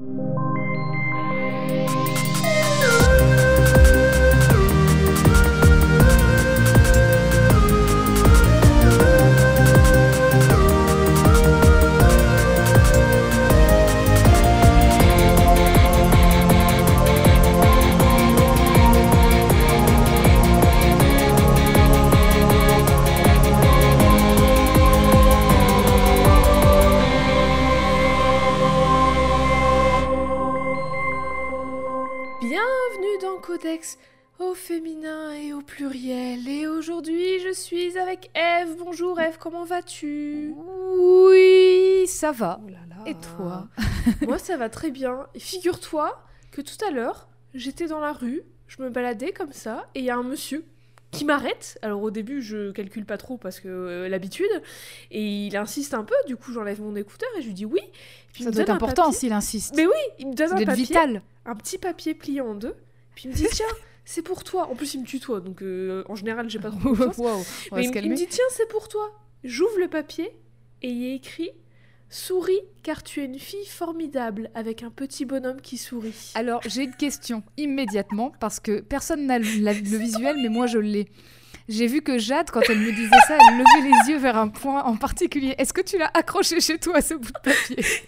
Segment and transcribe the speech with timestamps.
[0.00, 0.47] you.
[39.50, 42.60] Comment vas-tu Oui, ça va.
[42.62, 42.96] Oh là là.
[43.06, 43.68] Et toi
[44.26, 45.26] Moi, ça va très bien.
[45.34, 49.88] Et figure-toi que tout à l'heure, j'étais dans la rue, je me baladais comme ça,
[49.94, 50.64] et il y a un monsieur
[51.12, 51.78] qui m'arrête.
[51.80, 54.50] Alors au début, je calcule pas trop parce que euh, l'habitude,
[55.10, 56.14] et il insiste un peu.
[56.26, 57.80] Du coup, j'enlève mon écouteur et je lui dis oui.
[57.80, 59.74] Et puis il Ça me doit être important s'il insiste.
[59.76, 61.22] Mais oui, il me donne un papier, vital.
[61.46, 62.74] un petit papier plié en deux.
[63.14, 63.64] Puis il me dit tiens,
[64.04, 64.68] c'est pour toi.
[64.70, 67.16] En plus, il me tutoie, donc euh, en général, j'ai pas trop confiance.
[67.16, 67.38] Wow,
[67.72, 69.10] Mais il, il me dit tiens, c'est pour toi.
[69.44, 70.30] J'ouvre le papier
[70.82, 71.50] et y a écrit
[72.10, 76.32] souris car tu es une fille formidable avec un petit bonhomme qui sourit.
[76.34, 80.66] Alors, j'ai une question immédiatement parce que personne n'a le, la- le visuel, mais moi
[80.66, 81.08] je l'ai.
[81.68, 84.48] J'ai vu que Jade, quand elle me disait ça, elle levait les yeux vers un
[84.48, 85.54] point en particulier.
[85.58, 87.76] Est-ce que tu l'as accroché chez toi, ce bout de papier?
[87.78, 88.00] Je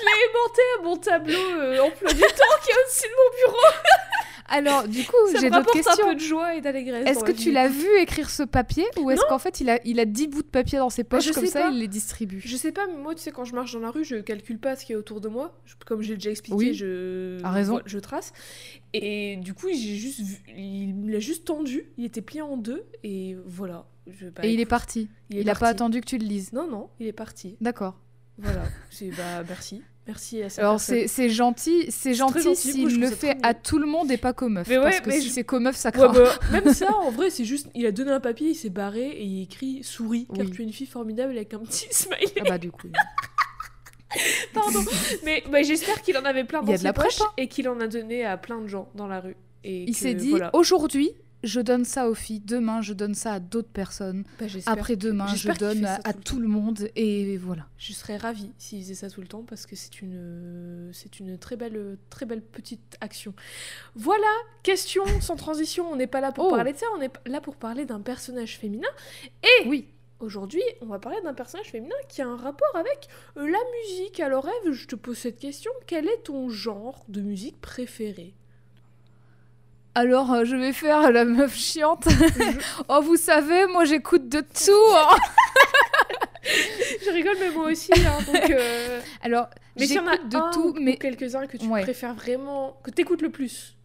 [0.00, 3.68] l'ai aimanté à mon tableau euh, emploi du temps qui est au-dessus de mon bureau.
[4.50, 6.06] Alors, du coup, j'ai d'autres rapporte un questions.
[6.08, 7.06] peu de joie et d'allégresse.
[7.08, 10.00] Est-ce que tu l'as vu écrire ce papier ou est-ce qu'en fait il a, il
[10.00, 11.70] a 10 bouts de papier dans ses poches je comme ça pas.
[11.70, 12.40] il les distribue?
[12.44, 14.58] Je sais pas, mais moi, tu sais, quand je marche dans la rue, je calcule
[14.58, 15.56] pas ce qui est autour de moi.
[15.64, 16.74] Je- comme j'ai déjà expliqué, Oui.
[16.74, 17.42] je...
[17.44, 17.72] A raison.
[17.74, 18.32] voilà, je trace.
[18.92, 20.36] Et du coup, j'ai juste vu...
[20.56, 21.84] il me l'a juste tendu.
[21.96, 22.84] Il était plié en deux.
[23.04, 23.86] Et voilà.
[24.08, 24.26] Je...
[24.26, 25.08] bah, Et il est parti.
[25.30, 25.74] il est Il n'a pas parti.
[25.76, 26.52] attendu que tu le lises.
[26.52, 27.56] Non, non, il est parti.
[27.60, 27.96] D'accord.
[28.38, 28.62] Voilà.
[28.90, 29.82] C'est bah merci.
[30.10, 32.56] Merci à cette Alors c'est c'est gentil, c'est gentil gentil.
[32.72, 34.66] S'il je le fait à tout le monde et pas qu'aux meufs.
[34.68, 36.12] Mais ouais, parce que mais si je- c'est qu'aux meufs, ça Ouais, craint.
[36.12, 37.68] bah, même ça, en vrai, c'est juste.
[37.76, 40.64] Il a donné un papier, il s'est barré et il écrit souris car tu es
[40.64, 42.32] une fille formidable avec un petit smiley.
[42.40, 42.88] Ah bah du coup.
[44.52, 44.80] Pardon.
[45.24, 47.30] Mais bah, j'espère qu'il en avait plein dans ses poches hein.
[47.36, 49.36] et qu'il en a donné à plein de gens dans la rue.
[49.62, 50.50] Et Il s'est dit voilà.
[50.54, 54.72] aujourd'hui, je donne ça aux filles, demain je donne ça à d'autres personnes, Bah, j'espère
[54.72, 57.66] après que- demain je donne à, ça à tout le monde et voilà.
[57.78, 61.38] Je serais ravie s'il faisait ça tout le temps parce que c'est une, c'est une
[61.38, 63.32] très belle, très belle petite action.
[63.94, 64.26] Voilà,
[64.62, 65.90] question sans transition.
[65.90, 66.50] On n'est pas là pour Oh.
[66.50, 68.88] parler de ça, on est là pour parler d'un personnage féminin.
[69.66, 69.86] Oui.
[70.18, 73.08] Aujourd'hui, on va parler d'un personnage féminin qui a un rapport avec
[73.38, 73.58] euh, la
[73.88, 74.20] musique.
[74.20, 75.70] Alors Eve, je te pose cette question.
[75.86, 78.34] Quel est ton genre de musique préféré?
[80.00, 82.08] Alors euh, je vais faire la meuf chiante.
[82.88, 84.96] oh vous savez, moi j'écoute de tout.
[84.96, 85.16] hein.
[87.04, 87.92] Je rigole, mais moi aussi.
[87.94, 90.96] hein, donc, euh, Alors Mais s'il y en a j'écoute de un tout, ou mais
[90.96, 91.82] quelques-uns que tu Ouais.
[91.82, 93.76] préfères vraiment, que t'écoutes le plus.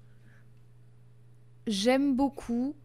[1.67, 2.75] j'aime beaucoup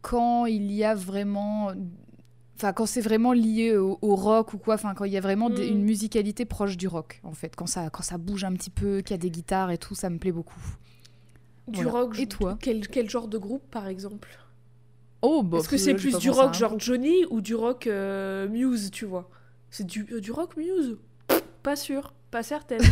[0.00, 1.72] quand il y a vraiment
[2.56, 5.20] enfin quand c'est vraiment lié au, au rock ou quoi enfin quand il y a
[5.20, 5.74] vraiment des- Mm.
[5.74, 9.00] une musicalité proche du rock en fait quand ça quand ça bouge un petit peu
[9.02, 10.60] qu'il y a des guitares et tout ça me plaît beaucoup
[11.68, 11.90] Du Voilà.
[11.90, 12.18] rock.
[12.18, 14.28] Et toi quel, quel genre de groupe, par exemple?
[15.22, 18.90] Oh bah Est-ce que c'est plus du rock genre Johnny ou du rock euh, Muse,
[18.90, 19.30] tu vois?
[19.70, 20.98] C'est du, euh, du rock Muse?
[21.62, 22.80] Pas sûr, pas certaine.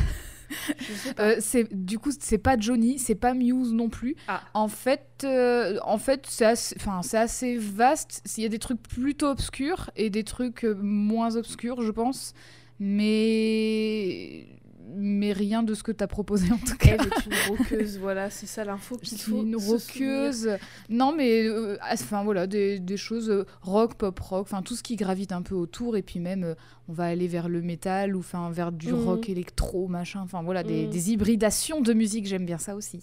[1.20, 4.42] Euh, c'est du coup c'est pas Johnny c'est pas Muse non plus Ah.
[4.52, 6.74] en fait euh, en fait c'est assez
[7.16, 11.92] assez vaste il y a des trucs plutôt obscurs et des trucs moins obscurs je
[11.92, 12.34] pense
[12.80, 14.46] mais
[14.94, 18.30] mais rien de ce que t'as proposé en tout cas Elle est une roqueuse, voilà,
[18.30, 19.42] c'est ça l'info qu'il faut.
[19.42, 20.50] une roqueuse.
[20.88, 24.82] Non, mais euh, enfin voilà, des, des choses euh, rock, pop rock, enfin tout ce
[24.82, 25.96] qui gravite un peu autour.
[25.96, 26.54] Et puis même, euh,
[26.88, 29.04] on va aller vers le métal ou enfin vers du Mhm.
[29.04, 30.20] rock électro, machin.
[30.22, 30.90] Enfin voilà, des, Mhm.
[30.90, 32.26] des hybridations de musique.
[32.26, 33.00] J'aime bien ça aussi.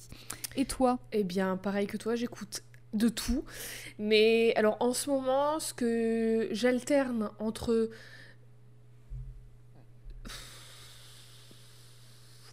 [0.56, 1.00] Et toi?
[1.12, 3.44] Eh bien, pareil que toi, j'écoute de tout.
[4.00, 7.90] Mais alors, en ce moment, ce que j'alterne entre.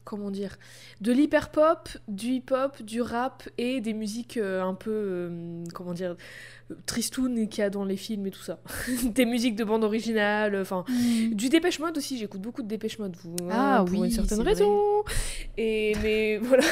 [0.04, 0.58] Comment dire
[1.00, 4.90] De l'hyper-pop, du hip-hop, du rap et des musiques euh, un peu.
[4.90, 6.14] euh, comment dire
[6.86, 8.58] Tristoun qu'il y a dans les films et tout ça.
[9.04, 10.84] des musiques de bande originale, enfin.
[11.32, 14.12] Du Dépêche Mode aussi, j'écoute beaucoup de Dépêche Mode, vous, Ah hein, pour oui, une
[14.14, 15.04] certaine raison.
[15.56, 16.64] Et mais voilà.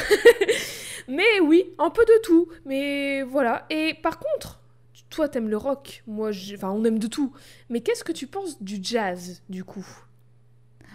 [1.09, 2.49] mais oui, un peu de tout.
[2.67, 3.65] Mais voilà.
[3.71, 4.61] Et par contre,
[5.09, 7.33] toi t'aimes le rock, moi, enfin, on aime de tout.
[7.71, 9.87] Mais qu'est-ce que tu penses du jazz, du coup?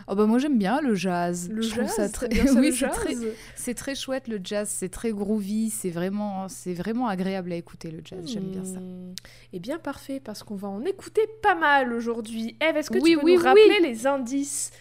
[0.10, 1.50] Oh bah moi j'aime bien le jazz.
[1.52, 2.30] Le Je jazz, ça très...
[2.30, 3.16] t'aimes bien ça, oui, le c'est jazz très,
[3.56, 4.70] c'est très chouette le jazz.
[4.72, 5.70] C'est très groovy.
[5.70, 8.26] C'est vraiment, c'est vraiment agréable à écouter le jazz.
[8.26, 8.80] J'aime bien ça.
[8.80, 9.14] Hmm.
[9.54, 12.56] Eh bien, parfait, parce qu'on va en écouter pas mal aujourd'hui.
[12.62, 14.72] Eve, est-ce que Oui, tu peux oui, nous rappeler les indices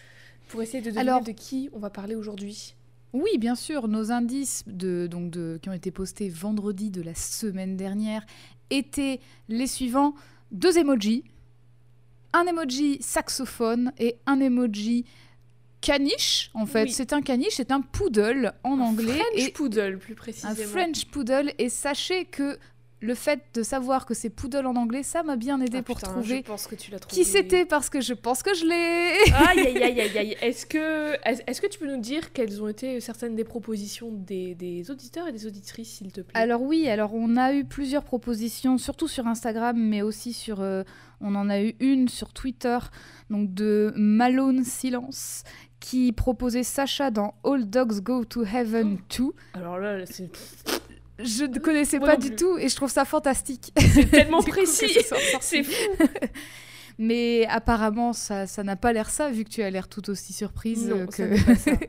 [0.47, 2.73] Pour essayer de deviner Alors- de qui on va parler aujourd'hui?
[3.13, 7.15] Oui, bien sûr, nos indices de, donc de, qui ont été postés vendredi de la
[7.15, 8.25] semaine dernière
[8.69, 10.13] étaient les suivants
[10.51, 11.23] deux emojis,
[12.37, 15.05] un emoji saxophone et un emoji
[15.81, 16.49] caniche.
[16.53, 16.91] En fait, Oui.
[16.91, 20.55] c'est un caniche, c'est un poodle en anglais French et Poodle, plus un précisément.
[20.71, 21.51] French poodle.
[21.57, 22.57] Et sachez que
[22.99, 25.97] le fait de savoir que c'est poodle en anglais, ça m'a bien aidé Ah, pour
[25.97, 27.15] putain, trouver Je pense que tu l'as trouvé.
[27.15, 29.31] qui c'était parce que je pense que je l'ai.
[29.35, 30.37] Aïe, aïe, aïe, aïe, aïe.
[30.41, 34.09] Est-ce que, est est-ce que tu peux nous dire quelles ont été certaines des propositions
[34.11, 36.39] des, des auditeurs et des auditrices, s'il te plaît?
[36.41, 40.83] Alors oui, alors on a eu plusieurs propositions, surtout sur Instagram, mais aussi sur, euh,
[41.21, 42.77] on en a eu une sur Twitter,
[43.29, 45.43] donc de Malone Silence,
[45.79, 49.25] qui proposait Sacha dans All Dogs Go to Heaven 2.
[49.53, 50.29] Alors là, c'est
[51.19, 53.71] Je ne connaissais Moi pas du tout et je trouve ça fantastique.
[53.77, 54.97] c'est tellement précis.
[55.41, 55.71] C'est fou.
[56.99, 60.33] Mais apparemment, ça ça n'a pas l'air ça, vu que tu as l'air tout aussi
[60.33, 61.55] surprise Non, euh, que...
[61.55, 61.71] ça.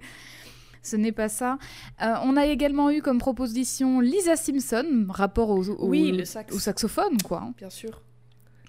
[0.82, 1.58] Ce n'est pas ça.
[2.02, 6.54] Euh, on a également eu comme proposition Lisa Simpson, rapport au, au- Oui, le sax.
[6.54, 7.42] au saxophone, quoi.
[7.42, 7.54] hein.
[7.58, 8.00] Bien sûr.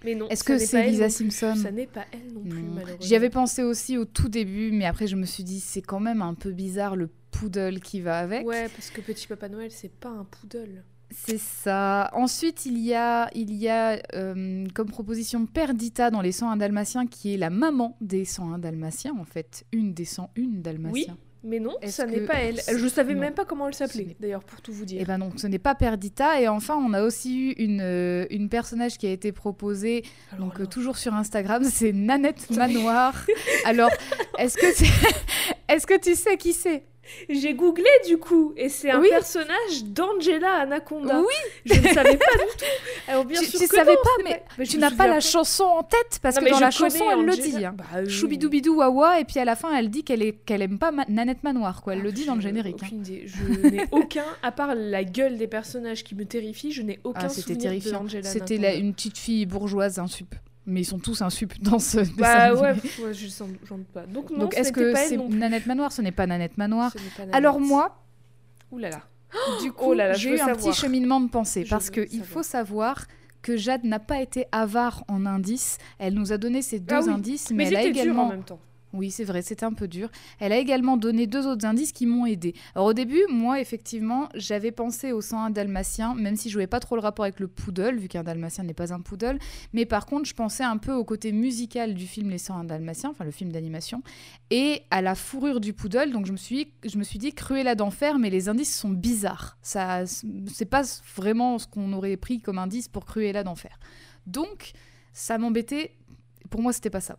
[0.06, 0.28] Mais non.
[0.30, 1.10] Est-ce que c'est elle Lisa.
[1.10, 2.72] Simpson Ça n'est pas elle non plus, Non.
[2.74, 2.98] malheureusement.
[3.02, 6.00] J'y avais pensé aussi au tout début, mais après je me suis dit c'est quand
[6.00, 8.46] même un peu bizarre le poodle qui va avec.
[8.48, 10.84] Ouais, parce que Petit Papa Noël, c'est pas un poodle.
[11.12, 12.12] C'est ça.
[12.14, 17.08] Ensuite, il y a, il y a euh, comme proposition Perdita dans les 101 Dalmatiens,
[17.08, 19.66] qui est la maman des 101 Dalmatiens, en fait.
[19.72, 20.30] Une des 101
[20.62, 21.18] Dalmatiens.
[21.44, 22.60] Mais non, ça n'est pas elle.
[22.78, 23.22] Je savais Non.
[23.22, 25.02] même pas comment elle Ce s'appelait, d'ailleurs, pour tout vous dire.
[25.02, 26.42] Et ben non, ce n'est pas Perdita.
[26.42, 30.04] Et enfin, on a aussi eu une, euh, une personnage qui a été proposée,
[30.34, 33.14] Alors donc euh, toujours sur Instagram, c'est Nanette Manoir.
[33.66, 33.90] Alors,
[34.38, 35.16] est-ce que, c'est-
[35.70, 36.84] est-ce que tu sais qui c'est?
[37.30, 39.10] J'ai googlé du coup, et c'est un Oui.
[39.10, 41.20] personnage d'Angela Anaconda.
[41.20, 41.26] Oui.
[41.66, 42.66] Je ne savais pas du tout.
[43.08, 45.64] Alors bien Tu, sûr tu que savais non, pas, mais, tu n'as pas la chanson
[45.64, 47.64] en tête parce Non, que dans la chanson, elle le dit.
[47.66, 47.74] hein.
[47.78, 48.10] Bah oui.
[48.10, 51.06] Choubidou wawa et puis à la fin elle dit qu'elle est qu'elle aime pas Ma-
[51.10, 52.88] Nanette Manoir quoi elle Ah, le dit dans le générique hein.
[52.92, 53.24] Idée.
[53.26, 57.22] Je n'ai aucun, à part la gueule des personnages qui me terrifient, je n'ai aucun
[57.24, 60.36] Ah, c'était souvenir terrifiant de Angela c'était une petite fille bourgeoise un sup
[60.66, 64.06] mais ils sont tous un sup dans ce dessin Bah ouais, ouais, j'en doute pas.
[64.06, 65.18] Donc non, donc est-ce que c'est.
[65.18, 67.36] Nanette Manoir ce n'est pas Nanette Manoir pas Nanette.
[67.36, 68.04] alors moi
[68.72, 69.02] Ouh là là.
[69.62, 72.02] du coup Oh je j'ai eu un petit cheminement de pensée Je parce veux que
[72.02, 72.28] il savoir.
[72.28, 73.06] faut savoir
[73.42, 75.78] que Jade n'a pas été avare en indices.
[75.98, 78.30] Elle nous a donné ces deux Ah oui, indices, Mais, mais, elle a également en
[78.30, 78.60] même temps.
[78.92, 80.10] Oui, c'est vrai, c'était un peu dur.
[80.40, 82.56] Elle a également donné deux autres indices qui m'ont aidé.
[82.74, 86.80] Alors au début, moi, effectivement, j'avais pensé au 101 dalmatien, même si je voyais pas
[86.80, 89.38] trop le rapport avec le poodle, vu qu'un dalmatien n'est pas un poodle.
[89.74, 93.12] Mais par contre, je pensais un peu au côté musical du film Les 101 dalmatiens,
[93.12, 94.02] enfin le film d'animation,
[94.50, 96.12] et à la fourrure du poodle.
[96.12, 97.34] Donc je me suis, je me suis dit
[97.76, 99.58] d'enfer, mais les indices sont bizarres.
[99.62, 100.82] Ça, c'est pas
[101.16, 103.80] vraiment ce qu'on aurait pris comme indice pour Cruella d'enfer.
[104.26, 104.72] Donc
[105.14, 105.96] ça m'embêtait.
[106.50, 107.18] Pour moi, c'était pas ça.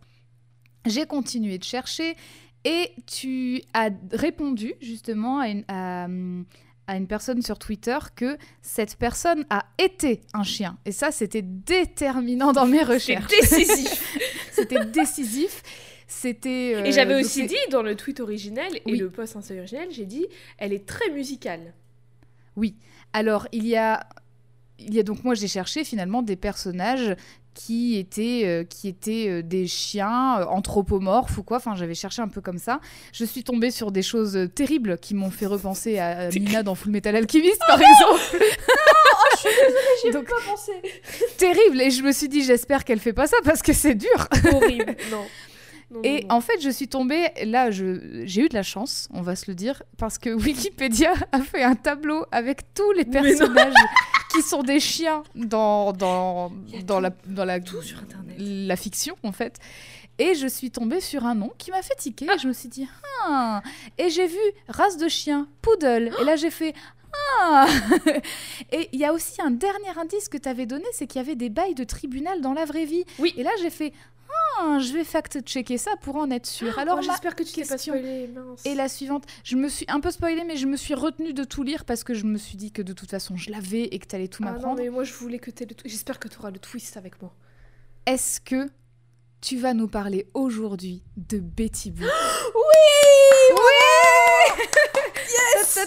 [0.85, 2.15] J'ai continué de chercher
[2.63, 6.07] et tu as répondu justement à une, à,
[6.87, 10.77] à une personne sur Twitter que cette personne a été un chien.
[10.85, 13.27] Et ça, c'était déterminant dans mes recherches.
[13.27, 14.17] décisif.
[14.51, 15.63] C'était décisif.
[16.07, 16.73] C'était.
[16.75, 18.97] euh, et j'avais aussi dit dans le tweet originel et Oui.
[18.97, 20.27] le post Insta originel, j'ai dit,
[20.57, 21.73] elle est très musicale.
[23.13, 24.05] Alors, il y a,
[24.79, 27.15] il y a donc moi j'ai cherché finalement des personnages
[27.53, 31.57] qui étaient, euh, qui étaient euh, des chiens euh, anthropomorphes ou quoi.
[31.57, 32.79] Enfin, j'avais cherché un peu comme ça.
[33.13, 36.91] Je suis tombée sur des choses terribles qui m'ont fait repenser à, Mina dans Full
[36.91, 38.45] Metal Alchemist, par exemple.
[40.03, 40.71] J'y Donc- pas pensé.
[41.37, 41.81] Terrible.
[41.81, 44.27] Et je me suis dit, j'espère qu'elle fait pas ça parce que c'est dur.
[44.53, 44.95] Horrible.
[45.11, 45.25] Non.
[45.91, 46.35] Non, Et non, non.
[46.35, 47.85] en fait, je suis tombée, là, j'ai
[48.41, 51.75] eu de la chance, on va se le dire, parce que Wikipédia a fait un
[51.75, 53.73] tableau avec tous les personnages
[54.31, 56.49] qui sont des chiens dans, dans,
[56.83, 58.35] dans, tout- la, dans la, tout sur Internet.
[58.39, 59.57] la fiction, en fait.
[60.17, 62.25] Et je suis tombée sur un nom qui m'a fait tiquer.
[62.33, 62.87] Et je me suis dit,
[63.25, 63.61] ah
[63.97, 66.11] Et j'ai vu race de chien, poodle.
[66.21, 66.73] Et là, j'ai fait,
[67.41, 67.67] ah
[68.71, 71.23] Et il y a aussi un dernier indice que tu avais donné, c'est qu'il y
[71.25, 73.03] avait des bails de tribunal dans la vraie vie.
[73.19, 73.33] Oui.
[73.35, 73.93] Et là, j'ai fait,
[74.59, 76.77] ah, je vais fact-checker ça pour en être sûre.
[76.77, 78.65] Alors, Oh, j'espère que tu t'es pas question- spoilé, mince.
[78.65, 81.43] et la suivante, je me suis un peu spoilée, mais je me suis retenue de
[81.43, 83.99] tout lire parce que je me suis dit que de toute façon, je l'avais et
[83.99, 84.81] que tu allais tout Ah non, m'apprendre.
[84.81, 85.71] mais moi je voulais que tu le.
[85.85, 87.33] J'espère que tu auras le twist avec moi.
[88.05, 88.69] Est-ce que
[89.41, 92.05] tu vas nous parler aujourd'hui de Betty Boo
[95.33, 95.79] Yes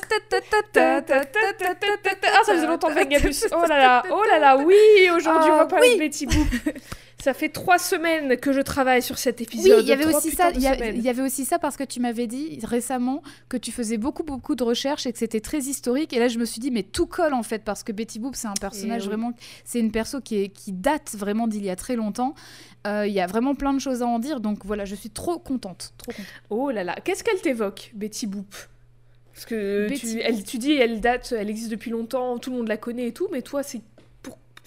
[0.77, 3.37] Ah, ça faisait longtemps le Vagabus.
[3.53, 4.75] Oh là là, oh là là, oui,
[5.15, 5.95] aujourd'hui on va Ah, parler oui.
[5.95, 6.49] de Betty Boop.
[7.23, 9.81] Ça fait trois semaines que je travaille sur cet Oui, épisode.
[9.83, 10.53] il y avait Trois aussi putains ça.
[10.53, 10.57] de
[10.97, 14.25] Il y, avait aussi ça parce que tu m'avais dit récemment que tu faisais beaucoup
[14.25, 16.13] beaucoup de recherches et que c'était très historique.
[16.13, 18.35] Et là, je me suis dit mais tout colle en fait parce que Betty Boop
[18.37, 19.09] c'est un personnage oui.
[19.09, 19.33] vraiment,
[19.65, 22.35] c'est une perso qui est qui date vraiment d'il y a très longtemps.
[22.87, 24.41] Euh, Il y a vraiment plein de choses à en dire.
[24.41, 26.27] Donc voilà, je suis trop contente, trop contente.
[26.51, 28.55] Oh là là, qu'est-ce qu'elle t'évoque, Betty Boop?
[29.33, 30.23] Parce que Betty tu, Boop.
[30.25, 33.13] elle, tu dis, elle date, elle existe depuis longtemps, tout le monde la connaît et
[33.13, 33.81] tout, mais toi, c'est.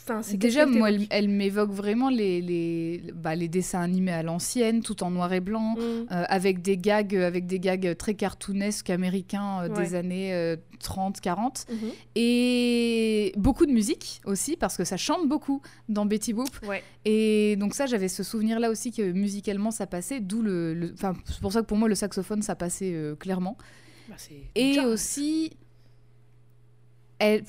[0.10, 5.04] Enfin, Déjà, moi, elle, m'évoque vraiment les, les, bah, les dessins animés à l'ancienne, tout
[5.04, 5.76] en noir et blanc.
[5.76, 5.80] Mm.
[5.80, 9.84] euh, avec des gags avec des gags très cartoonesques américains euh, Ouais.
[9.84, 11.78] des années euh, 30 40 Mhm.
[12.16, 16.84] et beaucoup de musique aussi parce que ça chante beaucoup dans Betty Boop Ouais.
[17.06, 21.14] et donc ça j'avais ce souvenir là aussi que musicalement ça passait d'où le enfin
[21.26, 23.58] c'est pour ça que pour moi le saxophone ça passait euh, clairement
[24.10, 24.16] Bah,
[24.56, 25.52] et aussi
[27.20, 27.44] elle,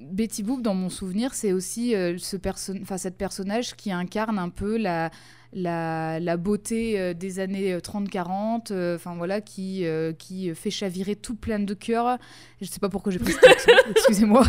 [0.00, 4.38] Betty Boop, dans mon souvenir, c'est aussi euh, ce perso- enfin, cette personnage qui incarne
[4.38, 5.10] un peu la,
[5.52, 10.70] la, la beauté euh, des années euh, 30-40, euh, enfin voilà, qui, euh, qui fait
[10.70, 12.18] chavirer tout plein de cœur.
[12.60, 14.44] Je sais pas pourquoi j'ai pris ce accent, excusez-moi.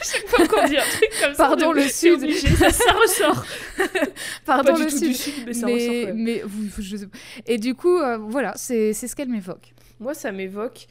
[0.00, 2.14] Chaque fois qu'on dit un truc comme ça, Pardon, on le Sud.
[2.22, 3.44] obligé, ça, ça ressort.
[4.44, 5.08] Pardon Pas du le tout Sud.
[5.08, 6.14] du Sud, mais ça ressort.
[6.14, 7.18] Mais, vous- je sais pas.
[7.46, 9.72] Et du coup, euh, voilà, c'est c'est ce qu'elle m'évoque.
[10.00, 10.86] Moi, ça m'évoque.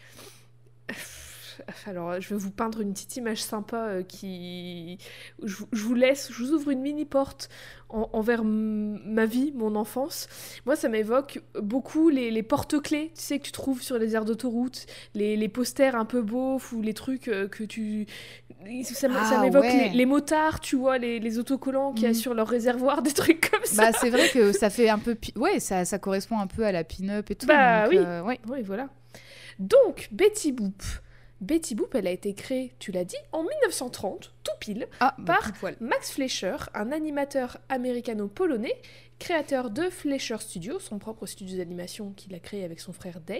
[1.86, 4.98] Alors, je vais vous peindre une petite image sympa euh, qui.
[5.44, 7.50] Je, vous- je vous laisse, je vous ouvre une mini porte
[7.90, 10.28] en- envers ma vie, mon enfance.
[10.66, 14.26] Moi, ça m'évoque beaucoup les, les porte-clés, tu sais, que tu trouves sur les aires
[14.26, 18.06] d'autoroute, les, les posters un peu beaufs ou les trucs euh, que tu.
[18.84, 19.90] Ça, Ah, m'évoque ouais.
[19.90, 22.12] les, les motards, tu vois, les, les autocollants qui Mhm.
[22.12, 23.92] assurent leur réservoir, des trucs comme ça.
[23.92, 25.18] Bah, c'est vrai que ça fait un peu.
[25.36, 27.48] Ouais, ça, ça correspond un peu à la pin-up et tout.
[27.48, 27.98] Bah donc, oui.
[28.00, 28.40] euh, ouais.
[28.48, 28.90] Oui, voilà.
[29.60, 30.82] Donc, Betty Boop.
[31.42, 35.40] Betty Boop, elle a été créée, tu l'as dit, en 1930, tout pile, Ah, bah,
[35.42, 35.72] Par-.
[35.80, 38.76] Max Fleischer, un animateur américano-polonais,
[39.22, 43.38] créateur de Fleischer Studio, son propre studio d'animation qu'il a créé avec son frère Dave,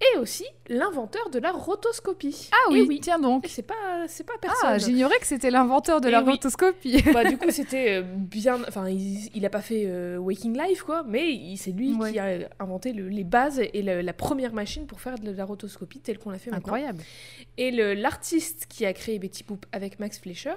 [0.00, 2.48] et aussi l'inventeur de la rotoscopie.
[2.52, 3.00] Ah Et oui, oui.
[3.02, 3.46] tiens donc.
[3.48, 4.80] C'est pas, c'est pas Ah, personne.
[4.80, 6.32] j'ignorais que c'était l'inventeur de Eh la oui.
[6.32, 7.02] rotoscopie.
[7.12, 8.60] bah, du coup, c'était euh, bien.
[8.68, 12.12] Enfin, il, il a pas fait euh, Waking Life, quoi, mais c'est lui Ouais.
[12.12, 15.44] qui a inventé le- les bases et la, la première machine pour faire de la
[15.44, 16.66] rotoscopie telle qu'on l'a fait maintenant.
[16.74, 17.02] Incroyable.
[17.58, 20.54] Et l'artiste qui a créé Betty Boop avec Max Fleischer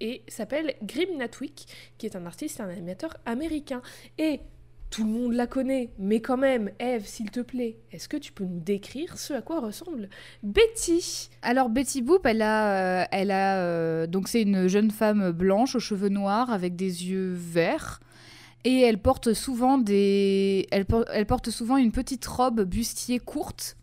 [0.00, 1.66] et s'appelle Grim Natwick,
[1.98, 3.82] qui est un artiste et un animateur américain.
[4.18, 4.40] Et
[4.90, 8.32] tout le monde la connaît, mais quand même, Eve, s'il te plaît, est-ce que tu
[8.32, 10.08] peux nous décrire ce à quoi ressemble
[10.42, 11.28] Betty?
[11.42, 15.74] Alors Betty Boop, elle a, euh, elle a euh, donc c'est une jeune femme blanche
[15.74, 18.00] aux cheveux noirs avec des yeux verts.
[18.64, 23.76] Et elle porte souvent des, elle, elle porte souvent une petite robe bustier courte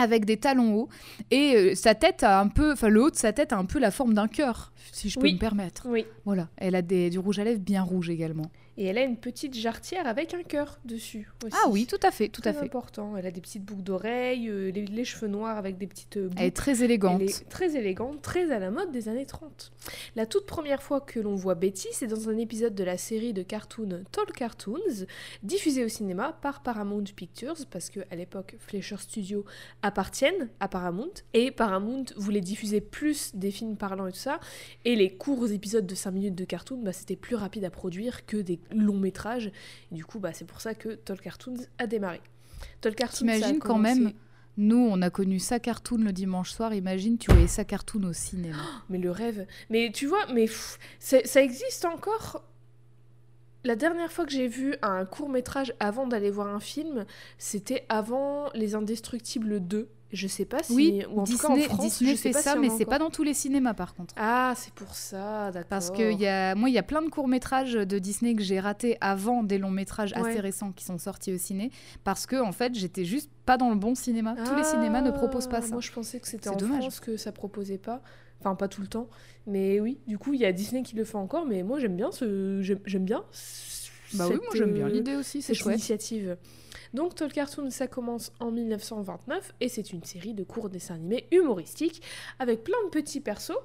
[0.00, 0.88] avec des talons hauts
[1.30, 3.64] et euh, sa tête a un peu, enfin le haut de sa tête a un
[3.64, 5.34] peu la forme d'un cœur, si je peux Oui.
[5.34, 5.86] me permettre.
[5.88, 6.04] Oui.
[6.24, 8.50] Voilà, elle a des, du rouge à lèvres bien rouge également.
[8.80, 11.30] Et elle a une petite jarretière avec un cœur dessus.
[11.44, 11.54] Aussi.
[11.62, 12.64] Ah oui, tout à fait, tout à fait.
[12.64, 13.14] important.
[13.14, 16.30] Elle a des petites boucles d'oreilles, euh, les, les cheveux noirs avec des petites euh,
[16.38, 16.52] Elle est boucles.
[16.56, 17.20] très élégante.
[17.20, 19.70] Elle est très élégante, très à la mode des années 30.
[20.16, 23.34] La toute première fois que l'on voit Betty, c'est dans un épisode de la série
[23.34, 25.04] de cartoons Tall Cartoons,
[25.42, 29.44] diffusée au cinéma par Paramount Pictures, parce que à l'époque, Fleischer Studio
[29.82, 34.40] appartiennent à Paramount, et Paramount voulait diffuser plus des films parlants et tout ça,
[34.86, 38.24] et les courts épisodes de 5 minutes de cartoon, bah, c'était plus rapide à produire
[38.24, 39.50] que des longs métrages,
[39.90, 42.20] et du coup, bah, c'est pour ça que Tall Cartoons a démarré.
[42.80, 44.12] Tall Cartoons, T'imagines quand commencé- même,
[44.56, 48.12] nous on a connu ça cartoon le dimanche soir, imagine tu voyais ça cartoon au
[48.12, 48.56] cinéma.
[48.90, 49.46] Mais le rêve.
[49.70, 52.42] Mais tu vois, mais pff, ça existe encore.
[53.64, 57.04] La dernière fois que j'ai vu un court métrage avant d'aller voir un film,
[57.38, 59.88] c'était avant Les Indestructibles 2.
[60.12, 60.72] Je sais pas si.
[60.72, 62.60] Oui, ou en tout cas en Disney, France, Disney je sais fait pas ça, en
[62.60, 64.14] mais c'est pas dans tous les cinémas par contre.
[64.16, 65.68] Ah, c'est pour ça, d'accord.
[65.68, 68.58] Parce que y a, moi, il y a plein de courts-métrages de Disney que j'ai
[68.58, 70.30] ratés avant des longs-métrages Ouais.
[70.30, 71.70] assez récents qui sont sortis au ciné.
[72.02, 74.34] Parce que, en fait, j'étais juste pas dans le bon cinéma.
[74.44, 75.68] Tous les cinémas ne proposent pas Ah, ça.
[75.72, 76.80] Moi, je pensais que c'était en dommage.
[76.80, 78.02] France que ça proposait pas.
[78.40, 79.08] Enfin, pas tout le temps.
[79.46, 81.46] Mais oui, du coup, il y a Disney qui le fait encore.
[81.46, 82.60] Mais moi, j'aime bien ce.
[82.62, 83.22] J'aime bien.
[84.14, 85.76] Bah oui, moi j'aime bien euh, l'idée aussi, c'est cette chouette.
[85.76, 86.36] initiative.
[86.94, 91.26] Donc Tall Cartoon, ça commence en 1929 et c'est une série de courts dessins animés
[91.30, 92.02] humoristiques
[92.38, 93.58] avec plein de petits persos,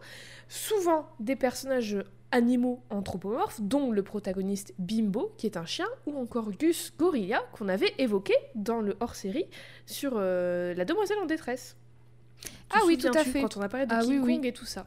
[0.48, 1.98] souvent des personnages
[2.32, 7.70] animaux anthropomorphes, dont le protagoniste Bimbo, qui est un chien, ou encore Gus Gorilla, qu'on
[7.70, 9.46] avait évoqué dans le hors-série
[9.86, 11.78] sur euh, La Demoiselle en détresse.
[12.72, 13.42] Ah oui, tout à fait.
[13.42, 14.36] Quand on a parlé de Ah King oui, oui.
[14.36, 14.86] Kong et tout ça.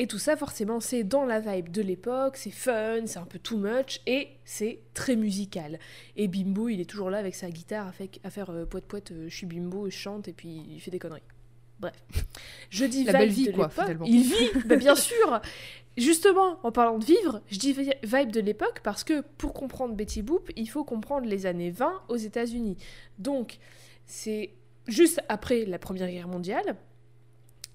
[0.00, 3.38] Et tout ça, forcément, c'est dans la vibe de l'époque, c'est fun, c'est un peu
[3.38, 5.78] too much, et c'est très musical.
[6.16, 8.86] Et Bimbo, il est toujours là avec sa guitare à, fait- à faire euh, poète
[8.86, 11.20] poète, euh, je suis Bimbo, je chante, et puis il fait des conneries.
[11.80, 11.92] Bref.
[12.70, 13.84] Je dis La belle vibe vie, de quoi, l'époque.
[13.84, 14.06] finalement.
[14.06, 15.40] Il vit, bah, bien sûr.
[15.98, 19.94] Justement, en parlant de vivre, je dis vi- vibe de l'époque parce que pour comprendre
[19.94, 22.76] Betty Boop, il faut comprendre les années 20 aux États-Unis.
[23.18, 23.58] Donc,
[24.06, 24.50] c'est
[24.86, 26.76] juste après la Première Guerre mondiale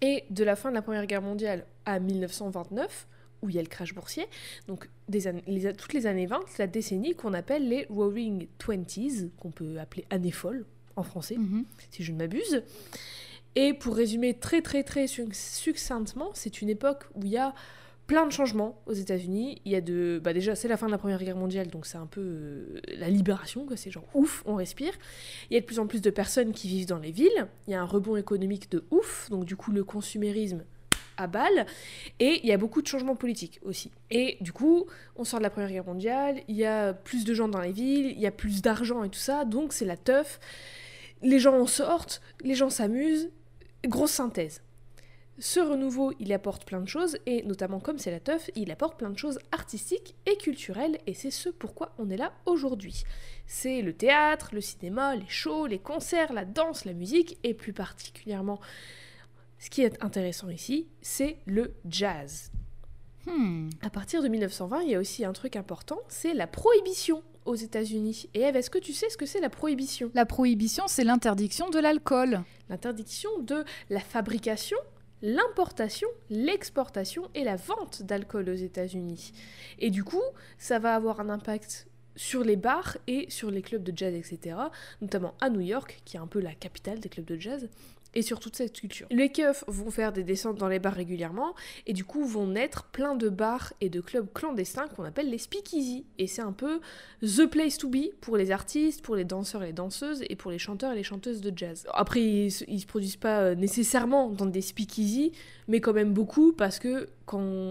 [0.01, 3.07] et de la fin de la Première Guerre mondiale à 1929
[3.41, 4.25] où il y a le crash boursier,
[4.67, 9.29] donc des années- les- toutes les années 20, la décennie qu'on appelle les Roaring Twenties,
[9.39, 11.65] qu'on peut appeler années folles en français Mhm.
[11.91, 12.63] si je ne m'abuse.
[13.55, 17.53] Et pour résumer très très très succ- succinctement, c'est une époque où il y a
[18.07, 19.61] plein de changements aux États-Unis.
[19.65, 21.85] Il y a de, bah déjà c'est la fin de la Première Guerre mondiale, donc
[21.85, 23.77] c'est un peu euh, la libération, quoi.
[23.77, 24.93] C'est genre ouf, on respire.
[25.49, 27.47] Il y a de plus en plus de personnes qui vivent dans les villes.
[27.67, 30.63] Il y a un rebond économique de ouf, donc du coup le consumérisme
[31.17, 31.65] à balle.
[32.19, 33.91] Et il y a beaucoup de changements politiques aussi.
[34.11, 34.85] Et du coup,
[35.15, 36.41] on sort de la Première Guerre mondiale.
[36.47, 39.09] Il y a plus de gens dans les villes, il y a plus d'argent et
[39.09, 40.39] tout ça, donc c'est la teuf
[41.21, 43.29] les gens en sortent, les gens s'amusent,
[43.85, 44.61] grosse synthèse.
[45.37, 48.97] Ce renouveau, il apporte plein de choses, et notamment comme c'est la teuf, il apporte
[48.97, 53.03] plein de choses artistiques et culturelles, et c'est ce pourquoi on est là aujourd'hui.
[53.45, 57.73] C'est le théâtre, le cinéma, les shows, les concerts, la danse, la musique, et plus
[57.73, 58.61] particulièrement,
[59.59, 62.51] ce qui est intéressant ici, c'est le jazz.
[63.25, 63.69] Hmm.
[63.81, 67.55] À partir de 1920, il y a aussi un truc important, c'est la prohibition aux
[67.55, 68.29] États-Unis.
[68.33, 70.11] Et Eve, est-ce que tu sais ce que c'est la prohibition?
[70.13, 72.41] La prohibition, c'est l'interdiction de l'alcool.
[72.69, 74.77] l'interdiction de la fabrication,
[75.21, 79.33] l'importation, l'exportation et la vente d'alcool aux États-Unis.
[79.79, 80.23] Et du coup,
[80.57, 84.57] ça va avoir un impact sur les bars et sur les clubs de jazz, etc.
[85.01, 87.69] Notamment à New York, qui est un peu la capitale des clubs de jazz,
[88.15, 89.07] et sur toute cette culture.
[89.11, 91.53] Les keufs vont faire des descentes dans les bars régulièrement,
[91.85, 95.37] et du coup vont naître plein de bars et de clubs clandestins qu'on appelle les
[95.37, 96.05] speakeasy.
[96.17, 96.79] Et c'est un peu
[97.21, 100.51] the place to be pour les artistes, pour les danseurs et les danseuses, et pour
[100.51, 101.85] les chanteurs et les chanteuses de jazz.
[101.93, 105.31] Après, ils, ils se produisent pas euh, nécessairement dans des speakeasy,
[105.67, 107.07] mais quand même beaucoup, parce que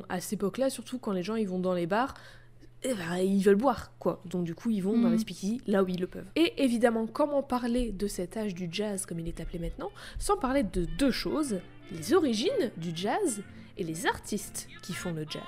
[0.08, 2.14] à cette époque-là, surtout quand les gens ils vont dans les bars,
[2.84, 4.20] eh ben, ils veulent boire, quoi.
[4.26, 5.12] Donc du coup, ils vont dans Mhm.
[5.12, 6.26] les speakeasy là où ils le peuvent.
[6.36, 10.36] Et évidemment, comment parler de cet âge du jazz, comme il est appelé maintenant, sans
[10.36, 11.60] parler de deux choses,
[11.92, 13.42] les origines du jazz
[13.76, 15.42] et les artistes qui font le jazz.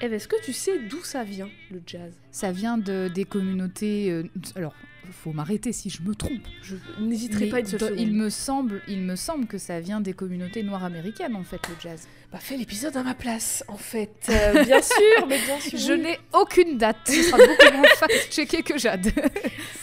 [0.00, 2.12] Eve, est-ce que tu sais d'où ça vient, le jazz?
[2.30, 4.10] Ça vient de, des communautés.
[4.10, 4.24] euh,
[4.56, 4.74] alors,
[5.10, 6.42] faut m'arrêter si je me trompe.
[6.62, 7.98] Je n'hésiterai pas une seule seconde.
[8.00, 11.60] il me semble, il me semble que ça vient des communautés noires américaines en fait
[11.68, 12.06] le jazz.
[12.32, 14.14] Bah, fais l'épisode à ma place, en fait.
[14.30, 15.78] Euh, bien sûr, mais bien sûr.
[15.78, 16.00] Je oui.
[16.00, 16.96] n'ai aucune date.
[17.04, 19.12] Ce sera beaucoup moins fact-checké que Jade.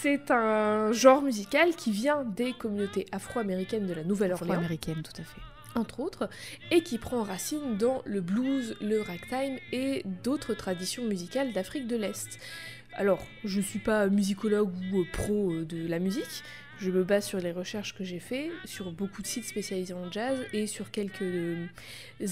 [0.01, 4.53] C'est un genre musical qui vient des communautés afro-américaines de la Nouvelle-Orléans.
[4.53, 5.41] Afro-américaine, tout à fait.
[5.75, 6.29] Entre autres,
[6.71, 11.95] et qui prend racine dans le blues, le ragtime et d'autres traditions musicales d'Afrique de
[11.95, 12.39] l'Est.
[12.93, 16.43] Alors, je suis pas musicologue ou euh, pro euh, de la musique,
[16.79, 20.11] je me base sur les recherches que j'ai fait, sur beaucoup de sites spécialisés en
[20.11, 21.67] jazz et sur quelques euh,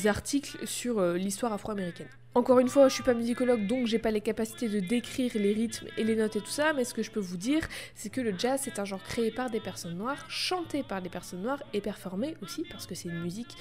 [0.05, 2.07] articles sur euh, l'histoire afro-américaine.
[2.33, 5.53] Encore une fois, je suis pas musicologue, donc j'ai pas les capacités de décrire les
[5.53, 8.09] rythmes et les notes et tout ça, mais ce que je peux vous dire, c'est
[8.09, 11.41] que le jazz c'est un genre créé par des personnes noires, chanté par des personnes
[11.41, 13.55] noires et performé aussi parce que c'est une musique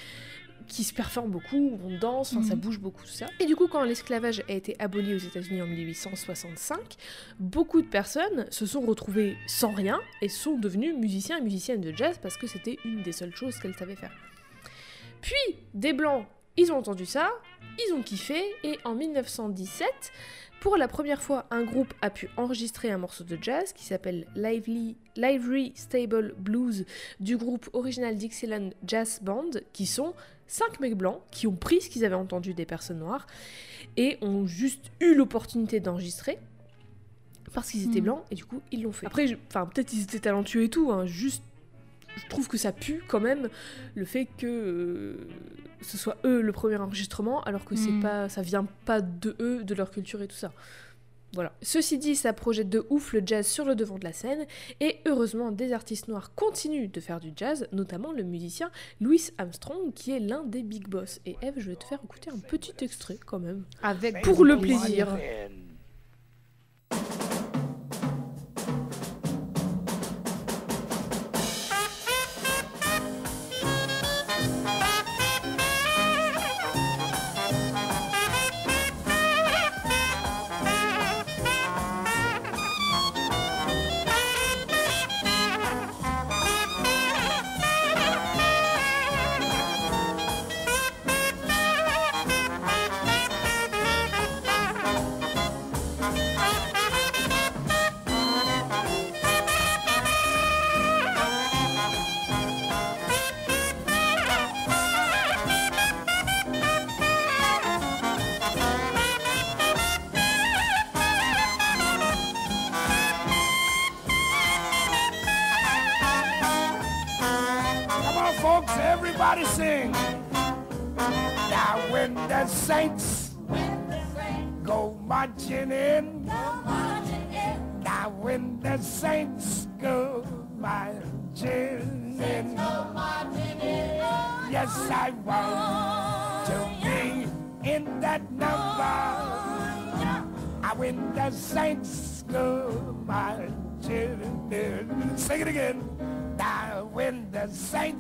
[0.67, 2.61] qui se performe beaucoup, on danse, ça Mhm.
[2.61, 3.27] bouge beaucoup tout ça.
[3.41, 6.97] Et du coup, quand l'esclavage a été aboli aux États-Unis en 1865,
[7.39, 11.93] beaucoup de personnes se sont retrouvées sans rien et sont devenues musiciens et musiciennes de
[11.97, 14.13] jazz parce que c'était une des seules choses qu'elles savaient faire.
[15.21, 15.35] Puis,
[15.75, 16.27] des blancs,
[16.57, 17.31] ils ont entendu ça,
[17.89, 19.89] ils ont kiffé, et en 1917,
[20.61, 24.27] pour la première fois, un groupe a pu enregistrer un morceau de jazz qui s'appelle
[24.35, 26.85] Lively, Lively Stable Blues
[27.21, 30.15] du groupe Original Dixieland Jazz Band, qui sont
[30.47, 33.27] cinq mecs blancs qui ont pris ce qu'ils avaient entendu des personnes noires
[33.97, 36.39] et ont juste eu l'opportunité d'enregistrer
[37.53, 38.05] parce qu'ils étaient Mhm.
[38.05, 39.07] blancs et du coup ils l'ont fait.
[39.07, 41.43] Après, enfin peut-être ils étaient talentueux et tout, hein, juste
[42.17, 43.49] je trouve que ça pue quand même
[43.95, 45.29] le fait que euh,
[45.83, 48.03] ce soit eux le premier enregistrement alors que c'est Mhm.
[48.03, 50.53] pas ça vient pas de eux, de leur culture et tout ça.
[51.33, 51.53] Voilà.
[51.61, 54.47] Ceci dit, ça projette de ouf le jazz sur le devant de la scène,
[54.81, 59.93] et heureusement, des artistes noirs continuent de faire du jazz, notamment le musicien Louis Armstrong,
[59.95, 61.21] qui est l'un des big boss.
[61.27, 63.65] Et Eve, je vais te faire écouter un petit extrait quand même.
[63.83, 65.19] Avec Pour le plaisir.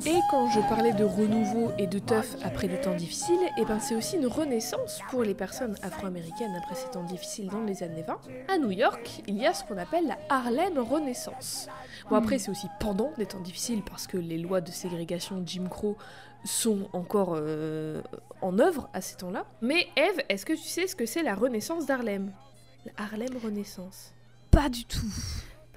[0.07, 3.79] Et quand je parlais de renouveau et de teuf après des temps difficiles, et ben
[3.79, 8.03] c'est aussi une renaissance pour les personnes afro-américaines après ces temps difficiles dans les années
[8.03, 8.19] 20.
[8.53, 11.69] À New York, il y a ce qu'on appelle la Harlem Renaissance.
[12.11, 15.66] Bon après c'est aussi pendant des temps difficiles parce que les lois de ségrégation Jim
[15.69, 15.97] Crow
[16.47, 18.03] sont encore euh,
[18.41, 19.47] en œuvre à ces temps-là.
[19.63, 22.33] Mais Eve, est-ce que tu sais ce que c'est la Renaissance d'Harlem?
[22.85, 24.13] La Harlem Renaissance
[24.51, 25.13] Pas du tout.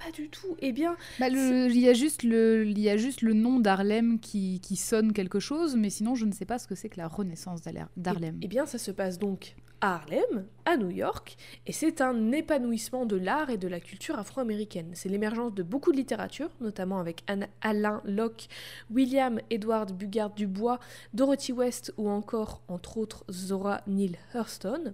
[0.02, 0.56] Pas du tout.
[0.60, 4.18] Eh bien, Bah, il, y a juste le, il y a juste le nom d'Harlem
[4.18, 6.98] qui, qui sonne quelque chose, mais sinon je ne sais pas ce que c'est que
[6.98, 7.60] la renaissance
[7.96, 8.38] d'Harlem.
[8.40, 13.06] Eh bien, ça se passe donc à Harlem, à New York, et c'est un épanouissement
[13.06, 14.90] de l'art et de la culture afro-américaine.
[14.94, 18.48] C'est l'émergence de beaucoup de littérature, notamment avec Anna- Alain Locke,
[18.90, 20.78] William Edward Bugard Dubois,
[21.14, 24.92] Dorothy West ou encore, entre autres, Zora Neale Hurston.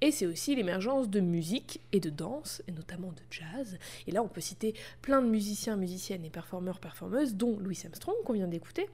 [0.00, 3.78] Et c'est aussi l'émergence de musique et de danse, et notamment de jazz.
[4.06, 8.16] Et là, on peut citer plein de musiciens, musiciennes et performeurs, performeuses, dont Louis Armstrong,
[8.24, 8.88] qu'on vient d'écouter,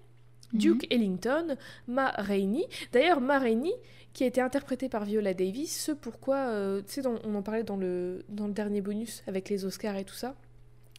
[0.52, 1.56] Duke Ellington,
[1.88, 2.66] Ma Rainey.
[2.92, 3.72] D'ailleurs, Ma Rainey,
[4.12, 7.64] qui a été interprétée par Viola Davis, ce pourquoi, euh, tu sais, on en parlait
[7.64, 10.36] dans le, dans le dernier bonus avec les Oscars et tout ça.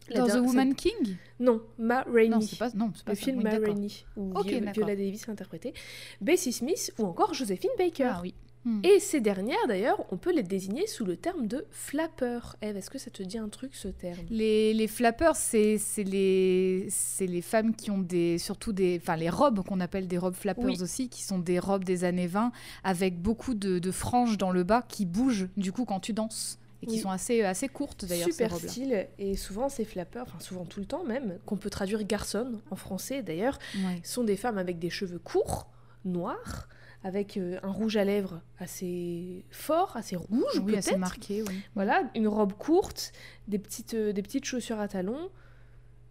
[0.10, 1.16] La Dans The Woman King?
[1.40, 2.30] Non, Ma Rainey.
[2.30, 3.24] Non, c'est pas, non, pas le ça.
[3.24, 3.52] film Oui, Ma.
[3.52, 4.34] Rainey, où.
[4.44, 5.74] Viola Davis l'a interprété.
[6.22, 8.12] Bessie Smith ou encore Josephine Baker.
[8.12, 8.36] Ah oui.
[8.66, 8.82] Hmm.
[8.84, 12.40] Et ces dernières, d'ailleurs, on peut les désigner sous le terme de flapper.
[12.64, 14.18] Eve, est-ce que ça te dit un truc, ce terme?
[14.32, 16.88] Les, les flappers, c'est c'est les,
[17.20, 20.66] les femmes qui ont des, surtout des, enfin les robes qu'on appelle des robes flappers
[20.66, 20.82] Oui.
[20.82, 22.52] aussi, qui sont des robes des années 20
[22.84, 26.58] avec beaucoup de, de franges dans le bas qui bougent du coup quand tu danses
[26.82, 27.00] et qui Oui.
[27.02, 29.08] sont assez, assez courtes d'ailleurs Super style.
[29.20, 32.76] Et souvent, ces flappers, enfin souvent tout le temps même, qu'on peut traduire garçonnes en
[32.76, 34.00] français d'ailleurs, Ouais.
[34.04, 35.70] sont des femmes avec des cheveux courts,
[36.04, 36.68] noirs,
[37.06, 41.00] avec euh, un rouge à lèvres assez fort, assez rouge Oui, assez peut-être.
[41.00, 41.62] marqué, oui.
[41.76, 43.12] Voilà, une robe courte,
[43.48, 45.30] des petites, euh, des petites chaussures à talons.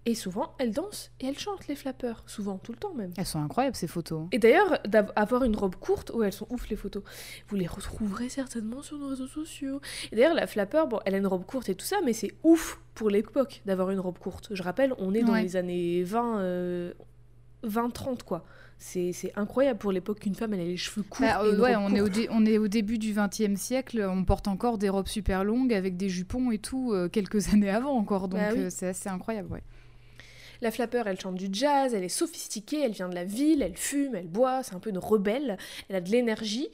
[0.06, 3.10] Et souvent, elles dansent et elles chantent les flappers, souvent, tout le temps même.
[3.16, 4.28] Elles sont incroyables ces photos.
[4.32, 7.02] Et d'ailleurs, d'avoir une robe courte, oh, elles sont ouf les photos.
[7.48, 9.80] Vous les retrouverez certainement sur nos réseaux sociaux.
[10.12, 12.32] Et d'ailleurs, la flapper, bon, elle a une robe courte et tout ça, mais c'est
[12.44, 14.48] ouf pour l'époque d'avoir une robe courte.
[14.54, 15.42] Je rappelle, on est dans Ouais.
[15.42, 16.92] les années 20, euh,
[17.64, 18.44] 20-30, quoi.
[18.78, 21.20] C'est incroyable pour l'époque qu'une femme, elle ait les cheveux courts.
[21.26, 24.46] Bah, euh, ouais, on est, au on est au début du XXe siècle, on porte
[24.46, 28.28] encore des robes super longues avec des jupons et tout, euh, quelques années avant encore,
[28.28, 28.60] donc Bah oui.
[28.64, 29.50] euh, c'est assez incroyable.
[29.52, 29.62] Ouais.
[30.60, 33.76] La flapper, elle chante du jazz, elle est sophistiquée, elle vient de la ville, elle
[33.76, 35.56] fume, elle boit, c'est un peu une rebelle,
[35.88, 36.68] elle a de l'énergie,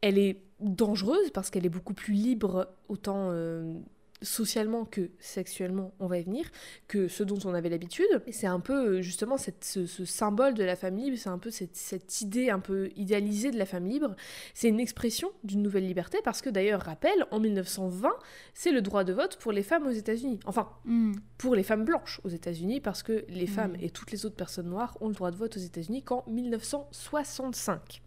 [0.00, 3.74] elle est dangereuse parce qu'elle est beaucoup plus libre, autant euh,
[4.22, 6.46] socialement que sexuellement, on va y venir,
[6.88, 8.06] que ce dont on avait l'habitude.
[8.32, 11.38] C'est un peu euh, justement cette- ce, ce symbole de la femme libre, c'est un
[11.38, 14.16] peu cette, cette idée un peu idéalisée de la femme libre.
[14.54, 18.08] C'est une expression d'une nouvelle liberté parce que d'ailleurs, rappel, en 1920,
[18.54, 20.40] c'est le droit de vote pour les femmes aux États-Unis.
[20.46, 21.12] Enfin, Hmm.
[21.36, 23.82] pour les femmes blanches aux États-Unis parce que les femmes Mm.
[23.82, 28.02] et toutes les autres personnes noires ont le droit de vote aux États-Unis qu'en 1965.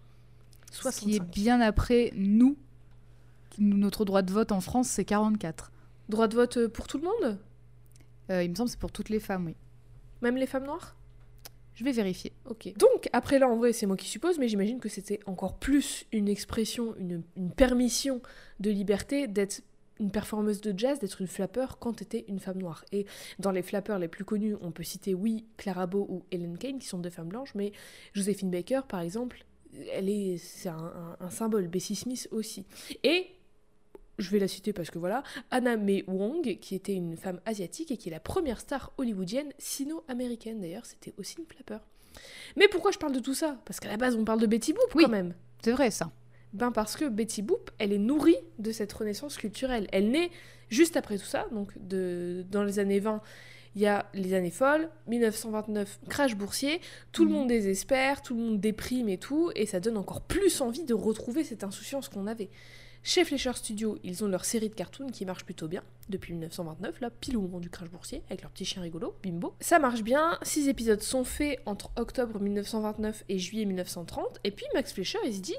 [0.72, 1.32] Ce qui est 65.
[1.32, 2.12] bien après.
[2.16, 2.58] Nous,
[3.58, 5.72] Notre droit de vote en France, c'est 44.
[6.10, 7.38] Droit de vote euh, pour tout le monde
[8.30, 9.56] Euh, il me semble que c'est pour toutes les femmes, oui.
[10.22, 10.96] Même les femmes noires
[11.76, 12.34] Je vais vérifier.
[12.46, 12.74] Ok.
[12.78, 16.06] Donc, après là, en vrai, c'est moi qui suppose, mais j'imagine que c'était encore plus
[16.12, 18.22] une expression, une, une permission
[18.60, 19.62] de liberté d'être
[20.02, 22.86] une performeuse de jazz, d'être une flapper quand t'étais une femme noire.
[22.94, 23.06] Et
[23.40, 26.80] dans les flappers les plus connus, on peut citer, oui, Clara Bow ou Ellen Kane,
[26.80, 27.72] qui sont deux femmes blanches, mais
[28.14, 29.46] Josephine Baker, par exemple,
[29.92, 31.68] elle est, c'est un, un- un symbole.
[31.68, 32.66] Bessie Smith aussi.
[33.04, 33.28] Et
[34.20, 37.90] je vais la citer parce que voilà, Anna May Wong, qui était une femme asiatique
[37.92, 41.80] et qui est la première star hollywoodienne sino-américaine d'ailleurs, c'était aussi une flapper.
[42.56, 43.58] Mais pourquoi je parle de tout ça?
[43.66, 45.04] Parce qu'à la base, on parle de Betty Boop Oui.
[45.06, 45.34] quand même.
[45.64, 46.12] C'est vrai, ça.
[46.54, 49.88] Ben parce que Betty Boop, elle est nourrie de cette renaissance culturelle.
[49.92, 50.32] Elle naît
[50.70, 53.22] juste après tout ça, donc de, dans les années 20,
[53.76, 57.36] il y a les années folles, 1929, crash boursier, tout le Mhm.
[57.36, 60.94] monde désespère, tout le monde déprime et tout, et ça donne encore plus envie de
[60.96, 62.50] retrouver cette insouciance qu'on avait.
[63.02, 67.00] Chez Fleischer Studio, ils ont leur série de cartoons qui marche plutôt bien, depuis 1929,
[67.00, 69.56] là, pile au moment du crash boursier, avec leur petit chien rigolo, Bimbo.
[69.62, 74.66] Ça marche bien, six épisodes sont faits entre octobre 1929 et juillet 1930, et puis
[74.74, 75.56] Max Fleischer, il se dit,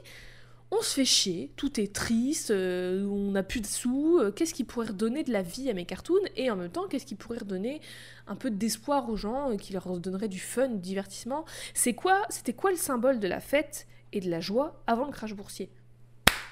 [0.70, 4.54] on se fait chier, tout est triste, euh, on n'a plus de sous, euh, qu'est-ce
[4.54, 6.14] qui pourrait redonner de la vie à mes cartoons?
[6.36, 7.80] Et en même temps qu'est-ce qui pourrait redonner
[8.28, 11.44] un peu d'espoir aux gens, euh, qui leur donnerait du fun, du divertissement?
[11.74, 15.12] C'est quoi, c'était quoi le symbole de la fête et de la joie avant le
[15.12, 15.70] crash boursier?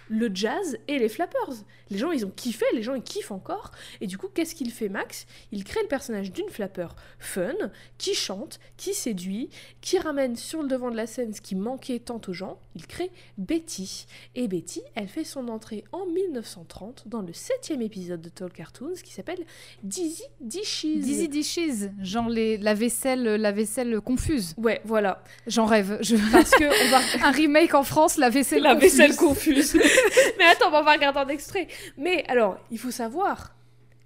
[0.08, 1.64] Le jazz et les flappers.
[1.90, 3.70] Les gens, ils ont kiffé, les gens, ils kiffent encore.
[4.00, 5.26] Et du coup, qu'est-ce qu'il fait, Max?
[5.52, 7.54] Il crée le personnage d'une flapper fun,
[7.96, 9.48] qui chante, qui séduit,
[9.80, 12.58] qui ramène sur le devant de la scène ce qui manquait tant aux gens.
[12.74, 14.06] Il crée Betty.
[14.34, 18.94] Et Betty, elle fait son entrée en 1930 dans le septième épisode de Tall Cartoons
[19.02, 19.44] qui s'appelle
[19.82, 21.00] Dizzy Dishes.
[21.00, 24.54] Dizzy Dishes, genre les, la vaisselle, la vaisselle confuse.
[24.58, 25.22] Ouais, voilà.
[25.46, 25.98] J'en rêve.
[26.02, 26.16] Je...
[26.32, 28.92] Parce que on va Un remake en France, la vaisselle la confuse.
[28.96, 29.78] vaisselle confuse.
[30.38, 31.68] Mais attends, on va regarder un extrait.
[31.96, 33.54] Mais alors, il faut savoir,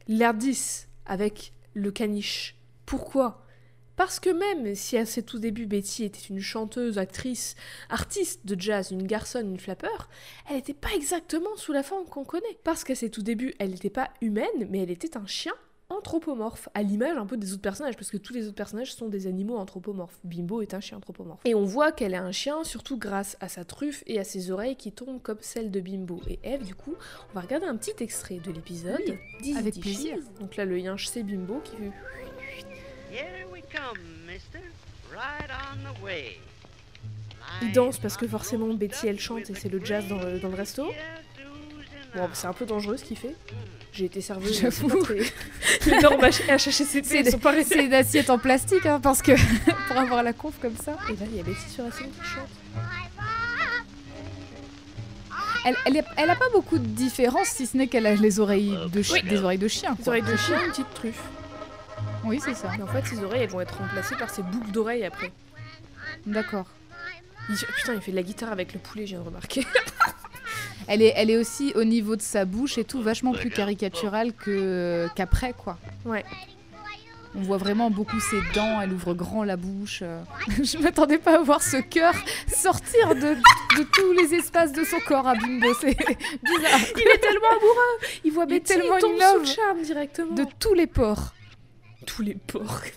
[0.09, 2.57] 10 avec le caniche.
[2.87, 3.43] Pourquoi?
[3.97, 7.55] Parce que même si à ses tout débuts, Betty était une chanteuse, actrice,
[7.91, 10.09] artiste de jazz, une garçonne, une flapper,
[10.49, 12.59] elle n'était pas exactement sous la forme qu'on connaît.
[12.65, 15.53] Parce qu'à ses tout débuts, elle n'était pas humaine, mais elle était un chien
[15.97, 19.09] anthropomorphe, à l'image un peu des autres personnages, parce que tous les autres personnages sont
[19.09, 20.19] des animaux anthropomorphes.
[20.25, 21.41] Bimbo est un chien anthropomorphe.
[21.45, 24.51] Et on voit qu'elle est un chien, surtout grâce à sa truffe et à ses
[24.51, 26.21] oreilles qui tombent comme celles de Bimbo.
[26.29, 26.95] Et Eve, du coup,
[27.31, 29.19] on va regarder un petit extrait de l'épisode.
[29.43, 30.19] Oui, avec plaisir.
[30.41, 31.93] Donc là, le yinche, c'est Bimbo qui fait...
[33.11, 34.61] Here we come, mister.
[35.13, 36.39] Right on the way.
[37.61, 40.49] Il danse parce que forcément Betty elle chante et c'est le jazz dans le, dans
[40.49, 40.87] le resto.
[42.15, 43.35] Bon, c'est un peu dangereux ce qu'il fait.
[43.93, 44.61] J'ai été serveuse.
[44.61, 44.89] J'avoue.
[45.87, 47.63] Les normes elles sont pas.
[47.65, 49.33] C'est une assiette en plastique, hein, parce que
[49.89, 50.97] pour avoir la conf comme ça.
[51.09, 52.49] Et là, il y a Betty sur la scène qui chante.
[55.65, 58.41] Elle, elle, est- elle a pas beaucoup de différence, si ce n'est qu'elle a les
[58.41, 59.23] oreilles de chi- Oui.
[59.23, 59.95] des oreilles de chien.
[59.97, 60.09] Les quoi.
[60.15, 61.23] oreilles de chien, une petite truffe.
[62.25, 62.69] Oui, c'est ça.
[62.79, 65.31] Et en fait, ses oreilles, elles vont être remplacées par ses boucles d'oreilles après.
[66.27, 66.67] D'accord.
[67.77, 69.65] Putain, il fait de la guitare avec le poulet, j'ai remarqué.
[70.89, 74.33] Elle est, elle est aussi au niveau de sa bouche et tout vachement plus caricaturale
[74.33, 75.79] que qu'après quoi.
[76.05, 76.25] Ouais.
[77.35, 80.01] On voit vraiment beaucoup ses dents, elle ouvre grand la bouche.
[80.03, 80.23] euh.
[80.63, 82.13] Je m'attendais pas à voir ce cœur
[82.47, 83.35] sortir de,
[83.79, 86.81] de tous les espaces de son corps à Bimbo, c'est bizarre.
[86.95, 89.45] Il est tellement amoureux Il voit Il est Betty, tellement il tombe in sous le
[89.47, 90.35] charme directement.
[90.35, 91.33] De tous les pores.
[92.03, 92.85] Tous les porcs.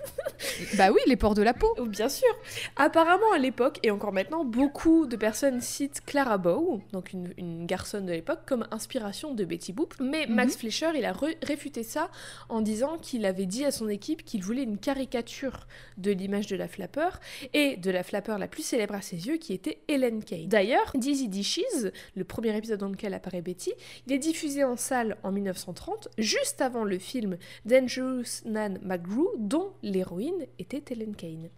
[0.78, 1.74] Bah oui, les pores de la peau.
[1.78, 2.28] Oh, bien sûr.
[2.76, 7.66] Apparemment, à l'époque, et encore maintenant, beaucoup de personnes citent Clara Bow, donc une, une
[7.66, 9.96] garçonne de l'époque, comme inspiration de Betty Boop.
[10.00, 10.36] Mais Mhm.
[10.36, 12.12] Max Fleischer, il a réfuté ça
[12.50, 16.58] en disant qu'il avait dit à son équipe qu'il voulait une caricature de l'image de
[16.58, 17.10] la flapper,
[17.54, 20.48] et de la flapper la plus célèbre à ses yeux, qui était Ellen Kay.
[20.48, 23.72] D'ailleurs, Dizzy Dishes, le premier épisode dans lequel apparaît Betty,
[24.06, 29.72] il est diffusé en salle en 1930, juste avant le film Dangerous Nan McGrew, dont
[29.84, 31.50] l'héroïne était Ellen Kane.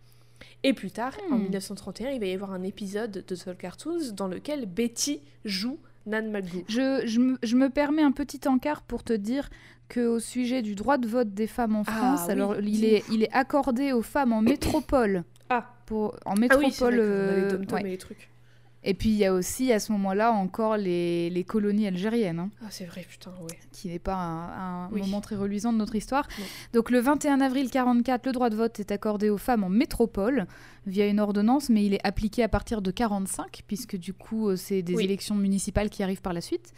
[0.64, 1.44] Et plus tard, en Hmm.
[1.44, 6.32] 1931, il va y avoir un épisode de Soul Cartoons dans lequel Betty joue Nan
[6.32, 6.64] McGrew.
[6.68, 9.50] Je, je me, je me permets un petit encart pour te dire
[9.90, 12.86] que au sujet du droit de vote des femmes en Ah, France, oui, alors il
[12.86, 15.24] est, il est accordé aux femmes en métropole.
[15.50, 15.74] Ah.
[15.86, 16.74] Pour, en Ah oui, métropole.
[16.74, 17.82] c'est vrai qu'on a les euh, tom-toms ouais.
[17.82, 18.30] et les trucs.
[18.90, 22.50] Et puis il y a aussi à ce moment-là encore les, les colonies algériennes, hein,
[22.64, 23.58] Ah, c'est vrai, putain, ouais.
[23.74, 25.02] qui n'est pas un, un Oui.
[25.02, 26.26] moment très reluisant de notre histoire.
[26.40, 26.46] Non.
[26.72, 30.48] Donc le 21 avril 44, le droit de vote est accordé aux femmes en métropole
[30.86, 34.56] via une ordonnance, mais il est appliqué à partir de 45, puisque du coup euh,
[34.56, 35.04] c'est des Oui.
[35.04, 36.72] élections municipales qui arrivent par la suite.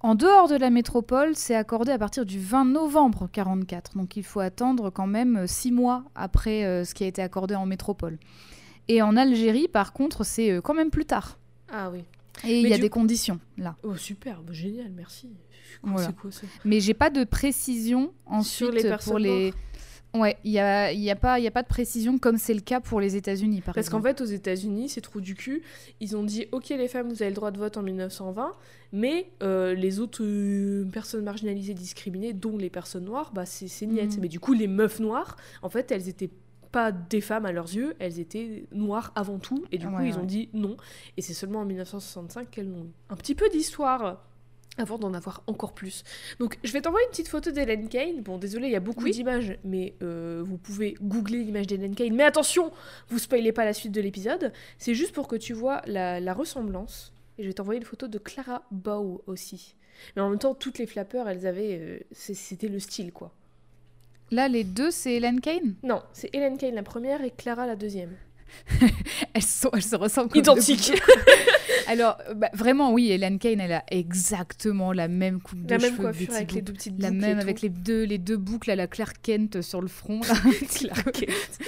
[0.00, 4.22] En dehors de la métropole, c'est accordé à partir du 20 novembre 44, donc il
[4.22, 7.66] faut attendre quand même euh, six mois après euh, ce qui a été accordé en
[7.66, 8.18] métropole.
[8.88, 11.38] Et en Algérie, par contre, c'est euh, quand même plus tard.
[11.70, 12.04] Ah oui.
[12.46, 13.76] Et il y a des coup- conditions là.
[13.82, 15.28] Oh, super, bah, génial, merci.
[15.82, 16.12] Voilà.
[16.12, 19.52] Quoi ça Mais j'ai pas de précision ensuite les pour personnes les.
[20.14, 22.60] Ouais, il y a, y a pas, y a pas de précision comme c'est le
[22.60, 25.62] cas pour les États-Unis par Parce qu'en fait, aux États-Unis, c'est trop du cul.
[26.00, 28.54] Ils ont dit Ok, les femmes, vous avez le droit de vote en 1920,
[28.92, 33.84] mais euh, les autres euh, personnes marginalisées, discriminées, dont les personnes noires, bah, c'est c'est
[33.86, 34.14] niet.
[34.14, 34.20] Mhm.
[34.22, 36.30] Mais du coup, les meufs noires, en fait, elles étaient
[36.76, 40.08] pas des femmes à leurs yeux, elles étaient noires avant tout, et du coup, Ouais,
[40.08, 40.76] ils ont dit non.
[41.16, 42.92] Et c'est seulement en 1965 qu'elles l'ont eu.
[43.08, 44.22] Un petit peu d'histoire
[44.78, 46.04] avant d'en avoir encore plus.
[46.38, 48.20] Donc, je vais t'envoyer une petite photo d'Hélène Kane.
[48.20, 49.10] Bon, désolé, il y a beaucoup Oui.
[49.12, 52.14] d'images, mais euh, vous pouvez googler l'image d'Hélène Kane.
[52.14, 52.70] Mais attention,
[53.08, 54.52] vous spoilez pas la suite de l'épisode.
[54.76, 57.14] C'est juste pour que tu vois la, la ressemblance.
[57.38, 59.76] Et je vais t'envoyer une photo de Clara Bow aussi.
[60.14, 61.78] Mais en même temps, toutes les flappeurs, elles avaient.
[61.80, 63.32] euh, C'était le style, quoi.
[64.30, 65.74] Là, les deux, c'est Hélène Kane.
[65.82, 68.10] Non, c'est Hélène Kane la première et Clara la deuxième.
[69.34, 70.92] Elles, sont, elles se ressemblent comme Identiques.
[71.88, 75.90] Alors, bah, vraiment, oui, Hélène Kane, elle a exactement la même coupe de La même
[75.90, 78.04] cheveux que coiffure Betty avec les deux petites La boucles et même avec les deux,
[78.04, 80.20] les deux boucles à la Clark Kent sur le front.
[80.20, 80.34] là.
[80.74, 81.58] Clark Kent.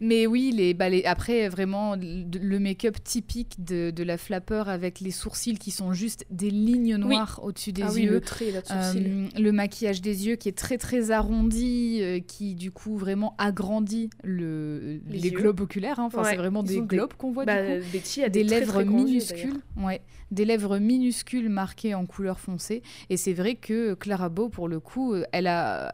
[0.00, 5.00] Mais oui, les, bah, les- après, vraiment, le make-up typique de, de la flapper avec
[5.00, 8.10] les sourcils qui sont juste des lignes noires au-dessus des ah oui, yeux.
[8.12, 8.60] le trait là.
[8.70, 13.34] Euh, le maquillage des yeux qui est très très arrondi, euh, qui du coup vraiment
[13.38, 15.98] agrandit le, Les globes oculaires.
[16.00, 16.04] hein.
[16.06, 17.86] Enfin, Ouais, c'est vraiment ils des globes qu'on voit Bah, du coup.
[17.92, 22.40] Betty a Des, des, très, lèvres très minuscules, ouais, des lèvres minuscules marquées en couleur
[22.40, 22.82] foncée.
[23.10, 25.92] Et c'est vrai que Clara Bow, pour le coup, euh, elle a,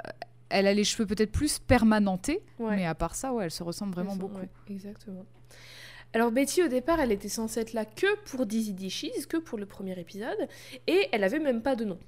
[0.50, 2.42] elle a les cheveux peut-être plus permanentés.
[2.58, 2.76] Ouais.
[2.76, 4.36] mais à part ça, ouais, elle se ressemble vraiment beaucoup.
[4.38, 5.24] ouais, exactement.
[6.12, 9.58] Alors Betty au départ, elle était censée être là que pour Dizzy Dishes, que pour
[9.58, 10.48] le premier épisode,
[10.88, 11.98] et elle avait même pas de nom.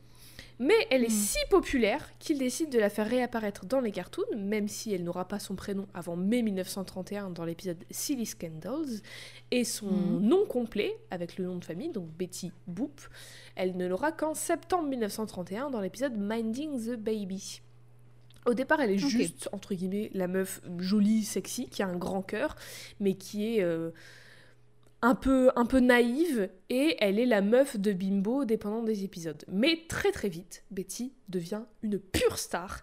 [0.58, 1.10] Mais elle est Hmm.
[1.10, 5.26] si populaire qu'il décide de la faire réapparaître dans les cartoons, même si elle n'aura
[5.26, 9.00] pas son prénom avant mai 1931 dans l'épisode Silly Scandals,
[9.50, 10.20] et son Hmm.
[10.20, 13.00] nom complet, avec le nom de famille, donc Betty Boop,
[13.56, 17.62] elle ne l'aura qu'en septembre 1931 dans l'épisode Minding the Baby.
[18.46, 22.22] Au départ, elle est juste, entre guillemets, la meuf jolie, sexy, qui a un grand
[22.22, 22.56] cœur,
[22.98, 23.90] mais qui est euh,
[25.00, 29.44] un, peu, un peu naïve, et elle est la meuf de Bimbo dépendant des épisodes.
[29.48, 32.82] Mais très très vite, Betty devient une pure star,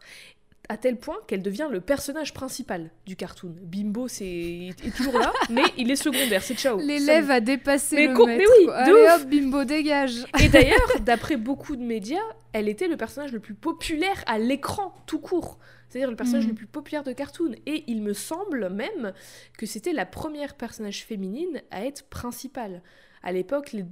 [0.72, 3.56] à tel point qu'elle devient le personnage principal du cartoon.
[3.64, 4.26] Bimbo c'est
[4.70, 6.78] est toujours là, mais il est secondaire, c'est ciao.
[6.80, 8.52] L'élève a dépassé Mais le co- mais maître.
[8.60, 10.26] oui, Allez hop, bimbo, dégage.
[10.42, 12.22] Et d'ailleurs, d'après beaucoup de médias,
[12.54, 15.58] elle était le personnage le plus populaire à l'écran, tout court.
[15.90, 16.50] C'est-à-dire le personnage Mhm.
[16.52, 17.54] le plus populaire de cartoon.
[17.66, 19.12] Et il me semble même
[19.58, 22.84] que c'était la première personnage féminine à être principale.
[23.24, 23.86] À l'époque, les,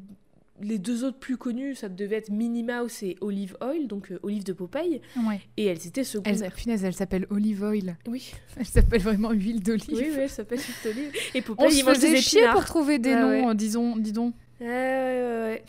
[0.62, 4.20] les deux autres plus connus, ça devait être Minnie Mouse et Olive Oil, donc euh,
[4.24, 5.02] Olive de Popeye.
[5.28, 5.40] Ouais.
[5.58, 6.52] Et elles étaient secondaires.
[6.54, 7.96] punaise, elle s'appelle Olive Oil.
[8.08, 9.86] Oui, Elle s'appelle vraiment huile d'olive.
[9.92, 11.12] oui, oui, elle s'appelle Olive Olive.
[11.36, 13.48] Et On Popeye, se mange des faisait chier pour trouver des Ah noms, ouais.
[13.52, 14.34] euh, disons, dis donc.
[14.60, 15.64] Ouais, ouais, ouais, ouais.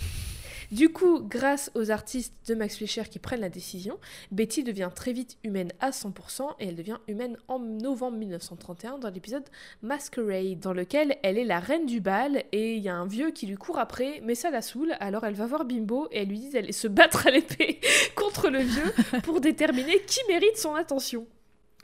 [0.71, 3.99] Du coup, grâce aux artistes de Max Fleischer qui prennent la décision,
[4.33, 9.09] Betty devient très vite humaine à 100% et elle devient humaine en novembre 1931 dans
[9.09, 9.45] l'épisode
[9.81, 13.31] Masquerade, dans lequel elle est la reine du bal et il y a un vieux
[13.31, 16.29] qui lui court après, mais ça la saoule, alors elle va voir Bimbo et elle
[16.29, 17.81] lui dit d'aller se battre à l'épée
[18.15, 21.27] contre le vieux pour déterminer qui mérite son attention.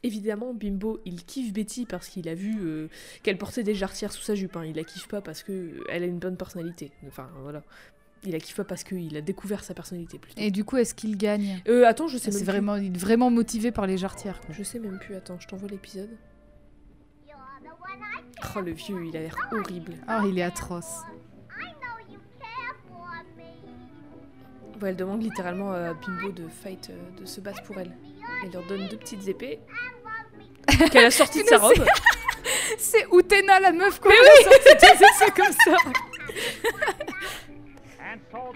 [0.02, 2.88] Évidemment, Bimbo, il kiffe Betty parce qu'il a vu euh,
[3.22, 4.54] qu'elle portait des jarretières sous sa jupe.
[4.56, 4.66] hein.
[4.66, 6.92] Il la kiffe pas parce que elle a une bonne personnalité.
[7.06, 7.62] Enfin, voilà.
[8.24, 10.40] Il la kiffe pas parce qu'il a découvert sa personnalité plutôt.
[10.40, 12.98] Et du coup, est-ce qu'il gagne Euh, attends, je sais C'est même vraiment, il est
[12.98, 14.40] vraiment motivé par les jarretières.
[14.40, 14.54] quoi.
[14.54, 15.14] Je sais même plus.
[15.14, 16.10] Attends, je t'envoie l'épisode.
[18.56, 19.94] Oh, le vieux, il a l'air horrible.
[20.08, 21.02] Oh, il est atroce.
[24.82, 27.96] Ouais, elle demande littéralement à Bimbo de fight, euh, de se battre pour elle.
[28.44, 29.60] Elle leur donne deux petites épées
[30.90, 31.74] qu'elle a sorties de sa robe.
[32.78, 34.10] C'est Utena, la meuf, quoi.
[34.10, 34.52] Mais oui
[35.18, 35.76] C'est comme ça.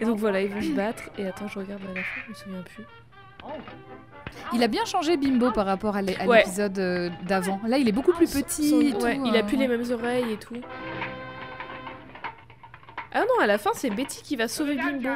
[0.01, 1.05] Et donc voilà, ils vont se battre.
[1.19, 2.85] Et attends, je regarde à la fin, je me souviens plus.
[4.53, 6.17] Il a bien changé Bimbo par rapport à Ouais.
[6.39, 7.61] l'épisode euh, d'avant.
[7.67, 8.71] Là, il est beaucoup plus petit.
[8.71, 10.55] Son- et tout, ouais, il a euh, plus les mêmes oreilles et tout.
[13.13, 15.09] Ah non, à la fin, c'est Betty qui va sauver Bimbo.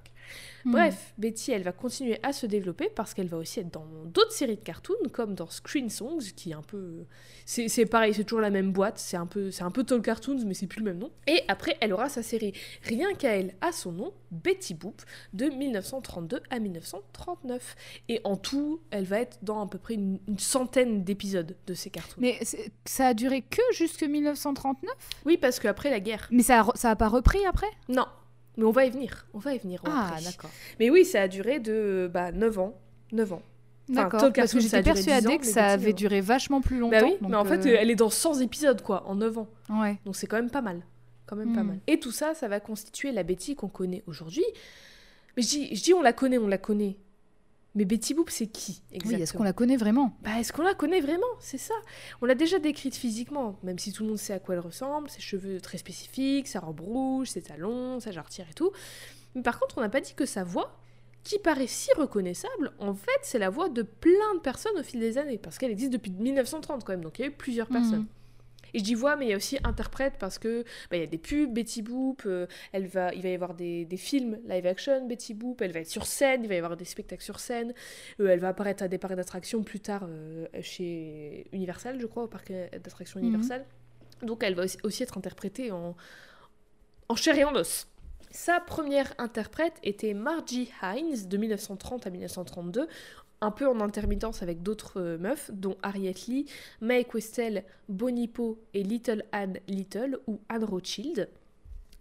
[0.65, 0.71] Hmm.
[0.71, 4.31] Bref, Betty, elle va continuer à se développer parce qu'elle va aussi être dans d'autres
[4.31, 7.05] séries de cartoons, comme dans Screen Songs, qui est un peu...
[7.45, 10.43] C'est pareil, c'est toujours la même boîte, c'est un peu, c'est un peu Tall Cartoons,
[10.45, 11.11] mais c'est plus le même nom.
[11.27, 15.01] Et après, elle aura sa série Rien qu'à elle, à son nom, Betty Boop,
[15.33, 17.75] de 1932 à 1939.
[18.09, 21.73] Et en tout, elle va être dans à peu près une, une centaine d'épisodes de
[21.73, 22.19] ces cartoons.
[22.21, 22.39] Mais
[22.85, 24.91] ça a duré que jusque 1939
[25.25, 26.27] Oui, parce qu'après la guerre.
[26.31, 27.67] Mais ça a, re- ça a pas repris après?
[27.89, 28.05] Non.
[28.57, 29.81] Mais on va y venir, on va y venir.
[29.85, 30.49] Ah, d'accord.
[30.79, 32.77] Mais oui, ça a duré de bah, 9 ans.
[33.13, 33.41] 9 ans.
[33.89, 36.99] D'accord, parce que j'étais duré 10 ans, persuadée que ça avait duré vachement plus longtemps.
[36.99, 39.37] Bah oui, donc, mais en fait, euh, elle est dans 100 épisodes, quoi, en 9
[39.39, 39.47] ans.
[39.69, 39.99] Ouais.
[40.05, 40.81] Donc c'est quand même pas mal.
[41.25, 41.67] Quand même pas Hmm.
[41.67, 41.79] mal.
[41.87, 44.43] Et tout ça, ça va constituer la Betty qu'on connaît aujourd'hui.
[45.37, 46.97] Mais je dis, je dis on la connaît, on la connaît.
[47.73, 50.13] Mais Betty Boop, c'est qui exactement Oui, est-ce qu'on la connaît vraiment?
[50.23, 51.23] Bah, est-ce qu'on la connaît vraiment?
[51.39, 51.73] C'est ça.
[52.21, 55.09] On l'a déjà décrite physiquement, même si tout le monde sait à quoi elle ressemble,
[55.09, 58.71] ses cheveux très spécifiques, sa robe rouge, ses talons, sa jarretière et tout.
[59.35, 60.77] Mais par contre, on n'a pas dit que sa voix,
[61.23, 64.99] qui paraît si reconnaissable, en fait, c'est la voix de plein de personnes au fil
[64.99, 67.67] des années, parce qu'elle existe depuis 1930 quand même, donc il y a eu plusieurs
[67.67, 67.99] personnes.
[68.01, 68.07] Mhm.
[68.73, 71.03] Et je dis voix, mais il y a aussi interprète parce que bah, il y
[71.03, 74.39] a des pubs, Betty Boop, euh, elle va, il va y avoir des, des films
[74.47, 77.23] live action, Betty Boop, elle va être sur scène, il va y avoir des spectacles
[77.23, 77.73] sur scène,
[78.21, 82.23] euh, elle va apparaître à des parcs d'attractions plus tard euh, chez Universal, je crois,
[82.23, 83.25] au parc d'attractions Mhm.
[83.27, 83.65] Universal.
[84.23, 85.97] Donc elle va aussi, aussi être interprétée en,
[87.09, 87.87] en chair et en os.
[88.31, 92.87] Sa première interprète était Margie Hines de 1930 à 1932,
[93.41, 96.45] un peu en intermittence avec d'autres euh, meufs, dont Harriet Lee,
[96.79, 101.27] Mae Questel, Bonnie Poe et Little Anne Little ou Anne Rothschild.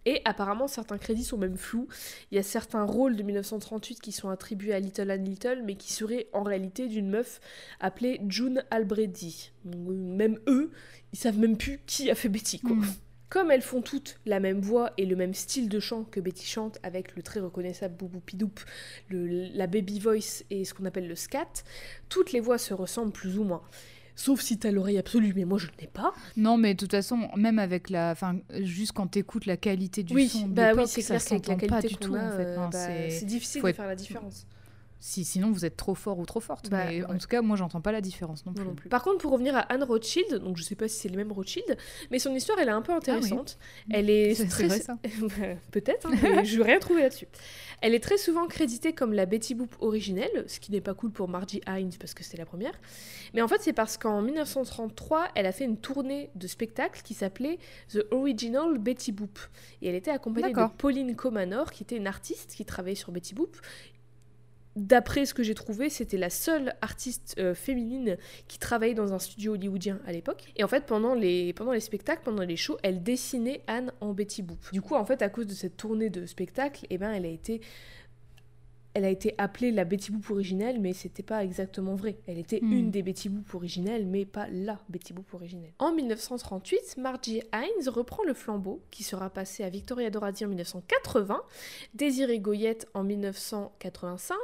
[0.05, 1.87] Et apparemment, certains crédits sont même flous.
[2.31, 5.75] Il y a certains rôles de 1938 qui sont attribués à Little Anne Little, mais
[5.75, 7.41] qui seraient en réalité d'une meuf
[7.81, 9.51] appelée June Albredi.
[9.65, 10.71] Même eux,
[11.13, 12.77] ils savent même plus qui a fait Betty, quoi.
[12.77, 12.85] Mm.
[13.31, 16.45] Comme elles font toutes la même voix et le même style de chant que Betty
[16.45, 18.51] chante avec le très reconnaissable boubou pidoup,
[19.09, 21.47] la baby voice et ce qu'on appelle le scat,
[22.09, 23.61] toutes les voix se ressemblent plus ou moins.
[24.17, 26.13] Sauf si t'as l'oreille absolue, mais moi je ne l'ai pas.
[26.35, 28.11] Non, mais de toute façon, même avec la.
[28.11, 31.67] Enfin, juste quand t'écoutes la qualité du oui, son bah oui, c'est ça s'entend pas
[31.67, 32.45] qualité du tout, a, en fait.
[32.45, 34.45] euh, bah, c'est- c'est difficile faut de être- faire la différence.
[35.03, 36.69] Si, sinon, vous êtes trop fort ou trop forte.
[36.69, 37.11] Bah, mais ouais.
[37.11, 38.63] en tout cas, moi, j'entends pas la différence non plus.
[38.63, 38.87] non plus.
[38.87, 41.31] Par contre, pour revenir à Anne Rothschild, donc je sais pas si c'est le même
[41.31, 41.75] Rothschild,
[42.11, 43.57] mais son histoire elle est un peu intéressante.
[43.89, 44.67] Elle est, Ah c'est très...
[44.67, 44.97] vrai, ça.
[45.71, 47.27] peut-être, hein, mais je n'ai rien trouvé là-dessus.
[47.81, 51.11] Elle est très souvent créditée comme la Betty Boop originelle, ce qui n'est pas cool
[51.11, 52.79] pour Margie Hines parce que c'était la première.
[53.33, 57.15] Mais en fait, c'est parce qu'en 1933, elle a fait une tournée de spectacle qui
[57.15, 57.57] s'appelait
[57.91, 59.39] The Original Betty Boop.
[59.81, 60.61] Et elle était accompagnée de.
[60.77, 63.57] Pauline Comanor, qui était une artiste qui travaillait sur Betty Boop.
[64.77, 68.17] D'après ce que j'ai trouvé, c'était la seule artiste euh, féminine
[68.47, 70.45] qui travaillait dans un studio hollywoodien à l'époque.
[70.55, 74.59] Et en fait, pendant les, spectacles, pendant les shows, elle dessinait Anne en Betty Boop.
[74.71, 77.29] Du coup, en fait, à cause de cette tournée de spectacles, eh ben, elle a
[77.29, 77.59] été
[78.93, 82.17] elle a été appelée la Betty Boop originelle, mais c'était pas exactement vrai.
[82.27, 82.71] Elle était Hmm.
[82.71, 85.71] une des Betty Boop originelles, mais pas la Betty Boop originelle.
[85.79, 91.41] En 1938, Margie Hines reprend le flambeau, qui sera passé à Victoria Doradi en 1980,
[91.93, 94.35] Désirée Goyette en 1985,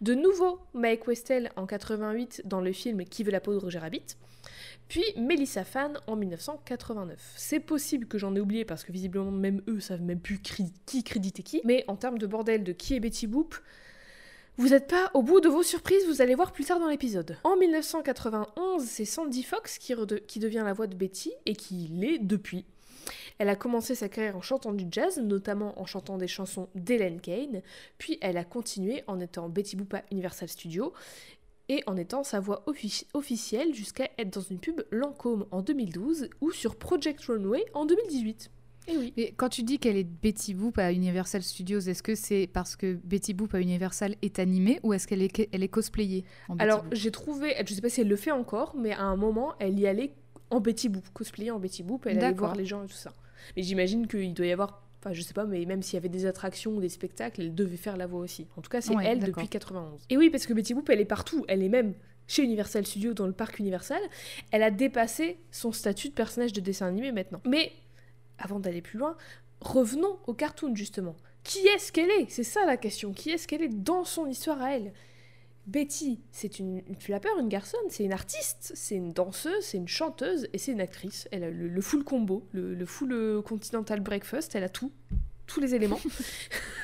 [0.00, 3.78] de nouveau Mae Questel en 88 dans le film Qui veut la peau de Roger
[3.78, 4.16] Rabbit,
[4.88, 7.34] puis Melissa Fan en 1989.
[7.36, 11.02] C'est possible que j'en ai oublié parce que visiblement même eux savent même plus qui
[11.02, 13.56] créditer qui, mais en termes de bordel de qui est Betty Boop,
[14.58, 17.36] vous n'êtes pas au bout de vos surprises, vous allez voir plus tard dans l'épisode.
[17.44, 19.94] En 1991, c'est Sandy Fox qui,
[20.38, 22.64] devient la voix de Betty et qui l'est depuis.
[23.38, 27.20] Elle a commencé sa carrière en chantant du jazz, notamment en chantant des chansons d'Helen
[27.20, 27.60] Kane,
[27.98, 30.94] puis elle a continué en étant Betty Boop Universal Studios
[31.68, 36.30] et en étant sa voix offici- officielle jusqu'à être dans une pub Lancôme en 2012
[36.40, 38.50] ou sur Project Runway en 2018.
[38.88, 39.12] Et oui.
[39.16, 42.76] Et quand tu dis qu'elle est Betty Boop à Universal Studios, est-ce que c'est parce
[42.76, 46.56] que Betty Boop à Universal est animée ou est-ce qu'elle est, elle est cosplayée en
[46.58, 49.54] Alors j'ai trouvé, je sais pas si elle le fait encore, mais à un moment
[49.58, 50.12] elle y allait
[50.50, 53.12] en Betty Boop, cosplayée en Betty Boop, elle allait voir les gens et tout ça.
[53.56, 56.08] Mais j'imagine qu'il doit y avoir, enfin je sais pas, mais même s'il y avait
[56.08, 58.46] des attractions ou des spectacles, elle devait faire la voix aussi.
[58.56, 60.02] En tout cas c'est Ouais, elle depuis 91.
[60.10, 61.94] Et oui, parce que Betty Boop elle est partout, elle est même
[62.28, 64.00] chez Universal Studios dans le parc Universal.
[64.50, 67.40] Elle a dépassé son statut de personnage de dessin animé maintenant.
[67.46, 67.72] Mais
[68.38, 69.16] avant d'aller plus loin,
[69.60, 71.16] revenons au cartoon justement.
[71.42, 72.26] Qui est-ce qu'elle est?
[72.28, 73.12] C'est ça la question.
[73.12, 74.92] Qui est-ce qu'elle est dans son histoire à elle?
[75.66, 80.48] Betty, c'est une, flapper, une garçonne, c'est une artiste, c'est une danseuse, c'est une chanteuse
[80.52, 81.28] et c'est une actrice.
[81.32, 84.92] Elle a le, le full combo, le, le full euh, continental breakfast, elle a tout,
[85.46, 86.00] tous les éléments.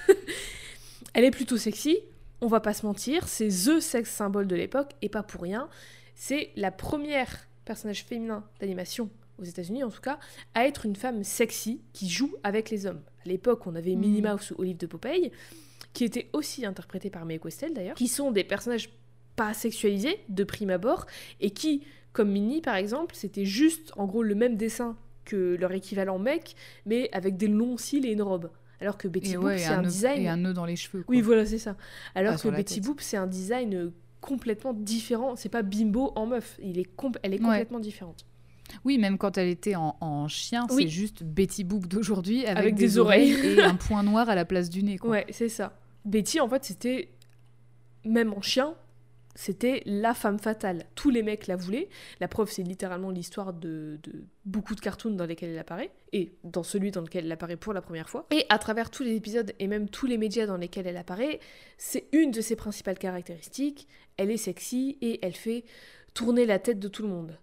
[1.14, 1.98] elle est plutôt sexy,
[2.40, 5.68] on va pas se mentir, c'est THE sex symbole de l'époque et pas pour rien.
[6.16, 10.18] C'est la première personnage féminin d'animation aux États-Unis en tout cas,
[10.54, 13.00] à être une femme sexy qui joue avec les hommes.
[13.24, 14.30] À l'époque, on avait Minnie Mhm.
[14.32, 15.30] Mouse ou Olive de Popeye,
[15.92, 18.90] qui étaient aussi interprétées par Mae Questel d'ailleurs, qui sont des personnages
[19.36, 21.06] pas sexualisés de prime abord
[21.40, 25.72] et qui, comme Minnie par exemple, c'était juste en gros le même dessin que leur
[25.72, 26.54] équivalent mec,
[26.84, 28.50] mais avec des longs cils et une robe.
[28.80, 30.22] Alors que Betty Et, Boop, c'est un, design.
[30.22, 31.04] et un nœud dans les cheveux.
[31.04, 31.14] quoi.
[31.14, 31.76] Oui, voilà, c'est ça.
[32.16, 32.80] Alors Pas que Betty.
[32.80, 35.36] Boop, c'est un design euh, complètement différent.
[35.36, 36.58] C'est pas bimbo en meuf.
[36.60, 37.44] Il est comp- elle est Ouais.
[37.46, 38.26] complètement différente.
[38.84, 40.84] Oui, même quand elle était en, en chien, Oui.
[40.84, 43.58] c'est juste Betty Boop d'aujourd'hui avec, Avec des, des oreilles, oreilles.
[43.58, 44.98] et un point noir à la place du nez.
[44.98, 45.10] Quoi.
[45.10, 45.76] Ouais, c'est ça.
[46.04, 47.08] Betty, en fait, c'était.
[48.04, 48.74] Même en chien,
[49.36, 50.86] c'était la femme fatale.
[50.96, 51.88] Tous les mecs la voulaient.
[52.20, 56.32] La preuve, c'est littéralement l'histoire de, de beaucoup de cartoons dans lesquels elle apparaît, et
[56.42, 58.26] dans celui dans lequel elle apparaît pour la première fois.
[58.32, 61.38] Et à travers tous les épisodes, et même tous les médias dans lesquels elle apparaît,
[61.78, 63.86] c'est une de ses principales caractéristiques.
[64.16, 65.64] Elle est sexy et elle fait
[66.12, 67.38] tourner la tête de tout le monde.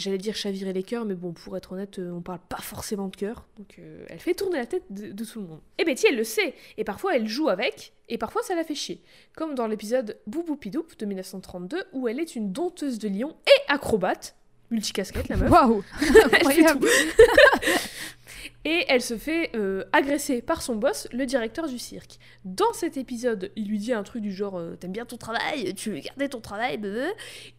[0.00, 3.08] J'allais dire chavirer les cœurs, mais bon, pour être honnête, euh, on parle pas forcément
[3.08, 3.46] de cœur.
[3.58, 5.60] Donc euh, elle fait tourner la tête de, tout le monde.
[5.76, 6.54] Et Betty, elle le sait.
[6.78, 9.02] Et parfois, elle joue avec, et parfois, ça la fait chier.
[9.36, 13.72] Comme dans l'épisode Boubou Pidoup de 1932, où elle est une dompteuse de lion et
[13.72, 14.36] acrobate.
[14.70, 15.50] Multicasquette la meuf.
[15.50, 15.82] Waouh
[16.32, 16.88] Incroyable
[18.66, 22.18] Et elle se fait euh, agresser par son boss, le directeur du cirque.
[22.44, 25.72] Dans cet épisode, il lui dit un truc du genre euh, T'aimes bien ton travail
[25.74, 27.10] Tu veux garder ton travail blablabla.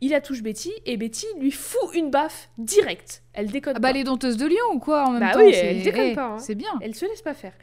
[0.01, 3.24] Il la touche Betty et Betty lui fout une baffe directe.
[3.34, 3.93] Elle déconne Ah bah pas.
[3.93, 6.34] les dompteuses de Lyon ou quoi en même Bah temps oui, elle déconne eh, pas,
[6.34, 6.38] hein.
[6.38, 6.70] C'est bien.
[6.82, 7.53] Elle se laisse pas faire.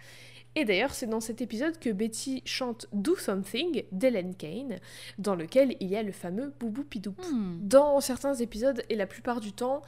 [0.55, 4.78] Et d'ailleurs, c'est dans cet épisode que Betty chante Do Something d'Ellen Kane,
[5.18, 7.14] dans lequel il y a le fameux Boubou Pidou.
[7.32, 7.59] Hmm.
[7.61, 9.82] Dans certains épisodes, et la plupart du temps,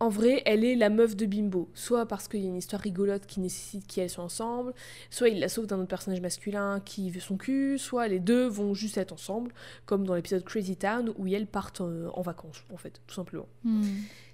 [0.00, 1.70] en vrai, elle est la meuf de Bimbo.
[1.72, 4.74] Soit parce qu'il y a une histoire rigolote qui nécessite qu'elles soient ensemble,
[5.08, 8.46] soit il la sauve d'un autre personnage masculin qui veut son cul, soit les deux
[8.46, 9.52] vont juste être ensemble,
[9.86, 13.46] comme dans l'épisode Crazy Town où elles partent euh, en vacances, en fait, tout simplement.
[13.64, 13.84] Hmm.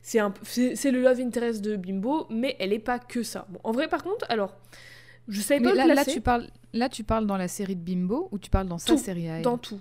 [0.03, 3.46] C'est un- c'est c'est le love interest de Bimbo, mais elle est pas que ça.
[3.51, 4.57] Bon, en vrai, par contre, alors,
[5.28, 8.38] je savais pas là, tu parles, là, tu parles dans la série de Bimbo ou
[8.38, 9.42] tu parles dans sa série à elle?
[9.42, 9.80] dans tout.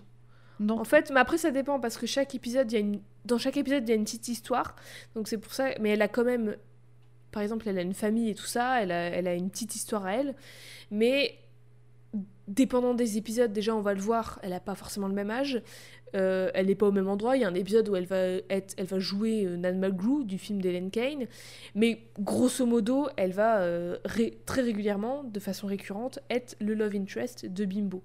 [0.59, 3.37] Dans En fait, mais après ça dépend parce que chaque épisode, y a une dans
[3.37, 4.75] chaque épisode, il y a une petite histoire.
[5.15, 6.57] Donc c'est pour ça mais elle a quand même
[7.31, 9.75] par exemple, elle a une famille et tout ça, elle a, elle a une petite
[9.75, 10.35] histoire à elle,
[10.91, 11.37] mais
[12.47, 15.61] dépendant des épisodes, déjà on va le voir, elle a pas forcément le même âge,
[16.15, 17.35] euh, elle n'est pas au même endroit.
[17.37, 18.17] Il y a un épisode où elle va
[18.49, 21.27] être, elle va jouer euh, Nan Mulgrew du film d'Ellen Kane,
[21.75, 26.95] mais grosso modo, elle va euh, ré- très régulièrement, de façon récurrente, être le love
[26.95, 28.03] interest de Bimbo.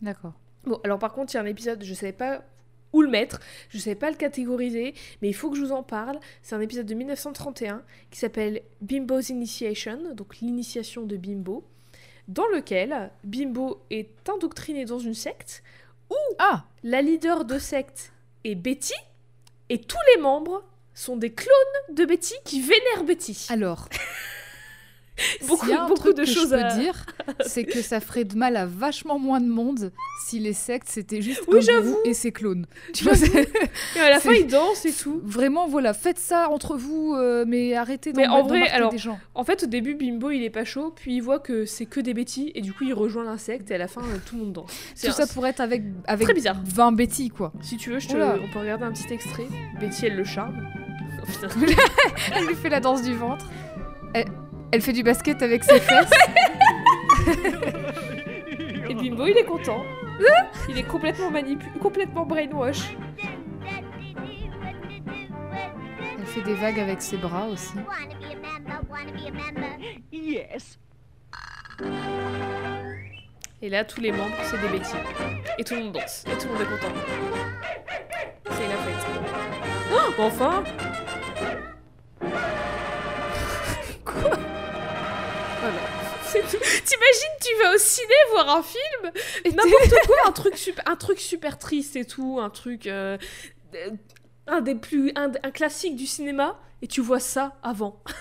[0.00, 0.32] D'accord.
[0.64, 2.44] Bon, alors par contre, il y a un épisode, je savais pas
[2.92, 5.82] où le mettre, je savais pas le catégoriser, mais il faut que je vous en
[5.82, 6.18] parle.
[6.42, 11.64] C'est un épisode de 1931 qui s'appelle Bimbo's Initiation, donc l'initiation de Bimbo,
[12.28, 15.62] dans lequel Bimbo est indoctriné dans une secte.
[16.38, 18.12] Ah La leader de secte
[18.44, 18.94] est Betty,
[19.68, 23.46] et tous les membres sont des clones de Betty qui vénèrent Betty.
[23.50, 23.88] Alors.
[25.46, 27.04] Beaucoup- y a un beaucoup truc de que choses je peux à- dire,
[27.46, 29.92] c'est que ça ferait de mal à vachement moins de monde
[30.26, 32.66] si les sectes c'était juste Oui, groupe et ses clones.
[32.94, 35.20] Tu vois, Et à la fin, ils dansent et tout.
[35.24, 39.18] vraiment voilà, faites ça entre vous, euh, mais arrêtez Mais en vrai, alors, des gens.
[39.34, 42.00] En fait, au début, Bimbo, il est pas chaud, puis il voit que c'est que
[42.00, 44.44] des bêtis, et du coup, il rejoint l'insecte, et à la fin, euh, tout le
[44.44, 44.72] monde danse.
[45.00, 46.56] Tout un- ça pour être avec avec Très bizarre.
[46.64, 47.52] 20 Betty quoi.
[47.60, 48.14] Si tu veux, je te...
[48.14, 48.36] Oula.
[48.42, 49.46] on peut regarder un petit extrait.
[49.78, 50.66] Betty, elle le charme.
[51.20, 51.48] Oh.
[52.34, 53.46] Elle lui fait la danse du ventre.
[54.14, 54.26] Elle,
[54.72, 56.10] elle fait du basket avec ses fesses.
[58.88, 59.84] et Bimbo, il est content.
[60.68, 62.96] il est complètement manipulé, complètement brainwash.
[66.18, 67.74] Elle fait des vagues avec ses bras aussi.
[70.10, 70.78] Yes.
[73.60, 74.96] Et là, tous les membres, c'est des bêtis.
[75.58, 76.24] Et tout le monde danse.
[76.26, 76.94] Et tout le monde est content.
[78.50, 79.06] C'est la fête.
[79.92, 80.64] Oh, enfin
[85.62, 85.78] Voilà.
[86.32, 89.12] T'imagines, tu vas au ciné voir un film
[89.44, 92.86] N'importe quoi, un truc, super, un truc super triste et tout, un truc...
[92.86, 93.16] euh,
[93.74, 93.90] euh,
[94.48, 95.12] un des plus...
[95.14, 98.02] Un, un classique du cinéma, et tu vois ça avant.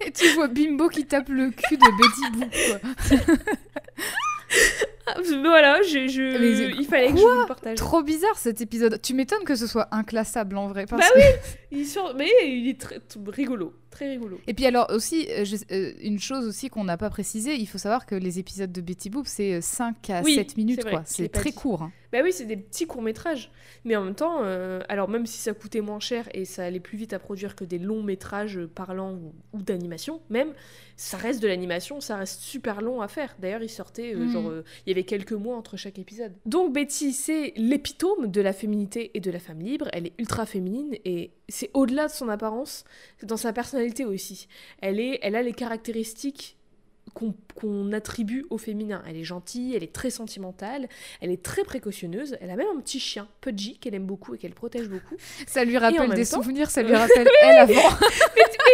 [0.00, 3.16] Et tu vois Bimbo qui tape le cul de Betty Boop quoi.
[5.42, 7.76] Voilà, je, je- il fallait que je vous le partage.
[7.76, 9.00] Trop bizarre cet épisode.
[9.02, 10.86] Tu m'étonnes que ce soit inclassable en vrai.
[10.86, 14.38] parce Bah que- Il sur- Mais il est très rigolo, très rigolo.
[14.46, 17.66] Et puis alors aussi, euh, je- euh, une chose aussi qu'on n'a pas précisé, il
[17.66, 20.80] faut savoir que les épisodes de Betty Boop, c'est euh, 5 à Oui, 7 minutes
[21.04, 21.56] c'est très dit.
[21.56, 21.82] court.
[21.82, 21.92] hein.
[22.14, 23.50] Bah oui, c'est des petits courts-métrages.
[23.84, 26.78] Mais en même temps, euh, alors même si ça coûtait moins cher et ça allait
[26.78, 30.52] plus vite à produire que des longs-métrages parlants ou, ou d'animation, même,
[30.96, 33.34] ça reste de l'animation, ça reste super long à faire.
[33.40, 34.30] D'ailleurs, il sortait, euh, Mhm.
[34.30, 36.32] genre, euh, il y avait quelques mois entre chaque épisode.
[36.46, 39.88] Donc Betty, c'est l'épitome de la féminité et de la femme libre.
[39.92, 42.84] Elle est ultra féminine et c'est au-delà de son apparence,
[43.18, 44.46] c'est dans sa personnalité aussi.
[44.80, 46.56] Elle, est, elle a les caractéristiques
[47.14, 49.02] qu'on attribue au féminin.
[49.08, 50.88] Elle est gentille, elle est très sentimentale,
[51.20, 54.38] elle est très précautionneuse, elle a même un petit chien, Pudgy, qu'elle aime beaucoup et
[54.38, 55.14] qu'elle protège beaucoup.
[55.46, 57.74] Ça lui rappelle des temps- souvenirs, ça lui rappelle elle avant.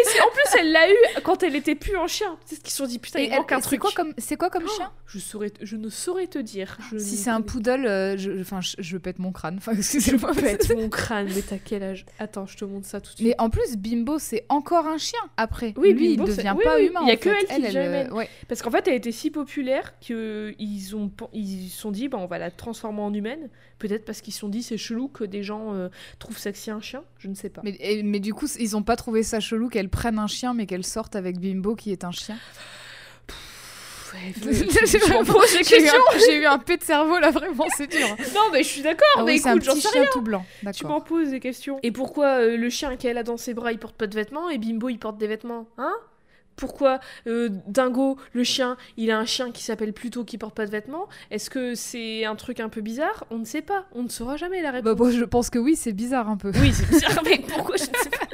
[0.02, 2.36] C'est- en plus, elle l'a eu quand elle était plus en chien.
[2.46, 3.80] C'est ce qu'ils se sont dit, putain, Et il elle- manque un c'est truc.
[3.80, 4.90] quoi comme c'est quoi comme Oh, chien?
[5.06, 6.78] je, saurais, je ne saurais te dire.
[6.90, 9.56] Je Si c'est un poodle, euh, je, enfin, je, je pète mon crâne.
[9.58, 10.32] Enfin, Je excusez-moi.
[10.34, 12.06] pète mon crâne, mais t'as quel âge?
[12.18, 13.26] Attends, je te montre ça tout de suite.
[13.28, 15.74] Mais en plus, Bimbo, c'est encore un chien après.
[15.76, 17.00] Oui, Lui, Bimbo, il devient oui, pas oui, humain.
[17.02, 17.46] il y a que fait.
[17.50, 18.12] elle qui euh, humaine.
[18.12, 18.28] ouais.
[18.48, 22.26] Parce qu'en fait, elle était si populaire qu'ils ont, ils se sont dit, bah, on
[22.26, 23.48] va la transformer en humaine.
[23.78, 26.80] Peut-être parce qu'ils se sont dit, c'est chelou que des gens euh, trouvent sexy un
[26.80, 27.02] chien.
[27.18, 27.60] Je ne sais pas.
[27.64, 30.54] Mais, et- mais du coup, ils ont pas trouvé ça chelou qu'elle prenne un chien,
[30.54, 32.36] mais qu'elle sorte avec Bimbo qui est un chien?
[34.12, 34.32] J'ai
[34.98, 36.00] je m'en vraiment- pose des J'ai eu, questions.
[36.12, 38.08] un- j'ai eu un pet de cerveau là, vraiment, c'est dur.
[38.34, 39.06] Non, mais je suis d'accord.
[39.16, 40.10] Ah mais oui, c'est un écoute, j'en petit sais chien rien.
[40.12, 40.44] tout blanc.
[40.74, 41.78] Tu m'en poses des questions.
[41.84, 44.50] Et pourquoi euh, le chien qu'elle a dans ses bras, il porte pas de vêtements
[44.50, 45.94] et Bimbo, il porte des vêtements Hein?
[46.60, 50.66] Pourquoi euh, Dingo, le chien, il a un chien qui s'appelle Pluto qui porte pas
[50.66, 53.24] de vêtements Est-ce que c'est un truc un peu bizarre?
[53.30, 53.86] On ne sait pas.
[53.92, 54.84] On ne saura jamais la réponse.
[54.84, 56.52] Bah, bon, je pense que oui, c'est bizarre un peu.
[56.60, 58.26] Oui, c'est bizarre, mais pourquoi je ne sais pas.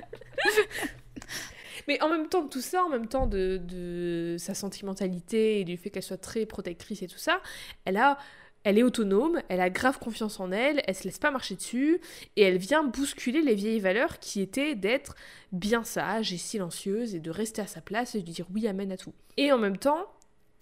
[1.88, 5.64] mais en même temps de tout ça, en même temps de, de sa sentimentalité et
[5.64, 7.40] du fait qu'elle soit très protectrice et tout ça,
[7.84, 8.18] elle a.
[8.66, 12.00] Elle est autonome, elle a grave confiance en elle, elle se laisse pas marcher dessus,
[12.34, 15.14] et elle vient bousculer les vieilles valeurs qui étaient d'être
[15.52, 18.90] bien sage et silencieuse et de rester à sa place et de dire oui amène
[18.90, 19.12] à tout.
[19.36, 20.12] Et en même temps,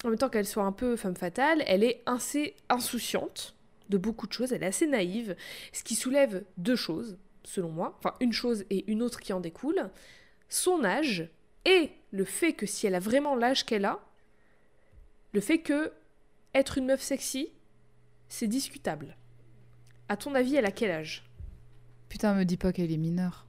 [0.04, 3.54] en même temps qu'elle soit un peu femme fatale, elle est assez insouciante
[3.88, 5.34] de beaucoup de choses, elle est assez naïve,
[5.72, 9.40] ce qui soulève deux choses, selon moi, enfin une chose et une autre qui en
[9.40, 9.88] découle,
[10.50, 11.26] son âge
[11.64, 13.98] et le fait que si elle a vraiment l'âge qu'elle a,
[15.32, 15.90] le fait que
[16.52, 17.48] être une meuf sexy,
[18.34, 19.16] c'est discutable.
[20.08, 21.22] À ton avis, elle a quel âge?
[22.08, 23.46] Putain, me dis pas qu'elle est mineure.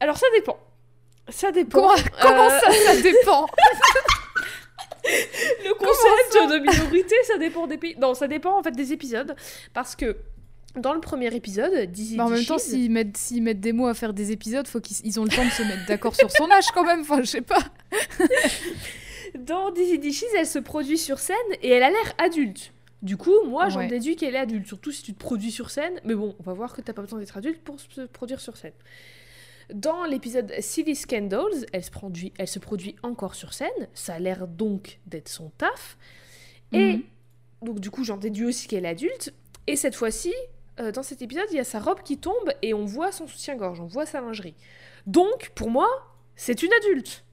[0.00, 0.58] Alors ça dépend.
[1.30, 1.80] Ça dépend.
[1.80, 3.46] Comment, comment Euh, ça, ça dépend?
[5.64, 7.96] Le concept de minorité, ça dépend des pays.
[7.98, 9.34] Non, ça dépend en fait des épisodes.
[9.72, 10.18] Parce que
[10.74, 13.86] dans le premier épisode, Dizzy Bah, En même temps, s'ils mettent, s'ils mettent des mots
[13.86, 16.30] à faire des épisodes, faut qu'ils ils ont le temps de se mettre d'accord sur
[16.30, 17.00] son âge quand même.
[17.00, 17.60] Enfin, je sais pas.
[19.38, 22.72] dans Dizzy Dishes, elle se produit sur scène et elle a l'air adulte.
[23.06, 23.86] Du coup, moi, j'en Ouais.
[23.88, 26.00] déduis qu'elle est adulte, surtout si tu te produis sur scène.
[26.04, 28.56] Mais bon, on va voir que t'as pas besoin d'être adulte pour se produire sur
[28.56, 28.72] scène.
[29.72, 33.88] Dans l'épisode Silly Scandals, elle se, produit, elle se produit encore sur scène.
[33.94, 35.96] Ça a l'air donc d'être son taf.
[36.72, 37.02] Et Mhm.
[37.62, 39.32] donc, du coup, j'en déduis aussi qu'elle est adulte.
[39.66, 40.32] Et cette fois-ci,
[40.80, 43.26] euh, dans cet épisode, il y a sa robe qui tombe et on voit son
[43.26, 44.54] soutien-gorge, on voit sa lingerie.
[45.06, 45.88] Donc, pour moi,
[46.36, 47.24] c'est une adulte.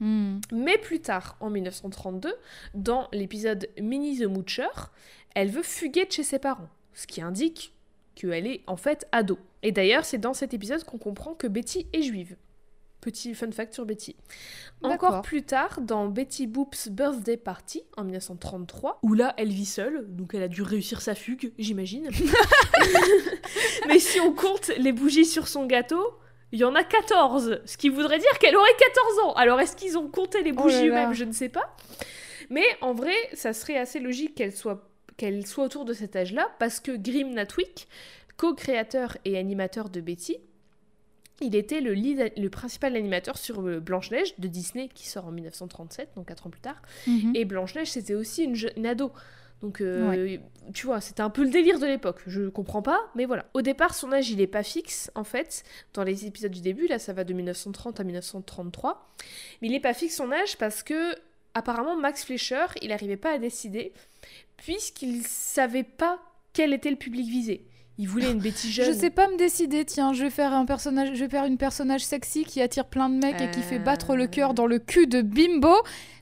[0.00, 0.38] Hmm.
[0.52, 2.32] Mais plus tard, en 1932,
[2.74, 4.68] dans l'épisode Minnie the Moocher,
[5.34, 7.74] elle veut fuguer de chez ses parents, ce qui indique
[8.14, 9.38] qu'elle est en fait ado.
[9.62, 12.36] Et d'ailleurs, c'est dans cet épisode qu'on comprend que Betty est juive.
[13.00, 14.14] Petit fun fact sur Betty.
[14.82, 20.04] Encore plus tard, dans Betty Boop's Birthday Party, en 1933, où là, elle vit seule,
[20.08, 22.10] donc elle a dû réussir sa fugue, j'imagine.
[23.88, 26.18] Mais si on compte les bougies sur son gâteau,
[26.52, 29.32] il y en a 14, ce qui voudrait dire qu'elle aurait 14 ans.
[29.34, 31.14] Alors est-ce qu'ils ont compté les Oh bougies eux-mêmes?
[31.14, 31.74] Je ne sais pas.
[32.50, 34.89] Mais en vrai, ça serait assez logique qu'elle soit,
[35.20, 37.86] qu'elle soit autour de cet âge-là, parce que Grim Natwick,
[38.36, 40.38] co-créateur et animateur de Betty,
[41.42, 45.30] il était le, lead- le principal animateur sur euh, Blanche-Neige de Disney, qui sort en
[45.30, 46.80] 1937, donc 4 ans plus tard.
[47.06, 47.32] Mhm.
[47.34, 49.12] Et Blanche-Neige, c'était aussi une, je- une ado.
[49.62, 50.38] Donc, euh,
[50.72, 52.22] tu vois, c'était un peu le délire de l'époque.
[52.26, 53.44] Je comprends pas, mais voilà.
[53.52, 55.64] Au départ, son âge, il est pas fixe, en fait.
[55.92, 59.06] Dans les épisodes du début, là, ça va de 1930 à 1933.
[59.60, 61.14] Mais il est pas fixe son âge parce que,
[61.54, 63.92] apparemment, Max Fleischer, il arrivait pas à décider,
[64.56, 66.20] puisqu'il savait pas
[66.52, 67.66] quel était le public visé.
[68.00, 68.86] Il voulait une Betty jeune.
[68.86, 71.58] Je sais pas me décider, tiens, je vais faire un personnage, je vais faire une
[71.58, 74.78] personnage sexy qui attire plein de mecs et qui fait battre le cœur dans le
[74.78, 75.74] cul de Bimbo.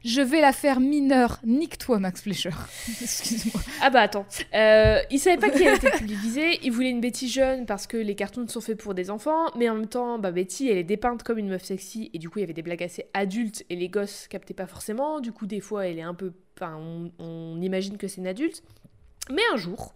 [0.05, 1.39] Je vais la faire mineure.
[1.45, 2.51] Nique-toi, Max Fleischer.
[3.01, 3.63] Excuse-moi.
[3.81, 4.27] Ah bah attends,
[4.57, 7.87] euh, il savait pas quel était le public visé, il voulait une Betty jeune parce
[7.87, 10.79] que les cartoons sont faits pour des enfants, mais en même temps, bah Betty elle
[10.79, 13.05] est dépeinte comme une meuf sexy et du coup il y avait des blagues assez
[13.15, 16.33] adultes et les gosses captaient pas forcément, du coup des fois elle est un peu,
[16.57, 18.65] enfin on, on imagine que c'est une adulte.
[19.31, 19.95] Mais un jour,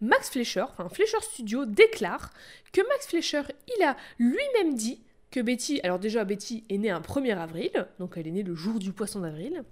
[0.00, 2.30] Max Fleischer, enfin Fleischer Studio déclare
[2.72, 3.42] que Max Fleischer
[3.78, 8.14] il a lui-même dit que Betty, alors déjà Betty est née un 1er avril, donc
[8.16, 9.62] elle est née le jour du poisson d'avril.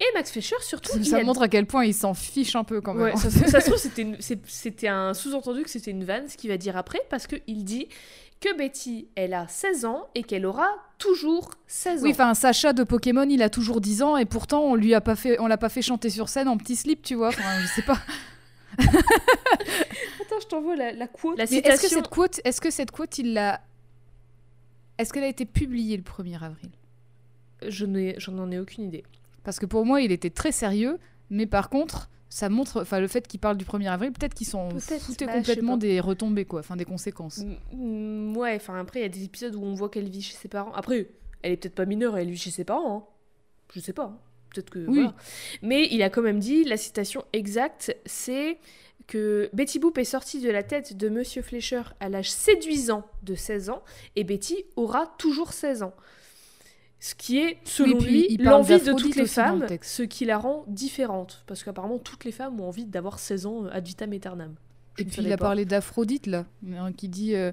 [0.00, 2.80] Et Max Fleischer surtout, Ça a montre à quel point il s'en fiche un peu
[2.80, 3.12] quand même.
[3.14, 6.26] Ouais, ça, ça se trouve, c'était une- c'est- c'était un sous-entendu que c'était une vanne,
[6.28, 7.88] ce qu'il va dire après, parce qu'il dit
[8.40, 12.04] que Betty, elle a 16 ans et qu'elle aura toujours 16 ans.
[12.04, 15.02] Oui, enfin, Sacha de Pokémon, il a toujours 10 ans et pourtant on lui a
[15.02, 17.28] pas fait, on l'a pas fait chanter sur scène en petit slip, tu vois.
[17.28, 17.98] Enfin, je sais pas.
[18.78, 21.38] Attends, je t'envoie la, la quote.
[21.38, 23.60] La est-ce que cette quote, est-ce que cette quote, il l'a,
[24.98, 26.70] est-ce qu'elle a été publiée le 1er avril?
[27.66, 29.02] Je n'ai- J'en en ai aucune idée.
[29.44, 30.98] Parce que pour moi, il était très sérieux,
[31.30, 34.46] mais par contre, ça montre, enfin, le fait qu'il parle du 1er avril, peut-être qu'ils
[34.46, 37.38] sont Peut-être, foutés bah, complètement des retombées, quoi, enfin des conséquences.
[37.72, 40.22] Mm, mm, ouais, enfin après, il y a des épisodes où on voit qu'elle vit
[40.22, 40.72] chez ses parents.
[40.72, 41.08] Après,
[41.42, 42.98] elle est peut-être pas mineure, elle vit chez ses parents.
[42.98, 43.04] hein.
[43.74, 44.16] Je sais pas.
[44.52, 44.78] Peut-être que.
[44.80, 44.94] Oui.
[44.94, 45.14] voilà.
[45.62, 48.58] Mais il a quand même dit, la citation exacte, c'est
[49.06, 53.34] que Betty Boop est sortie de la tête de Monsieur Fleischer à l'âge séduisant de
[53.34, 53.82] 16 ans,
[54.16, 55.94] et Betty aura toujours 16 ans.
[57.02, 60.36] Ce qui est, selon puis lui, l'envie de toutes les le femmes, ce qui la
[60.36, 61.44] rend différente.
[61.46, 64.54] Parce qu'apparemment, toutes les femmes ont envie d'avoir 16 ans euh, ad vitam aeternam.
[64.98, 65.46] Je Et puis il a pas.
[65.46, 66.44] parlé d'Aphrodite là,
[66.76, 67.34] hein, qui dit.
[67.34, 67.52] euh,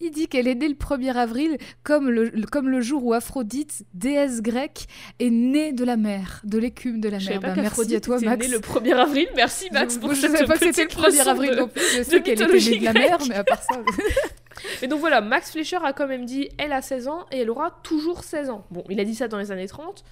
[0.00, 3.84] il dit qu'elle est née le 1er avril comme le, comme le jour où Aphrodite,
[3.94, 4.86] déesse grecque,
[5.20, 7.40] est née de la mer, de l'écume de la mer.
[7.40, 8.46] pas Bah, merci à toi Max.
[8.46, 9.28] née le 1er avril.
[9.36, 11.50] Merci Max je, pour je cette savais pas que c'était le petite 1er leçon avril
[11.50, 11.82] de- non plus.
[11.96, 13.80] Je sais qu'elle était née de la mer, mais à part ça.
[14.82, 17.50] Et donc voilà, Max Fleischer a quand même dit elle a 16 ans et elle
[17.50, 18.64] aura toujours 16 ans.
[18.70, 20.04] Bon, il a dit ça dans les années 30,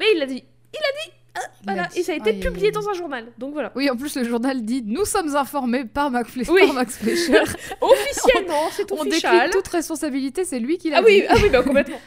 [0.00, 0.42] mais il l'a dit.
[0.74, 2.72] Il a dit ah, Voilà, et ça a été Aïe, publié aïe.
[2.72, 3.26] dans un journal.
[3.38, 3.72] Donc voilà.
[3.76, 6.62] Oui, en plus, le journal dit Nous sommes informés par Max, Fle- Oui.
[6.66, 7.40] par Max Fleischer.
[7.80, 9.32] Officiellement, c'est On official.
[9.34, 12.00] décline toute responsabilité, c'est lui qui l'a Ah oui, ah oui, bah complètement.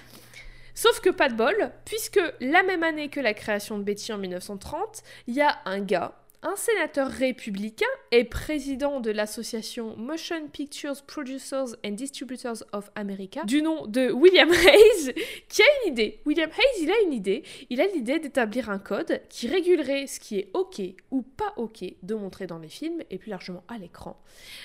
[0.76, 4.18] Sauf que pas de bol, puisque la même année que la création de Betty en
[4.18, 11.04] 1930, il y a un gars, un sénateur républicain et président de l'association Motion Pictures
[11.06, 15.14] Producers and Distributors of America, du nom de William Hayes,
[15.50, 16.22] qui a une idée.
[16.26, 17.44] William Hayes, il a une idée.
[17.70, 20.82] Il a l'idée d'établir un code qui régulerait ce qui est OK
[21.12, 24.18] ou pas OK de montrer dans les films et plus largement à l'écran.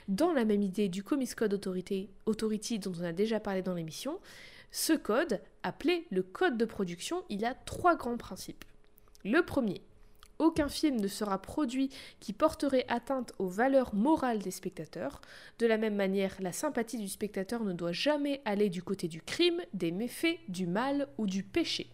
[0.06, 3.74] Dans la même idée du Comics Code Authority, Authority dont on a déjà parlé dans
[3.74, 4.20] l'émission,
[4.70, 8.64] ce code, appelé le code de production, il a trois grands principes.
[9.24, 9.80] Le premier,
[10.38, 15.20] aucun film ne sera produit qui porterait atteinte aux valeurs morales des spectateurs.
[15.58, 19.22] De la même manière, la sympathie du spectateur ne doit jamais aller du côté du
[19.22, 21.88] crime, des méfaits, du mal ou du péché.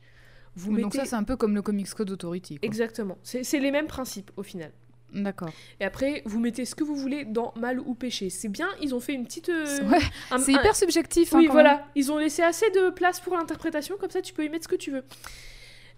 [0.56, 0.98] Vous Donc mettez...
[0.98, 2.58] ça, c'est un peu comme le Comics Code Authority.
[2.58, 2.66] quoi.
[2.66, 4.72] Exactement, c'est les mêmes principes au final.
[5.12, 5.50] D'accord.
[5.80, 8.30] Et après, vous mettez ce que vous voulez dans mal ou péché.
[8.30, 9.48] C'est bien, ils ont fait une petite...
[9.48, 9.98] euh, Ouais,
[10.30, 11.34] un- c'est un- hyper subjectif.
[11.34, 11.84] hein, oui, voilà.
[11.96, 14.68] Ils ont laissé assez de place pour l'interprétation, comme ça tu peux y mettre ce
[14.68, 15.02] que tu veux.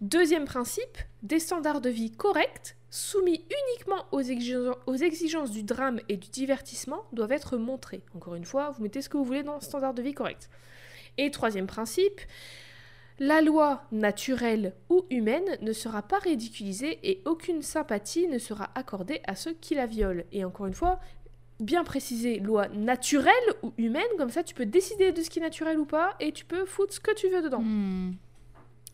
[0.02, 6.28] Deuxième principe, des standards de vie corrects, soumis uniquement aux, exigences- du drame et du
[6.28, 8.02] divertissement, doivent être montrés.
[8.16, 10.50] Encore une fois, vous mettez ce que vous voulez dans standard de vie correct.
[11.18, 12.20] Et troisième principe,
[13.20, 19.20] la loi naturelle ou humaine ne sera pas ridiculisée et aucune sympathie ne sera accordée
[19.28, 20.24] à ceux qui la violent.
[20.32, 20.98] Et encore une fois,
[21.60, 23.32] bien préciser loi naturelle
[23.62, 26.32] ou humaine, comme ça tu peux décider de ce qui est naturel ou pas et
[26.32, 27.62] tu peux foutre ce que tu veux dedans.
[27.62, 28.14] Hmm.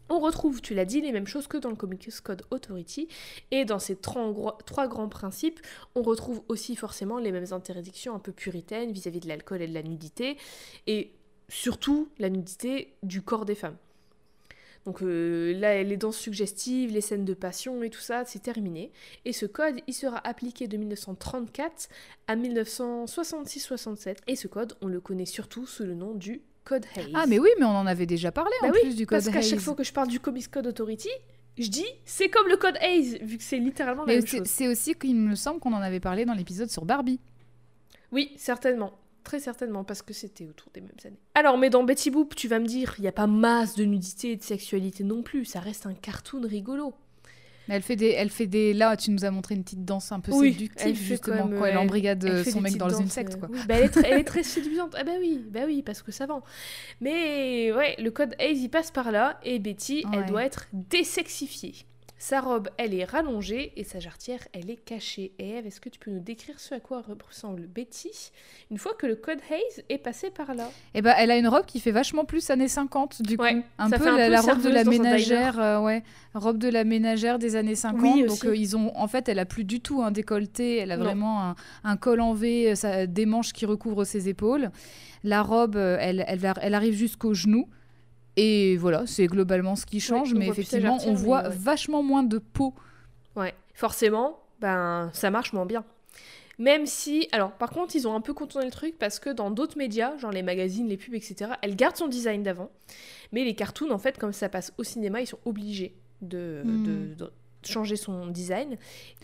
[0.09, 3.09] On retrouve, tu l'as dit, les mêmes choses que dans le Comics Code Authority.
[3.51, 5.61] Et dans ces trois, grands principes,
[5.95, 9.75] on retrouve aussi forcément les mêmes interdictions un peu puritaines vis-à-vis de l'alcool et de
[9.75, 10.39] la nudité.
[10.87, 11.13] Et
[11.49, 13.77] surtout la nudité du corps des femmes.
[14.85, 18.91] Donc euh, là, les danses suggestives, les scènes de passion et tout ça, c'est terminé.
[19.27, 21.89] Et ce code, il sera appliqué de 1934
[22.27, 24.17] à 1966-67.
[24.27, 26.85] Et ce code, on le connaît surtout sous le nom du Code.
[27.14, 29.23] Ah, mais oui, mais on en avait déjà parlé Bah en oui, plus du Code
[29.25, 31.09] Parce qu'à chaque fois que je parle du Comics Code Authority,
[31.57, 34.39] je dis c'est comme le code Hayes, vu que c'est littéralement la Mais même c'est
[34.39, 34.47] chose.
[34.47, 37.19] c'est aussi qu'il me semble qu'on en avait parlé dans l'épisode sur Barbie.
[38.12, 38.93] Oui, certainement.
[39.25, 41.19] Très certainement, parce que c'était autour des mêmes années.
[41.35, 43.85] Alors, mais dans Betty Boop, tu vas me dire, il n'y a pas masse de
[43.85, 46.95] nudité et de sexualité non plus, ça reste un cartoon rigolo.
[47.69, 48.73] Mais elle fait des, elle fait des.
[48.73, 51.59] Là, tu nous as montré une petite danse un peu Oui, séductive justement quand même,
[51.59, 53.49] quand elle euh, embrigade Elle euh, son mec dans les danses, insectes euh, quoi.
[53.53, 54.95] oui, bah, elle, est très, elle est très séduisante.
[54.99, 56.43] Ah bah oui, bah oui, parce que ça vend.
[57.01, 61.75] Mais ouais, le code Hayes, il passe par là, et Betty, elle doit être désexifiée.
[62.21, 65.31] Sa robe, elle est rallongée, et sa jarretière, elle est cachée.
[65.39, 68.11] Et Eve, est-ce que tu peux nous décrire ce à quoi ressemble Betty
[68.73, 70.69] une fois que le code Hayes est passé par là?
[70.95, 73.62] Et bah, elle a une robe qui fait vachement plus années 50 du Ouais, coup.
[73.79, 76.03] Un peu un la, peu la robe de la ménagère, euh, ouais,
[76.35, 78.01] robe de la ménagère des années 50.
[78.03, 80.91] Oui, donc euh, ils ont, en fait, elle a plus du tout un décolleté, elle
[80.91, 81.05] a Non.
[81.05, 81.55] vraiment un,
[81.85, 84.73] un col en V, euh, ça- des manches qui recouvrent ses épaules.
[85.23, 87.69] La robe, elle, elle, elle arrive jusqu'au genou.
[88.41, 91.55] Et voilà, c'est globalement ce qui change, mais effectivement, on mais voit ouais.
[91.57, 92.72] vachement moins de peau.
[93.34, 95.84] Ouais, forcément, ben ça marche moins bien.
[96.61, 99.51] Même si, alors par contre, ils ont un peu contourné le truc parce que dans
[99.51, 102.70] d'autres médias, genre les magazines, les pubs, etc., elle garde son design d'avant.
[103.32, 106.82] Mais les cartoons, en fait, comme ça passe au cinéma, ils sont obligés de, Hmm.
[106.84, 107.30] de- de
[107.64, 108.76] changer son design.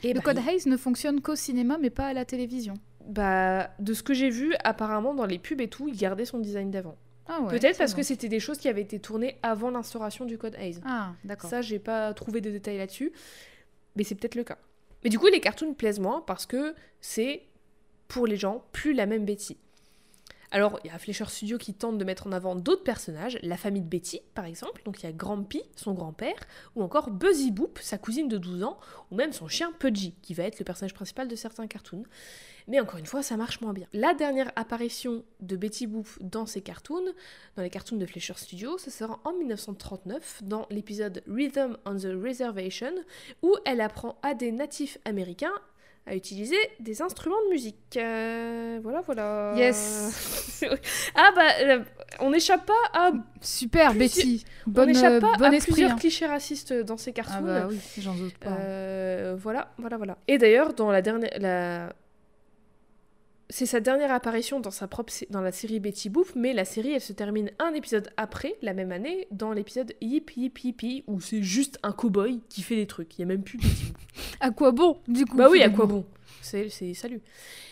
[0.02, 2.74] Et Le bah, code il- Hayes ne fonctionne qu'au cinéma, mais pas à la télévision.
[3.06, 6.38] bah, de ce que j'ai vu, apparemment, dans les pubs et tout, il gardait son
[6.38, 6.96] design d'avant.
[7.26, 10.36] Ah ouais, Peut-être parce que c'était des choses qui avaient été tournées avant l'instauration du
[10.38, 10.80] code Hayes.
[10.84, 11.48] Ah, d'accord.
[11.48, 13.12] Ça, j'ai pas trouvé de détails là-dessus,
[13.96, 14.58] mais c'est peut-être le cas.
[15.02, 17.42] Mais du coup, les cartoons plaisent moins parce que c'est,
[18.08, 19.58] pour les gens, plus la même Betty.
[20.54, 23.56] Alors, il y a Fleischer Studio qui tente de mettre en avant d'autres personnages, la
[23.56, 24.82] famille de Betty, par exemple.
[24.84, 26.38] Donc, il y a Grampy, son grand-père,
[26.76, 28.78] ou encore Buzzy Boop, sa cousine de 12 ans,
[29.10, 32.04] ou même son chien Pudgy, qui va être le personnage principal de certains cartoons.
[32.68, 33.88] Mais encore une fois, ça marche moins bien.
[33.92, 37.12] La dernière apparition de Betty Boop dans ces cartoons,
[37.56, 42.14] dans les cartoons de Fleischer Studio, ce sera en 1939 dans l'épisode Rhythm on the
[42.14, 42.94] Reservation
[43.42, 45.52] où elle apprend à des natifs américains
[46.06, 47.96] à utiliser des instruments de musique.
[47.96, 49.54] Euh, voilà, voilà.
[49.56, 50.60] Yes.
[51.14, 51.78] ah bah, euh,
[52.20, 54.44] on n'échappe pas à, Super, Betty.
[54.66, 55.72] on n'échappe pas euh, bon à esprit.
[55.72, 55.96] plusieurs hein.
[55.96, 57.46] clichés racistes dans ces cartoons.
[57.48, 58.50] Ah bah oui, j'en doute pas.
[58.50, 60.18] Euh, voilà, voilà, voilà.
[60.28, 61.92] Et d'ailleurs, dans la dernière, la...
[63.50, 66.92] c'est sa dernière apparition dans sa propre dans la série Betty Boop, mais la série
[66.92, 71.20] elle se termine un épisode après, la même année, dans l'épisode Yip Yip Yippee, où
[71.20, 73.18] c'est juste un cow-boy qui fait des trucs.
[73.18, 73.96] Il y a même plus Betty Boop.
[74.40, 76.04] À quoi bon, du coup Bah oui, à quoi bon
[76.42, 77.20] c'est c'est- salut.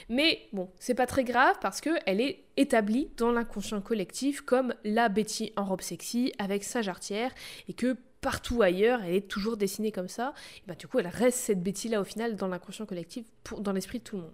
[0.09, 4.75] Mais bon, c'est pas très grave parce que elle est établie dans l'inconscient collectif comme
[4.85, 7.33] la Betty en robe sexy avec sa jarretière
[7.69, 10.33] et que partout ailleurs, elle est toujours dessinée comme ça.
[10.59, 13.61] Et bah, du coup, elle reste cette Betty là au final dans l'inconscient collectif, pour,
[13.61, 14.33] dans l'esprit de tout le monde.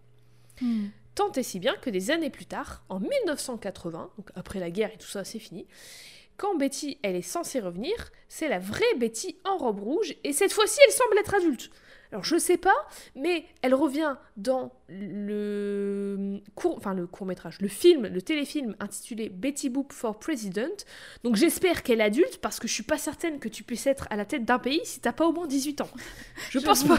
[0.61, 0.87] Hmm.
[1.19, 4.95] Tant et si bien que des années plus tard, en 1980, donc après la guerre
[4.95, 5.67] et tout ça, c'est fini,
[6.37, 7.93] quand Betty, elle est censée revenir,
[8.29, 11.71] c'est la vraie Betty en robe rouge, et cette fois-ci, elle semble être adulte.
[12.11, 12.75] Alors je sais pas,
[13.15, 19.29] mais elle revient dans le court, enfin le court métrage, le film, le téléfilm intitulé
[19.29, 20.85] Betty Boop for President.
[21.23, 24.07] Donc j'espère qu'elle est adulte parce que je suis pas certaine que tu puisses être
[24.11, 25.91] à la tête d'un pays si t'as pas au moins 18 ans.
[26.51, 26.99] Je pense pas.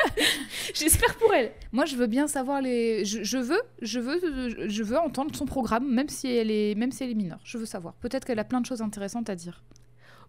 [0.74, 1.52] j'espère pour elle.
[1.72, 3.04] Moi, je veux bien savoir les.
[3.04, 6.92] Je, je veux, je veux, je veux entendre son programme, même si elle est, même
[6.92, 7.40] si elle est mineure.
[7.44, 7.94] Je veux savoir.
[7.94, 9.62] Peut-être qu'elle a plein de choses intéressantes à dire.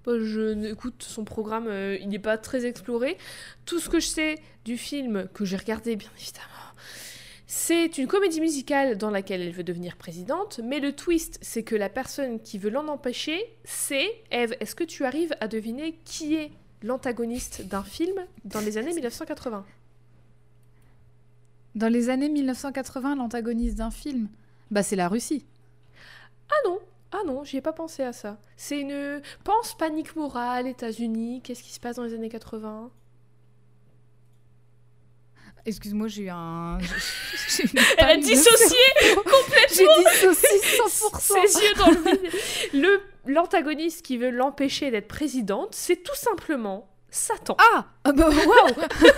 [0.08, 3.18] Je écoute son programme, euh, il n'est pas très exploré.
[3.66, 6.48] Tout ce que je sais du film que j'ai regardé, bien évidemment,
[7.46, 10.62] c'est une comédie musicale dans laquelle elle veut devenir présidente.
[10.64, 14.56] Mais le twist, c'est que la personne qui veut l'en empêcher, c'est Eve.
[14.60, 19.66] Est-ce que tu arrives à deviner qui est l'antagoniste d'un film dans les années 1980
[21.76, 24.30] Dans les années 1980, l'antagoniste d'un film,
[24.72, 25.46] bah c'est la Russie.
[26.50, 26.80] Ah non,
[27.12, 28.38] ah non, j'y ai pas pensé à ça.
[28.56, 31.42] C'est une pense panique morale, États-Unis.
[31.44, 32.90] Qu'est-ce qui se passe dans les années 80
[35.66, 36.80] Excuse-moi, j'ai eu un.
[37.50, 37.64] j'ai
[37.98, 38.78] Elle a dissocié
[39.70, 41.20] J'ai dissocié 100%.
[41.50, 42.32] ses yeux dans le vide.
[42.74, 47.56] Le l'antagoniste qui veut l'empêcher d'être présidente, c'est tout simplement Satan.
[47.60, 48.74] Ah, ah bah waouh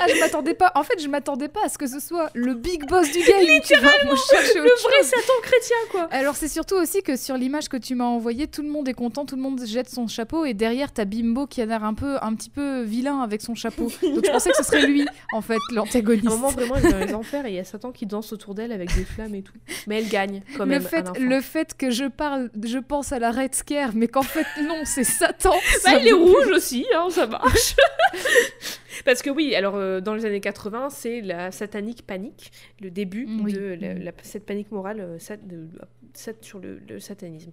[0.00, 0.72] Ah, je m'attendais pas.
[0.74, 3.40] En fait, je m'attendais pas à ce que ce soit le big boss du game.
[3.40, 5.10] Littéralement, le vrai chose.
[5.10, 6.08] Satan chrétien, quoi.
[6.10, 8.94] Alors c'est surtout aussi que sur l'image que tu m'as envoyée, tout le monde est
[8.94, 11.94] content, tout le monde jette son chapeau et derrière t'as Bimbo qui a l'air un
[11.94, 13.84] peu, un petit peu vilain avec son chapeau.
[14.02, 16.26] Donc je pensais que ce serait lui en fait À l'antagoniste.
[16.26, 18.32] un moment, vraiment, elle est dans les enfers et il y a Satan qui danse
[18.32, 19.54] autour d'elle avec des flammes et tout.
[19.86, 20.84] Mais elle gagne, quand le même.
[20.84, 24.22] à fait, le fait que je parle, je pense à la Red Scare, mais qu'en
[24.22, 25.52] fait non, c'est Satan.
[25.84, 27.73] Bah, ça il est rouge aussi, hein, ça marche.
[29.04, 33.26] Parce que oui, alors euh, dans les années 80, c'est la satanique panique, le début
[33.42, 33.52] oui.
[33.52, 33.98] de la- Mm.
[34.02, 35.68] la- cette panique morale euh, sat- de-
[36.14, 37.52] sat- sur le, le satanisme.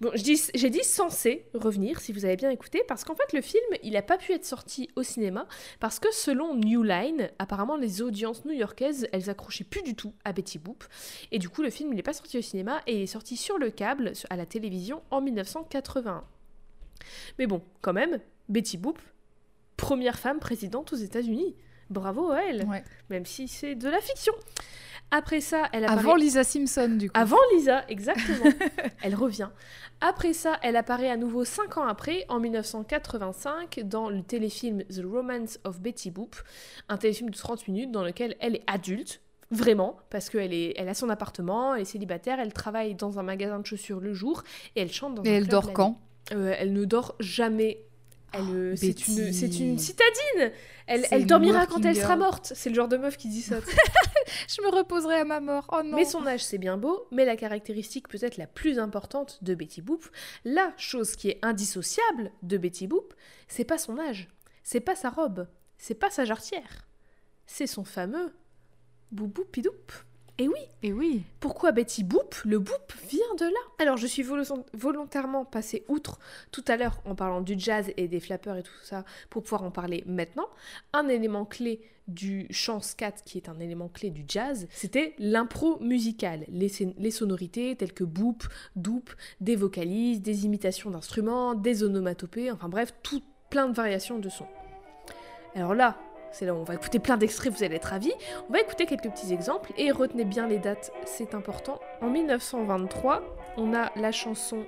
[0.00, 3.62] Bon, j'ai dit censé revenir, si vous avez bien écouté, parce qu'en fait le film,
[3.84, 5.46] il n'a pas pu être sorti au cinéma,
[5.78, 10.32] parce que selon New Line, apparemment les audiences new-yorkaises, elles accrochaient plus du tout à
[10.32, 10.82] Betty Boop,
[11.30, 13.36] et du coup le film, il n'est pas sorti au cinéma, et il est sorti
[13.36, 16.24] sur le câble, à la télévision, en 1981.
[17.38, 18.18] Mais bon, quand même,
[18.48, 18.98] Betty Boop,
[19.82, 21.56] première femme présidente aux États-Unis.
[21.90, 22.82] Bravo à elle, Ouais.
[23.10, 24.32] même si c'est de la fiction.
[25.10, 25.98] Après ça, elle apparaît...
[26.00, 27.18] Avant Lisa Simpson du coup.
[27.20, 28.50] Avant Lisa, exactement.
[29.02, 29.50] elle revient.
[30.00, 35.02] Après ça, elle apparaît à nouveau 5 ans après, en 1985, dans le téléfilm The
[35.04, 36.36] Romance of Betty Boop,
[36.88, 39.20] un téléfilm de 30 minutes dans lequel elle est adulte,
[39.50, 43.22] vraiment, parce qu'elle est, elle a son appartement, elle est célibataire, elle travaille dans un
[43.22, 44.44] magasin de chaussures le jour,
[44.76, 46.00] et elle chante dans Et un elle club dort quand.
[46.32, 47.80] Euh, Elle ne dort jamais.
[48.34, 50.52] Euh, c'est une, c'est une citadine.
[50.86, 52.52] Elle, dormira quand elle sera morte.
[52.54, 53.56] C'est le genre de meuf qui dit ça.
[54.48, 55.66] Je me reposerai à ma mort.
[55.72, 55.96] Oh non.
[55.96, 59.82] Mais son âge, c'est bien beau, mais la caractéristique peut-être la plus importante de Betty
[59.82, 60.08] Boop,
[60.44, 63.14] la chose qui est indissociable de Betty Boop,
[63.48, 64.28] c'est pas son âge,
[64.62, 65.46] c'est pas sa robe,
[65.78, 66.86] c'est pas sa jarretière,
[67.46, 68.32] c'est son fameux
[69.10, 69.70] boubou pidoup.
[70.38, 71.22] Et oui, Et oui.
[71.40, 73.60] pourquoi Betty Boop Le Boop vient de là?
[73.78, 76.18] Alors je suis volo- volontairement passée outre
[76.50, 79.62] tout à l'heure en parlant du jazz et des flappers et tout ça pour pouvoir
[79.62, 80.48] en parler maintenant.
[80.94, 85.78] Un élément clé du chant scat qui est un élément clé du jazz, c'était l'impro
[85.80, 89.10] musical, les, sonorités telles que boop, doop,
[89.40, 94.48] des vocalises, des imitations d'instruments, des onomatopées, enfin bref, tout plein de variations de sons.
[95.54, 95.96] Alors là,
[96.32, 98.12] c'est là où on va écouter plein d'extraits, vous allez être ravis.
[98.48, 101.78] On va écouter quelques petits exemples et retenez bien les dates, c'est important.
[102.00, 103.22] En 1923,
[103.56, 104.64] on a la chanson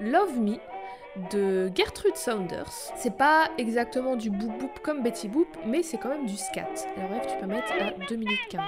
[0.00, 0.56] Love Me
[1.32, 2.70] de Gertrude Saunders.
[2.96, 6.68] C'est pas exactement du boop boop comme Betty Boop, mais c'est quand même du scat.
[6.96, 8.60] Alors bref, tu peux mettre à 2 minutes 15.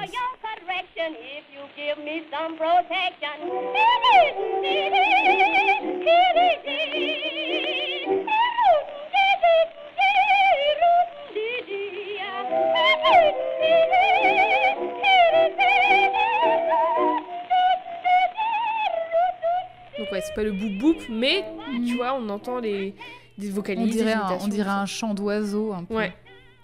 [19.99, 21.45] Donc ouais, c'est pas le boop boop, mais
[21.87, 22.95] tu vois, on entend les
[23.39, 25.95] des On vocalises, dirait, des un, on dirait un chant d'oiseau un peu.
[25.97, 26.13] Ouais.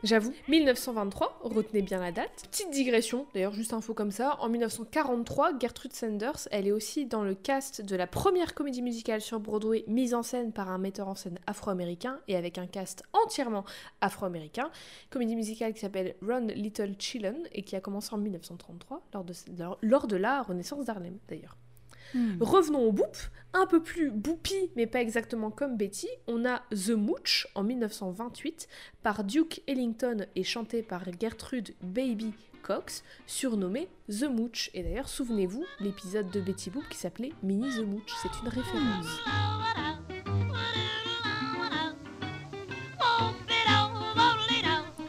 [0.06, 0.32] J'avoue.
[0.46, 2.46] 1923, retenez bien la date.
[2.48, 4.36] Petite digression, d'ailleurs, juste info comme ça.
[4.40, 9.20] En 1943, Gertrude Sanders, elle est aussi dans le cast de la première comédie musicale
[9.20, 13.02] sur Broadway mise en scène par un metteur en scène afro-américain et avec un cast
[13.12, 13.64] entièrement
[14.00, 14.70] afro-américain.
[15.10, 19.34] Comédie musicale qui s'appelle Run Little Chillin et qui a commencé en 1933, lors de,
[19.82, 21.56] lors de la Renaissance d'Harlem d'ailleurs.
[22.14, 22.36] Hmm.
[22.40, 23.16] Revenons au boop,
[23.52, 26.08] un peu plus boopy, mais pas exactement comme Betty.
[26.26, 28.68] On a The Mooch en 1928
[29.02, 32.32] par Duke Ellington et chanté par Gertrude Baby
[32.62, 34.70] Cox, surnommé The Mooch.
[34.74, 39.06] Et d'ailleurs, souvenez-vous, l'épisode de Betty Boop qui s'appelait Mini The Mooch, c'est une référence.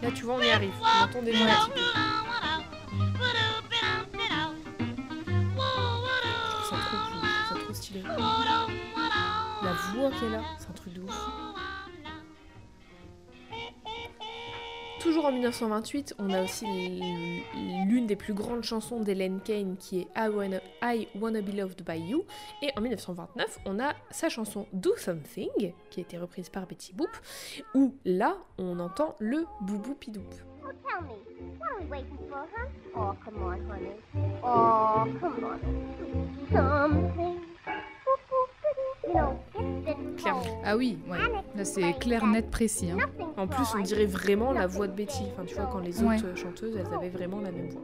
[0.02, 0.74] Là, tu vois, on y arrive.
[0.82, 2.17] On entend déjà un petit peu.
[8.04, 11.02] La voix qu'elle a, c'est un truc de.
[15.00, 16.66] Toujours en 1928, on a aussi
[17.88, 22.00] l'une des plus grandes chansons d'Helen Kane qui est I Wanna, I Be Loved by
[22.00, 22.26] You.
[22.62, 26.94] Et en 1929, on a sa chanson Do Something qui a été reprise par Betty
[26.94, 27.10] Boop,
[27.76, 30.24] où là, on entend le boubou pidoop.
[34.44, 35.04] Oh.
[40.66, 41.18] Ah oui, ouais.
[41.56, 42.92] Là, c'est clair, net, précis.
[42.92, 42.98] hein.
[43.38, 45.24] En plus, on dirait vraiment la voix de Betty.
[45.34, 46.36] Enfin, tu vois, quand les autres Ouais.
[46.36, 47.82] chanteuses, elles avaient vraiment la même voix.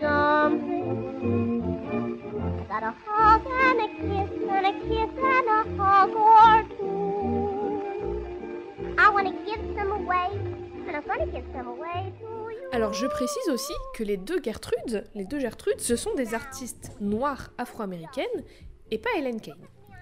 [0.00, 1.18] something.
[2.68, 7.82] Got a hug and a kiss and a kiss and a hug or two.
[8.96, 9.10] I
[12.70, 16.92] Alors je précise aussi que les deux Gertrude, les deux Gertrude, ce sont des artistes
[17.00, 18.26] noires afro-américaines
[18.90, 19.56] et pas Helen Kane.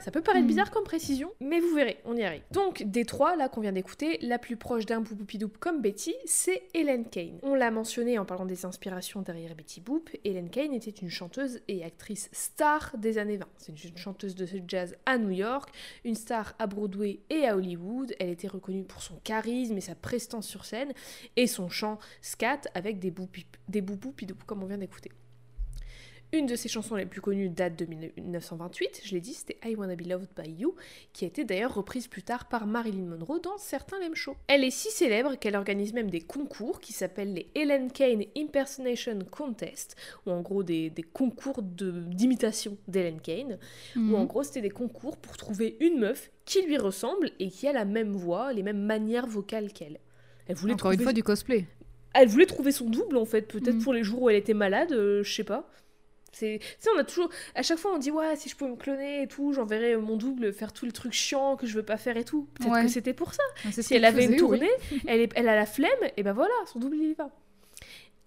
[0.07, 0.47] Ça peut paraître Mhm.
[0.47, 2.45] bizarre comme précision, mais vous verrez, on y arrive.
[2.53, 6.63] Donc, des trois, là, qu'on vient d'écouter, la plus proche d'un Boop comme Betty, c'est
[6.75, 7.41] Helen Kane.
[7.43, 11.59] On l'a mentionné en parlant des inspirations derrière Betty Boop, Helen Kane était une chanteuse
[11.67, 13.49] et actrice star des années 20.
[13.59, 15.71] C'est une chanteuse de jazz à New York,
[16.05, 18.15] une star à Broadway et à Hollywood.
[18.21, 20.93] Elle était reconnue pour son charisme et sa prestance sur scène,
[21.35, 24.15] et son chant scat avec des boupou des boubou
[24.47, 25.11] comme on vient d'écouter.
[26.33, 29.77] Une de ses chansons les plus connues date de 1928, je l'ai dit, c'était I
[29.77, 30.75] Wanna Be Loved by You,
[31.13, 34.35] qui a été d'ailleurs reprise plus tard par Marilyn Monroe dans certains lame shows.
[34.49, 39.21] Elle est si célèbre qu'elle organise même des concours qui s'appellent les Helen Kane Impersonation
[39.31, 39.95] Contest,
[40.27, 43.59] ou en gros des, des concours de- d'imitation d'Helen Kane,
[43.95, 44.13] Mhm.
[44.13, 47.69] où en gros c'était des concours pour trouver une meuf qui lui ressemble et qui
[47.69, 50.01] a la même voix, les mêmes manières vocales qu'elle.
[50.49, 51.67] Elle voulait Encore une trouver fois, du cosplay.
[52.15, 53.83] elle voulait trouver son double en fait, peut-être Mm.
[53.83, 55.71] pour les jours où elle était malade, euh, je sais pas.
[56.39, 58.77] C'est, tu on a toujours, à chaque fois on dit ouais si je pouvais me
[58.77, 61.97] cloner et tout, j'enverrais mon double faire tout le truc chiant que je veux pas
[61.97, 62.47] faire et tout.
[62.55, 62.83] Peut-être Ouais.
[62.83, 63.43] que c'était pour ça.
[63.71, 64.59] Si elle avait une faisait, oui.
[64.59, 64.71] tournée,
[65.07, 67.31] elle, est, elle a la flemme, et ben voilà, son double il y va.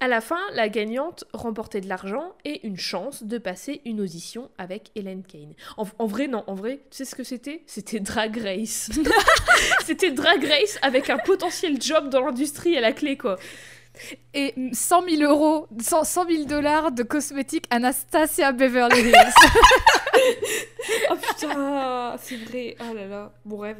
[0.01, 4.49] À la fin, la gagnante remportait de l'argent et une chance de passer une audition
[4.57, 5.53] avec Helen Kane.
[5.75, 7.63] En, en vrai, non, en vrai, tu sais ce que c'était?
[7.67, 8.89] C'était Drag Race.
[9.85, 13.37] c'était Drag Race avec un potentiel job dans l'industrie à la clé, quoi.
[14.33, 19.13] Et 100 000 euros, 100, 100 000 dollars de cosmétiques Anastasia Beverly Hills.
[21.11, 22.75] Oh putain, c'est vrai.
[22.79, 23.77] Oh là là, mon rêve.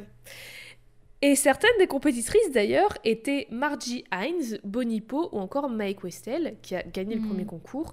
[1.22, 6.74] Et certaines des compétitrices d'ailleurs étaient Margie Hines, Bonnie Poe ou encore Mike Westel, qui
[6.74, 7.26] a gagné le Mhm.
[7.28, 7.92] premier concours.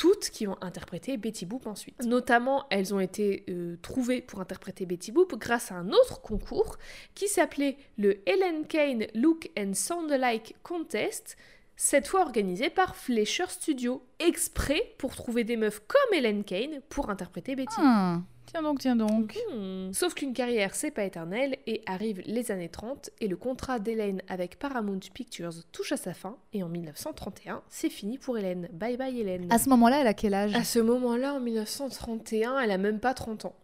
[0.00, 2.02] Toutes qui ont interprété Betty Boop ensuite.
[2.06, 6.78] Notamment, elles ont été euh, trouvées pour interpréter Betty Boop grâce à un autre concours
[7.14, 11.36] qui s'appelait le Helen Kane Look and Sound Alike Contest,
[11.76, 17.10] cette fois organisé par Fleischer Studio, exprès pour trouver des meufs comme Helen Kane pour
[17.10, 17.76] interpréter Betty.
[17.76, 19.38] Ah, tiens donc, tiens donc.
[19.52, 19.92] Hmm.
[19.92, 24.22] Sauf qu'une carrière, c'est pas éternel, et arrivent les années 30, et le contrat d'Hélène
[24.28, 28.68] avec Paramount Pictures touche à sa fin, et en 1931, c'est fini pour Hélène.
[28.72, 29.46] Bye bye Hélène.
[29.52, 30.54] À ce moment-là, elle a quel âge?
[30.54, 33.54] À ce moment-là, en 1931, elle a même pas 30 ans.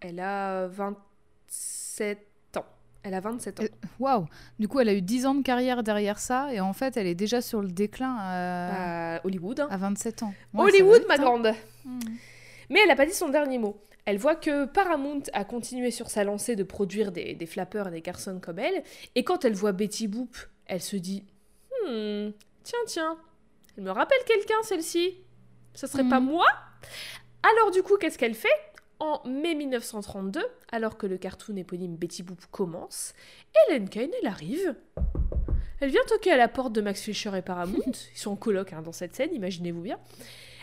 [0.00, 2.18] Elle a 27
[2.56, 2.64] ans.
[3.02, 3.62] Elle a 27 ans.
[3.62, 3.68] Euh,
[4.00, 4.26] Waouh
[4.58, 7.06] Du coup, elle a eu 10 ans de carrière derrière ça, et en fait, elle
[7.06, 9.60] est déjà sur le déclin à, À Hollywood.
[9.60, 9.68] hein.
[9.70, 10.34] à 27 ans.
[10.52, 11.18] Ouais, Hollywood, ma hein.
[11.18, 11.52] grande
[11.84, 12.00] Hmm.
[12.68, 13.80] Mais elle n'a pas dit son dernier mot.
[14.06, 17.90] Elle voit que Paramount a continué sur sa lancée de produire des, des flappeurs et
[17.90, 18.82] des garçons comme elle,
[19.14, 20.36] et quand elle voit Betty Boop,
[20.66, 21.24] elle se dit
[21.84, 22.30] Hmm,
[22.62, 23.18] tiens, tiens,
[23.76, 25.18] elle me rappelle quelqu'un celle-ci.
[25.74, 26.26] Ça serait pas Mhm.
[26.26, 26.46] moi?
[27.42, 28.48] Alors du coup, qu'est-ce qu'elle fait?
[28.98, 30.40] En mai 1932,
[30.72, 33.12] alors que le cartoon éponyme Betty Boop commence,
[33.68, 34.74] Helen Kane, elle arrive.
[35.80, 37.76] Elle vient toquer à la porte de Max Fisher et Paramount.
[38.14, 39.98] Ils sont en coloc hein, dans cette scène, imaginez-vous bien.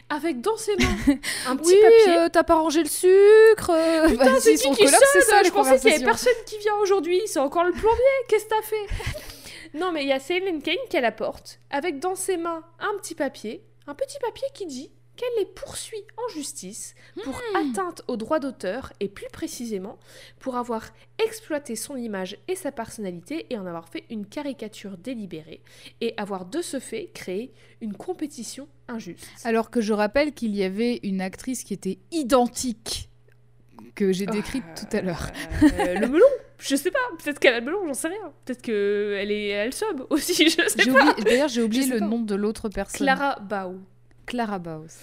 [0.09, 0.95] Avec dans ses mains
[1.47, 2.17] un petit Oui, papier.
[2.17, 5.51] euh, t'as pas rangé le sucre euh, Putain, c'est qui qui ça, sonne les Je
[5.51, 7.21] pensais qu'il y avait personne qui vient aujourd'hui.
[7.25, 8.03] C'est encore le plombier.
[8.27, 9.77] Qu'est-ce que t'as fait?
[9.77, 12.95] Non, mais il y a Céline Kane qui la porte, avec dans ses mains un
[12.99, 18.17] petit papier, un petit papier qui dit qu'elle les poursuit en justice pour atteinte aux
[18.17, 19.99] droits d'auteur et plus précisément
[20.39, 20.87] pour avoir
[21.23, 25.61] exploité son image et sa personnalité et en avoir fait une caricature délibérée
[26.01, 27.51] et avoir de ce fait créé
[27.81, 29.27] une compétition injuste.
[29.43, 33.09] Alors que je rappelle qu'il y avait une actrice qui était identique
[33.95, 35.29] que j'ai décrite tout à l'heure.
[35.61, 36.25] Euh, le melon
[36.57, 38.33] Je sais pas, peut-être qu'elle a le melon, j'en sais rien.
[38.45, 41.13] Peut-être qu'elle est elle sub aussi, je sais pas.
[41.21, 43.05] D'ailleurs, j'ai oublié le nom de l'autre personne.
[43.05, 43.75] Clara Bao.
[44.25, 44.97] Clara Baus.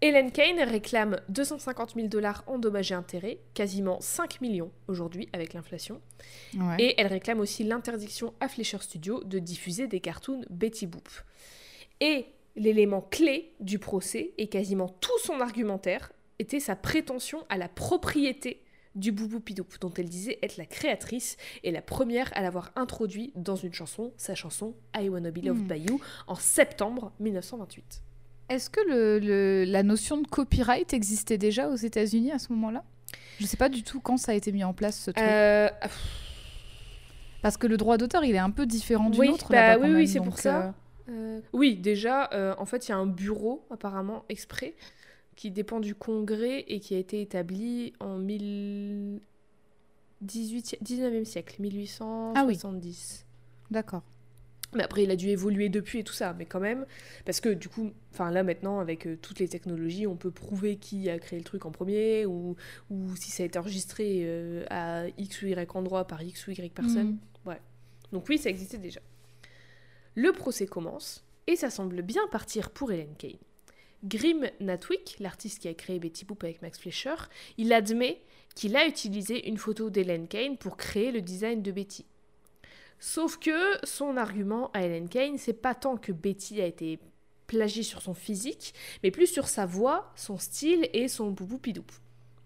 [0.00, 5.54] Hélène Kane réclame 250 000 dollars en dommages et intérêts, quasiment 5 millions aujourd'hui avec
[5.54, 6.00] l'inflation.
[6.56, 6.76] Ouais.
[6.78, 11.08] Et elle réclame aussi l'interdiction à Fleischer Studio de diffuser des cartoons Betty Boop.
[12.00, 17.68] Et l'élément clé du procès, et quasiment tout son argumentaire, était sa prétention à la
[17.68, 18.62] propriété
[18.94, 23.32] du Boubou Pidoup, dont elle disait être la créatrice et la première à l'avoir introduit
[23.34, 25.68] dans une chanson, sa chanson I Wanna Be Loved Hmm.
[25.68, 28.02] by You, en septembre 1928.
[28.48, 32.82] Est-ce que le, le- la notion de copyright existait déjà aux États-Unis à ce moment-là?
[33.38, 35.24] Je sais pas du tout quand ça a été mis en place ce truc.
[35.26, 35.68] Euh,
[37.42, 39.48] Parce que le droit d'auteur, il est un peu différent du Oui, nôtre.
[39.50, 40.62] bah oui, oui, c'est pour ça.
[40.66, 40.72] euh,
[41.10, 42.28] Euh, oui, déjà,
[42.58, 44.74] en fait, il y a un bureau, apparemment, exprès,
[45.36, 49.20] qui dépend du Congrès et qui a été établi en 1000
[50.20, 53.24] 18 19e siècle, 1870.
[53.70, 54.02] D'accord.
[54.74, 56.84] Mais après, il a dû évoluer depuis et tout ça, mais quand même,
[57.24, 60.76] parce que du coup, enfin là maintenant, avec euh, toutes les technologies, on peut prouver
[60.76, 62.54] qui a créé le truc en premier, ou,
[62.90, 66.50] ou si ça a été enregistré euh, à X ou Y endroit par X ou
[66.50, 67.12] Y personne.
[67.12, 67.18] Mm.
[68.12, 69.00] Donc oui, ça existait déjà.
[70.14, 73.36] Le procès commence, et ça semble bien partir pour Helen Kane.
[74.04, 77.16] Grim Natwick, l'artiste qui a créé Betty Boop avec Max Fleischer,
[77.56, 78.22] il admet
[78.54, 82.06] qu'il a utilisé une photo d'Helen Kane pour créer le design de Betty.
[83.00, 83.52] Sauf que
[83.84, 86.98] son argument à Helen Kane, c'est pas tant que Betty a été
[87.46, 91.84] plagiée sur son physique, mais plus sur sa voix, son style et son boubou pidoup.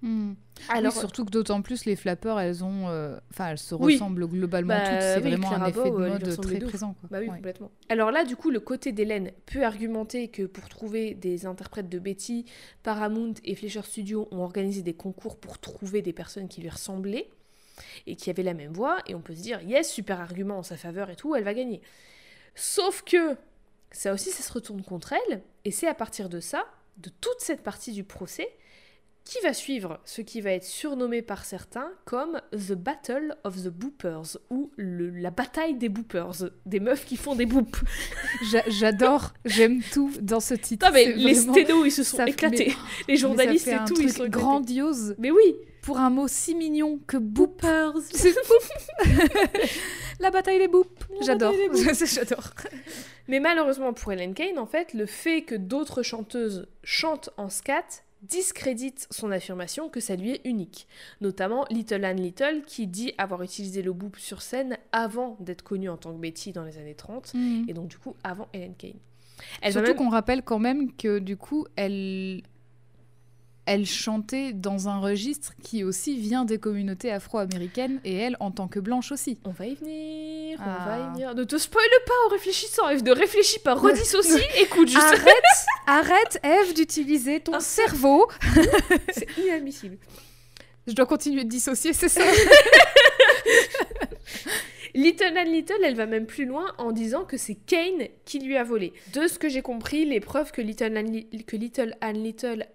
[0.02, 0.32] Hmm.
[0.68, 3.94] Alors, Oui, surtout que d'autant plus les flappeurs, elles ont, euh, enfin, elles se Oui.
[3.94, 5.00] ressemblent globalement Bah, toutes.
[5.00, 6.94] C'est oui, vraiment Clara un effet de euh, mode très présent.
[7.00, 7.08] Quoi.
[7.10, 7.36] Bah oui, Ouais.
[7.36, 7.70] complètement.
[7.88, 12.00] Alors là, du coup, le côté d'Hélène peut argumenter que pour trouver des interprètes de
[12.00, 12.46] Betty,
[12.82, 17.30] Paramount et Fleischer Studio ont organisé des concours pour trouver des personnes qui lui ressemblaient
[18.06, 20.62] et qui avaient la même voix, et on peut se dire, yes, super argument en
[20.62, 21.80] sa faveur et tout, elle va gagner.
[22.54, 23.36] Sauf que
[23.90, 26.64] ça aussi, ça se retourne contre elle, et c'est à partir de ça,
[26.98, 28.48] de toute cette partie du procès,
[29.24, 33.68] qui va suivre ce qui va être surnommé par certains comme The Battle of the
[33.68, 37.78] Boopers, ou le- la bataille des boopers, des meufs qui font des boops.
[38.50, 40.84] J'a- J'adore, j'aime tout dans ce titre.
[40.86, 42.74] Non mais les vraiment- sténos, ils se sont éclatés.
[43.06, 44.30] mais- les journalistes et tout, ils sont éclatés.
[44.30, 47.60] grandiose Mais oui, pour un mot si mignon que boop.
[47.60, 47.94] boopers.
[50.20, 50.88] La bataille des boops.
[51.22, 51.52] J'adore.
[52.04, 52.50] J'adore.
[53.28, 57.84] Mais malheureusement pour Helen Kane, en fait, le fait que d'autres chanteuses chantent en scat
[58.22, 60.86] discrédite son affirmation que ça lui est unique.
[61.20, 65.88] Notamment Little Ann Little qui dit avoir utilisé le boop sur scène avant d'être connue
[65.88, 67.64] en tant que Betty dans les années 30 Mhm.
[67.68, 68.92] et donc du coup avant Helen Kane.
[69.60, 72.42] Elle Surtout même- qu'on rappelle quand même que du coup, elle,
[73.64, 78.66] elle chantait dans un registre qui aussi vient des communautés afro-américaines et elle en tant
[78.66, 79.38] que blanche aussi.
[79.44, 80.84] On va y venir, on Ah.
[80.88, 81.34] va y venir.
[81.34, 83.04] Ne te spoile pas en réfléchissant, Eve.
[83.04, 85.02] Ne réfléchis pas, redissocie, écoute juste.
[85.86, 87.60] Arrête, arrête, Eve, d'utiliser ton Ah.
[87.60, 88.26] cerveau.
[89.12, 89.96] C'est inadmissible.
[90.88, 92.20] Je dois continuer de dissocier, c'est ça
[94.94, 98.56] Little Ann Little, elle va même plus loin en disant que c'est Kane qui lui
[98.56, 98.92] a volé.
[99.14, 101.96] De ce que j'ai compris, les preuves que Little Li- que Little,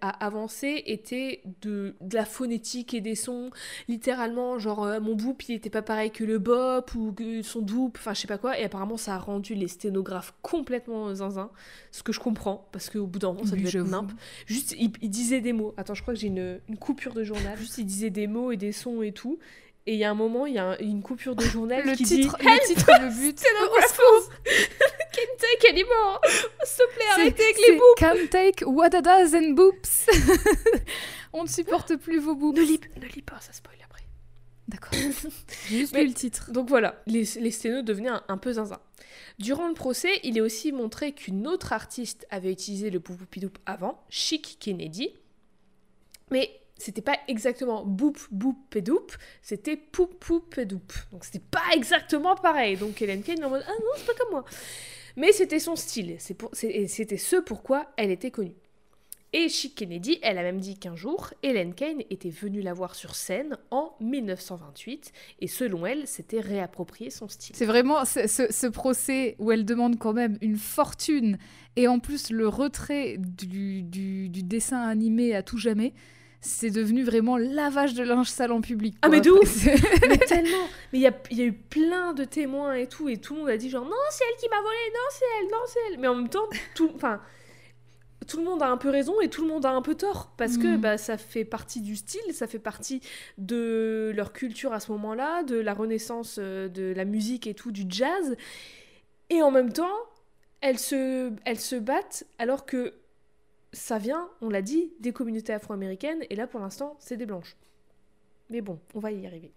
[0.01, 3.51] a avancées étaient de, de la phonétique et des sons.
[3.88, 7.61] Littéralement, genre euh, mon boop il était pas pareil que le bop ou que son
[7.61, 8.59] doupe, enfin je sais pas quoi.
[8.59, 11.51] Et apparemment, ça a rendu les sténographes complètement zinzin.
[11.91, 14.11] Ce que je comprends, parce qu'au bout d'un moment, ça devait être nimp.
[14.45, 15.74] Juste, il, il disait des mots.
[15.78, 17.57] Attends, je crois que j'ai une, une coupure de journal.
[17.57, 19.39] Juste, il disait des mots et des sons et tout.
[19.89, 21.95] Et il y a un moment, il y a un- une coupure de journal Le
[21.95, 23.41] qui titre, dit le titre, le but.
[25.13, 26.21] Kente, elle est mort
[26.63, 30.07] S'il te plaît, C'est- arrêtez avec c'est les bouts Can't take wadadas and boops.
[31.33, 32.57] On ne supporte plus vos boops.
[32.57, 34.03] Ne lis, ne lis pas, ça spoil après.
[34.67, 34.91] D'accord.
[35.69, 36.51] Juste Mais- lu le titre.
[36.51, 38.79] Donc voilà, les, les sténos devenaient un, un peu zinzin.
[39.39, 44.03] Durant le procès, il est aussi montré qu'une autre artiste avait utilisé le poupoupidoop avant,
[44.09, 45.13] Chic Kennedy.
[46.32, 49.08] Mais c'était pas exactement boop boop pédoup,
[49.41, 50.82] c'était poup poup pédoup.
[51.12, 52.78] Donc c'était pas exactement pareil.
[52.78, 54.45] Donc Hélène Kane en mode ah non, c'est pas comme moi.
[55.16, 58.54] Mais c'était son style, c'était ce pourquoi elle était connue.
[59.33, 62.95] Et Chic Kennedy, elle a même dit qu'un jour, Helen Kane était venue la voir
[62.95, 67.54] sur scène en 1928 et selon elle, s'était réapproprié son style.
[67.55, 71.37] C'est vraiment ce, ce- ce procès où elle demande quand même une fortune
[71.75, 75.93] et en plus le retrait du, du- du dessin animé à tout jamais.
[76.39, 78.96] C'est devenu vraiment lavage de linge sale en public.
[79.01, 79.76] Ah, mais C'est-
[80.08, 83.09] Mais tellement Mais il y a, il y a eu plein de témoins et tout,
[83.09, 85.26] et tout le monde a dit genre non, c'est elle qui m'a volé, non, c'est
[85.39, 86.00] elle, non, c'est elle.
[86.00, 87.20] Mais en même temps, tout, enfin,
[88.28, 90.32] tout le monde a un peu raison et tout le monde a un peu tort.
[90.38, 90.82] Parce que Mhm.
[90.82, 93.01] bah, ça fait partie du style, ça fait partie
[93.38, 97.72] de leur culture à ce moment-là, de la renaissance euh, de la musique et tout,
[97.72, 98.36] du jazz.
[99.30, 99.97] Et en même temps,
[100.62, 102.93] elles se, elles se battent alors que
[103.79, 107.55] ça vient, on l'a dit, des communautés afro-américaines, et là pour l'instant, c'est des blanches.
[108.49, 109.51] Mais bon, on va y arriver.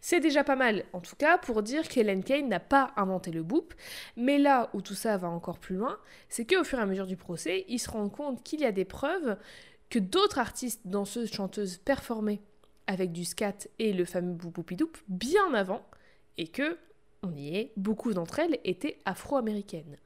[0.00, 3.42] C'est déjà pas mal, en tout cas, pour dire qu'Helen Kane n'a pas inventé le
[3.42, 3.72] boop.
[4.16, 5.98] Mais là où tout ça va encore plus loin,
[6.28, 8.72] c'est qu'au fur et à mesure du procès, ils se rendent compte qu'il y a
[8.72, 9.38] des preuves
[9.88, 12.40] que d'autres artistes, danseuses, chanteuses performaient
[12.86, 15.82] avec du scat et le fameux boupoupidoop bien avant,
[16.36, 16.76] et que,
[17.22, 19.96] on y est, beaucoup d'entre elles étaient afro-américaines.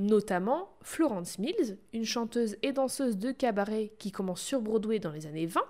[0.00, 5.26] Notamment Florence Mills, une chanteuse et danseuse de cabaret qui commence sur Broadway dans les
[5.26, 5.60] années 20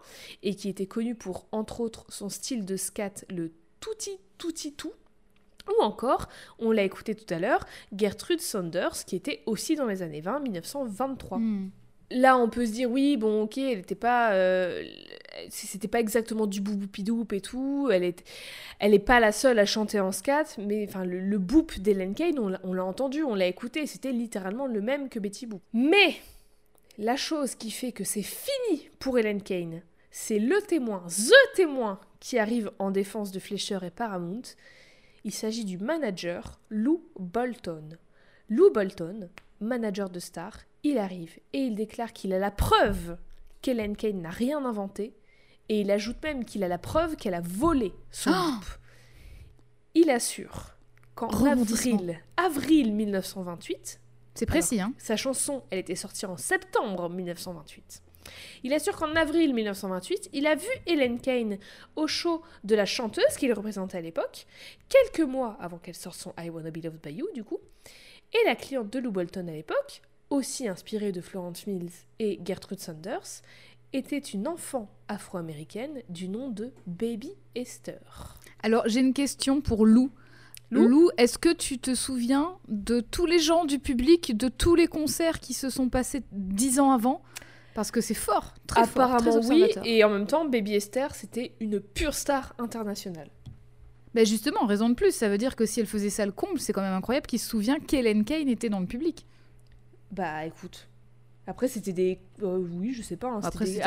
[0.45, 3.51] et qui était connue pour, entre autres, son style de scat, le
[3.81, 4.93] touti touti tout.
[5.69, 6.29] Ou encore,
[6.61, 7.67] on l'a écouté tout à l'heure,
[7.97, 11.39] Gertrude Saunders, qui était aussi dans les années 20, 1923.
[11.39, 11.71] Hmm.
[12.13, 14.33] Là, on peut se dire, oui, bon, ok, elle n'était pas.
[14.33, 14.85] euh,
[15.49, 17.89] c'était pas exactement du bouboupidoop et tout.
[17.93, 18.25] Elle est,
[18.79, 22.39] elle est pas la seule à chanter en scat, mais enfin, le, boop d'Helen Kane,
[22.39, 25.63] on l'a- entendu, on l'a écouté, c'était littéralement le même que Betty Boop.
[25.73, 26.17] Mais
[26.99, 32.01] la chose qui fait que c'est fini pour Helen Kane, c'est le témoin, THE témoin,
[32.19, 34.43] qui arrive en défense de Fleischer et Paramount.
[35.25, 37.97] Il s'agit du manager Lou Bolton.
[38.49, 39.29] Lou Bolton,
[39.61, 43.17] manager de star, il arrive et il déclare qu'il a la preuve
[43.63, 45.15] qu'Helen Kane n'a rien inventé
[45.71, 48.65] et il ajoute même qu'il a la preuve qu'elle a volé son Oh groupe.
[49.95, 50.75] Il assure
[51.15, 54.01] qu'en avril, avril 1928,
[54.35, 58.03] C'est précis, hein sa chanson, elle était sortie en septembre 1928.
[58.65, 61.59] Il assure qu'en avril 1928, il a vu Helen Kane
[61.95, 64.47] au show de la chanteuse qu'il représentait à l'époque,
[64.89, 67.61] quelques mois avant qu'elle sorte son I Wanna Be Loved By You, du coup.
[68.33, 72.81] Et la cliente de Lou Bolton à l'époque, aussi inspirée de Florence Mills et Gertrude
[72.81, 73.43] Saunders,
[73.93, 78.39] était une enfant afro-américaine du nom de Baby Esther.
[78.63, 80.11] Alors, j'ai une question pour Lou.
[80.71, 84.77] Lou Lou, est-ce que tu te souviens de tous les gens du public, de tous
[84.77, 87.23] les concerts qui se sont passés dix ans avant?
[87.75, 91.15] Parce que c'est fort, très fort, Apparemment très oui, et en même temps, Baby Esther,
[91.15, 93.31] c'était une pure star internationale.
[94.15, 96.59] Ben justement, raison de plus, ça veut dire que si elle faisait ça le comble,
[96.59, 99.25] c'est quand même incroyable qu'il se souvient qu'Helen Kane était dans le public.
[100.11, 100.89] Bah écoute.
[101.47, 102.21] Après c'était des...
[102.43, 103.29] euh, oui, je sais pas.
[103.29, 103.83] hein, Après, c'était des-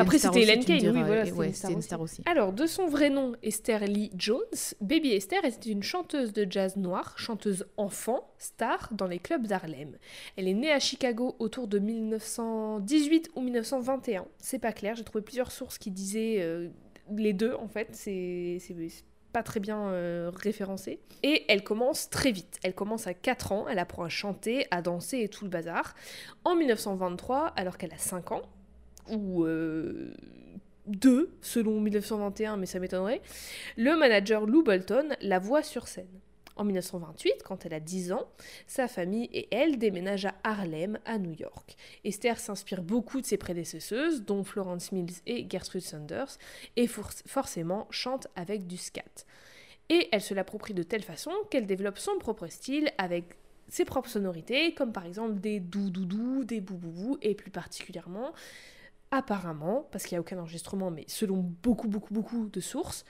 [0.57, 1.87] me Kane, oui, voilà, c'était ouais, une, c'était star une aussi.
[1.87, 2.21] star aussi.
[2.25, 4.39] Alors, de son vrai nom, Esther Lee Jones,
[4.81, 9.97] Baby Esther était une chanteuse de jazz noir, chanteuse enfant, star dans les clubs d'Harlem.
[10.35, 14.25] Elle est née à Chicago autour de 1918 ou 1921.
[14.39, 16.69] C'est pas clair, j'ai trouvé plusieurs sources qui disaient euh,
[17.15, 18.57] les deux en fait, c'est
[19.33, 20.99] pas très bien euh, référencé.
[21.23, 22.59] Et elle commence très vite.
[22.63, 25.95] Elle commence à 4 ans, elle apprend à chanter, à danser et tout le bazar.
[26.45, 28.43] En 1923, alors qu'elle a 5 ans,
[29.09, 30.13] ou euh,
[30.85, 33.21] 2 selon 1921, mais ça m'étonnerait,
[33.75, 36.07] le manager Lou Bolton la voit sur scène.
[36.55, 38.27] En 1928, quand elle a 10 ans,
[38.67, 41.75] sa famille et elle déménagent à Harlem, à New York.
[42.03, 46.37] Esther s'inspire beaucoup de ses prédécesseuses, dont Florence Mills et Gertrude Saunders,
[46.75, 49.25] et for- forcément chante avec du scat.
[49.89, 53.35] Et elle se l'approprie de telle façon qu'elle développe son propre style avec
[53.67, 58.31] ses propres sonorités, comme par exemple des dou-dou-dou, des bou-bou-bou, et plus particulièrement,
[59.11, 63.05] apparemment, parce qu'il n'y a aucun enregistrement, mais selon beaucoup, beaucoup, beaucoup de sources,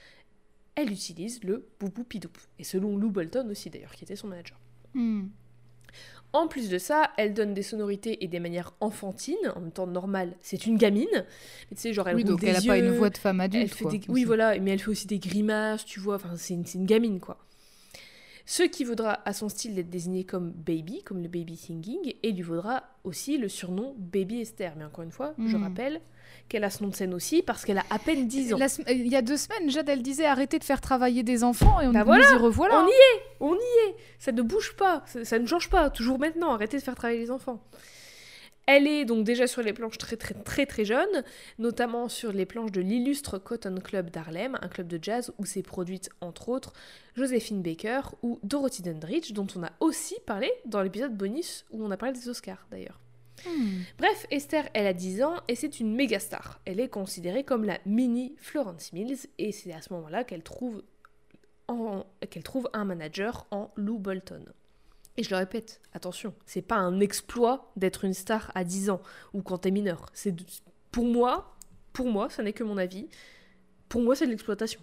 [0.75, 2.31] elle utilise le boubou-pidoup.
[2.59, 4.59] Et selon Lou Bolton aussi d'ailleurs, qui était son manager.
[4.93, 5.27] Hmm.
[6.35, 9.85] En plus de ça, elle donne des sonorités et des manières enfantines, en même temps
[9.85, 10.35] normales.
[10.41, 12.89] C'est une gamine, mais tu sais, genre elle Oui, donc des elle n'a pas une
[12.97, 13.73] voix de femme elle adulte.
[13.75, 16.55] fait quoi, des- Oui, voilà, mais elle fait aussi des grimaces, tu vois, enfin, c'est
[16.55, 17.37] une, c'est une gamine, quoi.
[18.45, 22.31] Ce qui vaudra à son style d'être désigné comme baby, comme le baby singing, et
[22.33, 24.73] lui vaudra aussi le surnom Baby Esther.
[24.77, 25.63] Mais encore une fois, je Mhm.
[25.63, 26.01] rappelle
[26.49, 28.57] qu'elle a ce nom de scène aussi parce qu'elle a à peine 10 ans.
[28.57, 31.43] La sem- Il y a deux semaines, Jade, elle disait arrêtez de faire travailler des
[31.45, 32.83] enfants et on Bah nous voilà, y revoilà.
[32.83, 33.95] on y est, on y est.
[34.19, 35.89] Ça ne bouge pas, ça, ça ne change pas.
[35.89, 37.63] Toujours maintenant, arrêtez de faire travailler les enfants.
[38.65, 41.23] Elle est donc déjà sur les planches très très très très jeune,
[41.59, 45.63] notamment sur les planches de l'illustre Cotton Club d'Harlem, un club de jazz où s'est
[45.63, 46.71] produite entre autres
[47.15, 51.91] Josephine Baker ou Dorothy Dandridge, dont on a aussi parlé dans l'épisode bonus où on
[51.91, 52.99] a parlé des Oscars d'ailleurs.
[53.45, 53.81] Hmm.
[53.97, 56.61] Bref, Esther, elle a 10 ans et c'est une méga star.
[56.63, 60.83] Elle est considérée comme la mini Florence Mills et c'est à ce moment-là qu'elle trouve,
[61.67, 62.05] en-
[62.45, 64.45] trouve un manager en Lou Bolton.
[65.17, 69.01] Et je le répète, attention, c'est pas un exploit d'être une star à 10 ans
[69.33, 70.07] ou quand t'es mineur.
[70.13, 70.35] C'est
[70.91, 71.55] pour moi,
[71.93, 73.07] pour moi, ça n'est que mon avis.
[73.89, 74.81] Pour moi, c'est de l'exploitation.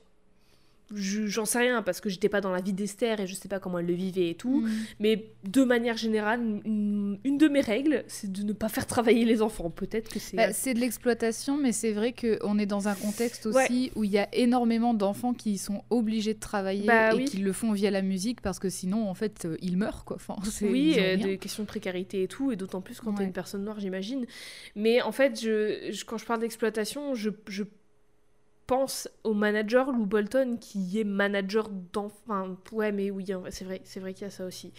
[0.95, 3.49] Je- J'en sais rien parce que j'étais pas dans la vie d'Esther et je sais
[3.49, 4.63] pas comment elle le vivait et tout.
[4.63, 4.71] Hmm.
[4.99, 9.25] Mais de manière générale, une, une de mes règles, c'est de ne pas faire travailler
[9.25, 9.71] les enfants.
[9.71, 10.37] Peut-être que c'est.
[10.37, 13.93] Bah, c'est de l'exploitation, mais c'est vrai qu'on est dans un contexte aussi Ouais.
[13.95, 17.25] où il y a énormément d'enfants qui sont obligés de travailler Bah et oui.
[17.27, 20.17] qui le font via la musique parce que sinon, en fait, euh, ils meurent, quoi.
[20.17, 23.27] Enfin, oui, euh, des questions de précarité et tout, et d'autant plus quand t'es Ouais.
[23.27, 24.27] une personne noire, j'imagine.
[24.75, 27.63] Mais en fait, je, je- quand je parle d'exploitation, je, je
[28.71, 32.57] pense au manager Lou Bolton qui est manager d'enfants.
[32.71, 34.73] Ouais, mais oui, c'est vrai, c'est vrai qu'il y a ça aussi.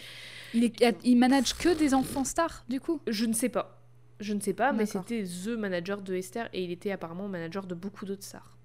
[0.54, 3.00] Il, est- il manage que des enfants stars, du coup?
[3.06, 3.82] Je ne sais pas.
[4.18, 7.66] Je ne sais pas, mais c'était the manager de Esther et il était apparemment manager
[7.66, 8.56] de beaucoup d'autres stars.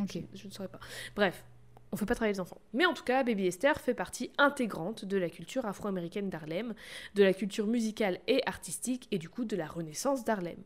[0.00, 0.18] Ok.
[0.32, 0.80] Je, je ne saurais pas.
[1.14, 1.44] Bref,
[1.92, 2.60] on fait pas travailler les enfants.
[2.72, 6.74] Mais en tout cas, Baby Esther fait partie intégrante de la culture afro-américaine d'Harlem,
[7.16, 10.62] de la culture musicale et artistique et du coup de la renaissance d'Harlem.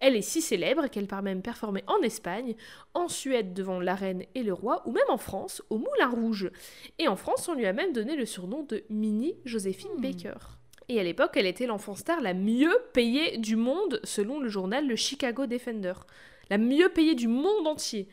[0.00, 2.54] Elle est si célèbre qu'elle part même performer en Espagne,
[2.94, 6.50] en Suède devant la reine et le roi, ou même en France, au Moulin Rouge.
[6.98, 10.00] Et en France, on lui a même donné le surnom de Mini Joséphine Hmm.
[10.00, 10.38] Baker.
[10.88, 14.86] Et à l'époque, elle était l'enfant star la mieux payée du monde, selon le journal
[14.86, 15.94] Le Chicago Defender.
[16.50, 18.08] La mieux payée du monde entier.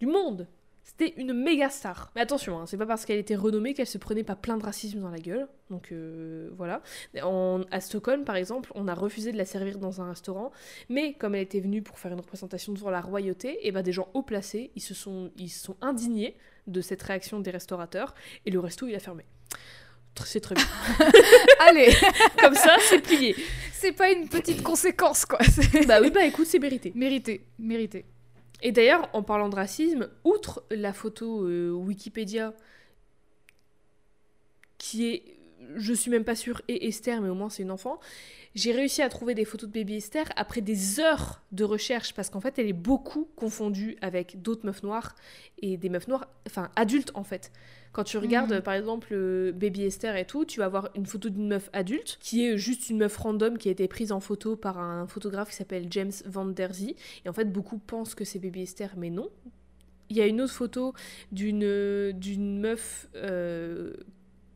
[0.00, 0.48] Du monde
[0.96, 2.12] C'était une méga star.
[2.14, 4.62] Mais attention, hein, c'est pas parce qu'elle était renommée qu'elle se prenait pas plein de
[4.62, 5.48] racisme dans la gueule.
[5.68, 6.82] Donc euh, voilà.
[7.22, 10.52] En- à Stockholm, par exemple, on a refusé de la servir dans un restaurant.
[10.88, 13.90] Mais comme elle était venue pour faire une représentation devant la royauté, et ben des
[13.92, 16.36] gens haut placés, ils se sont, ils se sont indignés
[16.68, 18.14] de cette réaction des restaurateurs.
[18.46, 19.24] Et le resto, il a fermé.
[20.24, 20.64] C'est très bien.
[21.58, 21.92] Allez,
[22.40, 23.34] Comme ça, c'est plié.
[23.72, 25.40] c'est pas une petite conséquence, quoi.
[25.88, 26.92] Bah oui, bah écoute, c'est mérité.
[26.94, 28.04] mérité, mérité.
[28.64, 32.54] Et d'ailleurs, en parlant de racisme, outre la photo euh, Wikipédia,
[34.78, 35.36] qui est,
[35.76, 37.98] je suis même pas sûre, et Esther, mais au moins c'est une enfant,
[38.54, 42.30] j'ai réussi à trouver des photos de baby Esther après des heures de recherche, parce
[42.30, 45.14] qu'en fait, elle est beaucoup confondue avec d'autres meufs noires,
[45.60, 47.50] et des meufs noires, enfin adultes en fait.
[47.92, 48.60] Quand tu regardes, Mhm.
[48.62, 52.18] par exemple, euh, Baby Esther et tout, tu vas avoir une photo d'une meuf adulte,
[52.20, 55.50] qui est juste une meuf random qui a été prise en photo par un photographe
[55.50, 56.96] qui s'appelle James Van Der Zee.
[57.24, 59.28] Et en fait, beaucoup pensent que c'est Baby Esther, mais non.
[60.10, 60.92] Il y a une autre photo
[61.32, 63.94] d'une d'une meuf euh,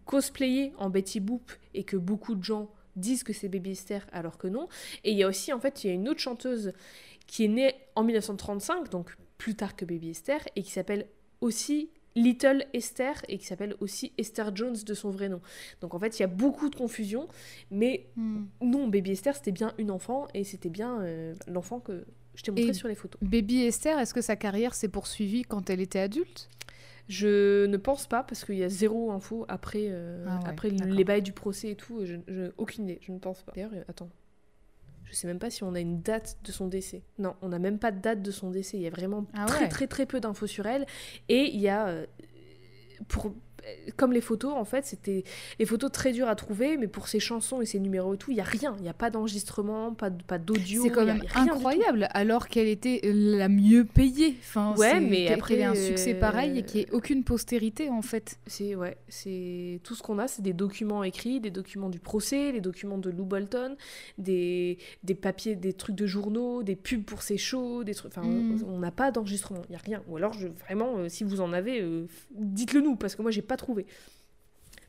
[0.09, 4.39] cosplayée en Betty Boop et que beaucoup de gens disent que c'est Baby Esther alors
[4.39, 4.67] que non.
[5.05, 6.73] Et il y a aussi, en fait, il y a une autre chanteuse
[7.27, 11.07] qui est née en 1935, donc plus tard que Baby Esther, et qui s'appelle
[11.43, 15.41] aussi Little Esther et qui s'appelle aussi Esther Jones de son vrai nom.
[15.83, 17.29] Donc en fait, il y a beaucoup de confusion,
[17.71, 18.47] mais Hmm.
[18.63, 22.51] non, Baby Esther, c'était bien une enfant et c'était bien euh, l'enfant que je t'ai
[22.51, 23.21] montré Et- sur les photos.
[23.23, 26.49] Baby Esther, est-ce que sa carrière s'est poursuivie quand elle était adulte?
[27.09, 30.71] Je ne pense pas parce qu'il y a zéro info après, euh, Ah ouais, après
[30.71, 30.95] d'accord.
[30.95, 32.05] les bails du procès et tout.
[32.05, 33.53] Je, je- aucune idée, je ne pense pas.
[33.53, 34.11] D'ailleurs, euh, attends.
[35.05, 37.03] Je sais même pas si on a une date de son décès.
[37.19, 38.77] Non, on n'a même pas de date de son décès.
[38.77, 39.69] Il y a vraiment Ah très ouais.
[39.71, 40.85] très très peu d'infos sur elle.
[41.31, 42.07] Et il y a, euh,
[43.09, 43.35] pour,
[43.97, 45.25] comme les photos, en fait, c'était
[45.59, 48.31] les photos très dures à trouver, mais pour ses chansons et ses numéros et tout,
[48.31, 48.75] il y a rien.
[48.79, 50.83] Il n'y a pas d'enregistrement, pas d'audio.
[50.83, 54.37] C'est quand même incroyable, alors qu'elle était la mieux payée.
[54.41, 57.25] Enfin, Ouais, mais après, qu'elle ait un succès euh, pareil et qu'il n'y ait aucune
[57.25, 58.39] postérité, en fait.
[58.47, 62.53] C'est ouais, c'est tout ce qu'on a, c'est des documents écrits, des documents du procès,
[62.53, 63.77] les documents de Lou Bolton,
[64.19, 68.13] des, des papiers, des trucs de journaux, des pubs pour ses shows, des trucs.
[68.17, 68.65] Enfin, on- Mm.
[68.67, 70.03] on n'a pas d'enregistrement, il y a rien.
[70.09, 73.31] Ou alors, je, vraiment, euh, si vous en avez, euh, dites-le nous parce que moi,
[73.31, 73.87] j'ai pas trouvé.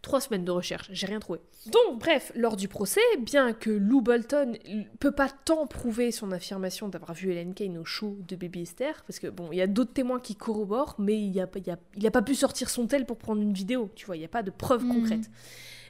[0.02, 1.40] Trois semaines de recherche, j'ai rien trouvé.
[1.66, 4.54] Donc, bref, lors du procès, bien que Lou Bolton
[5.02, 9.04] peut pas tant prouver son affirmation d'avoir vu Helen Kane au show de Baby Esther,
[9.06, 11.70] parce que bon, il y a d'autres témoins qui corroborent, mais il a, pas- il
[11.70, 14.20] a, il a pas pu sortir son tel pour prendre une vidéo, tu vois, il
[14.20, 14.94] n'y a pas de preuves Mhm.
[14.94, 15.30] concrètes.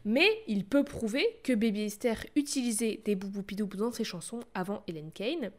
[0.05, 5.11] Mais il peut prouver que Baby Esther utilisait des bouboupidoubs dans ses chansons avant Helen
[5.11, 5.51] Kane,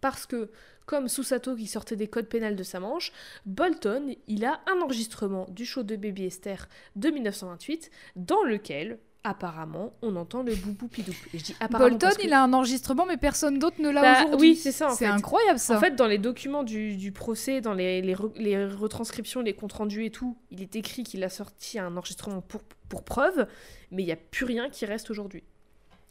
[0.00, 0.50] parce que,
[0.86, 3.12] comme Susato qui sortait des codes pénals de sa manche,
[3.46, 9.92] Bolton, il a un enregistrement du show de Baby Esther de 1928, dans lequel, apparemment,
[10.00, 11.12] on entend le bouboupidoub.
[11.34, 14.00] Et je dis apparemment Bolton, que- il a un enregistrement, mais personne d'autre ne l'a
[14.00, 14.50] Bah, aujourd'hui.
[14.50, 15.76] oui, c'est ça, C'est incroyable, ça.
[15.76, 19.54] En fait, dans les documents du, du procès, dans les, les, re- les retranscriptions, les
[19.54, 23.46] comptes rendus et tout, il est écrit qu'il a sorti un enregistrement pour, pour preuve,
[23.90, 25.42] mais il n'y a plus rien qui reste aujourd'hui.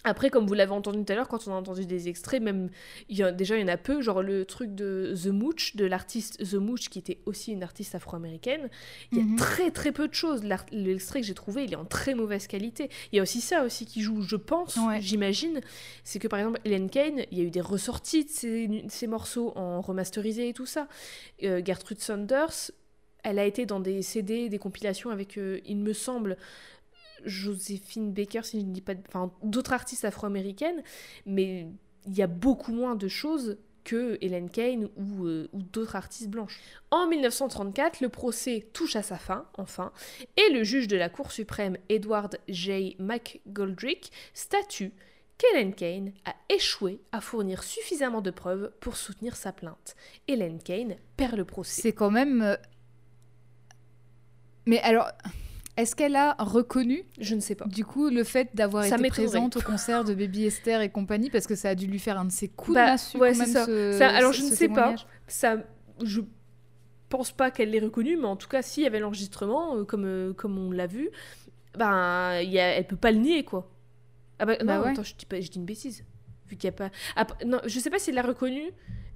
[0.04, 2.70] Après, comme vous l'avez entendu tout à l'heure, quand on a entendu des extraits, même
[3.10, 5.76] il y a, déjà il y en a peu, genre le truc de The Mooch,
[5.76, 8.70] de l'artiste The Mooch, qui était aussi une artiste afro-américaine,
[9.12, 9.36] il y a Mhm.
[9.36, 10.44] très très peu de choses.
[10.72, 12.90] L'extrait que j'ai trouvé, il est en très mauvaise qualité.
[13.12, 15.02] Il y a aussi ça aussi qui joue, je pense, Ouais.
[15.02, 15.60] j'imagine,
[16.04, 19.08] c'est que par exemple Helen Kane, il y a eu des ressorties de ces, ces
[19.08, 20.88] morceaux en remasterisé et tout ça.
[21.44, 22.72] Euh, Gertrude Saunders,
[23.24, 26.38] elle a été dans des CD, des compilations avec, euh, il me semble,
[27.26, 30.84] Joséphine Baker, si je ne dis pas, enfin d'autres artistes afro-américaines,
[31.26, 31.68] mais
[32.06, 36.30] il y a beaucoup moins de choses que Helen Kane ou, euh, ou d'autres artistes
[36.30, 36.60] blanches.
[36.92, 39.94] En 1934, le procès touche à sa fin, enfin,
[40.36, 42.98] et le juge de la Cour suprême, Edward J.
[43.00, 44.92] McGoldrick, statue
[45.38, 49.96] qu'Helen Kane a échoué à fournir suffisamment de preuves pour soutenir sa plainte.
[50.28, 51.82] Helen Kane perd le procès.
[51.82, 52.42] C'est quand même.
[52.42, 52.56] euh,
[54.66, 55.10] Mais alors,
[55.78, 57.66] est-ce qu'elle a reconnu Je ne sais pas.
[57.66, 61.48] du coup le fait d'avoir été présente au concert de Baby Esther et compagnie parce
[61.48, 63.46] que ça a dû lui faire un de ses coups Bah, de massue ouais, c'est
[63.46, 63.66] ça.
[63.66, 64.96] ce- Ça, alors, ce- je ne sais pas.
[65.28, 65.58] Ça,
[66.04, 66.22] je
[67.10, 70.06] pense pas qu'elle l'ait reconnu, mais en tout cas, s'il y avait l'enregistrement, euh, comme,
[70.06, 71.10] euh, comme on l'a vu,
[71.78, 73.72] ben, y a, elle peut pas le nier, quoi.
[74.40, 74.92] Ah bah, Bah non, ouais.
[74.92, 76.04] attends, je dis, pas, je dis une bêtise.
[76.48, 76.90] Vu qu'il y a pas...
[77.16, 78.62] Après- non, je sais pas s'il l'a reconnu,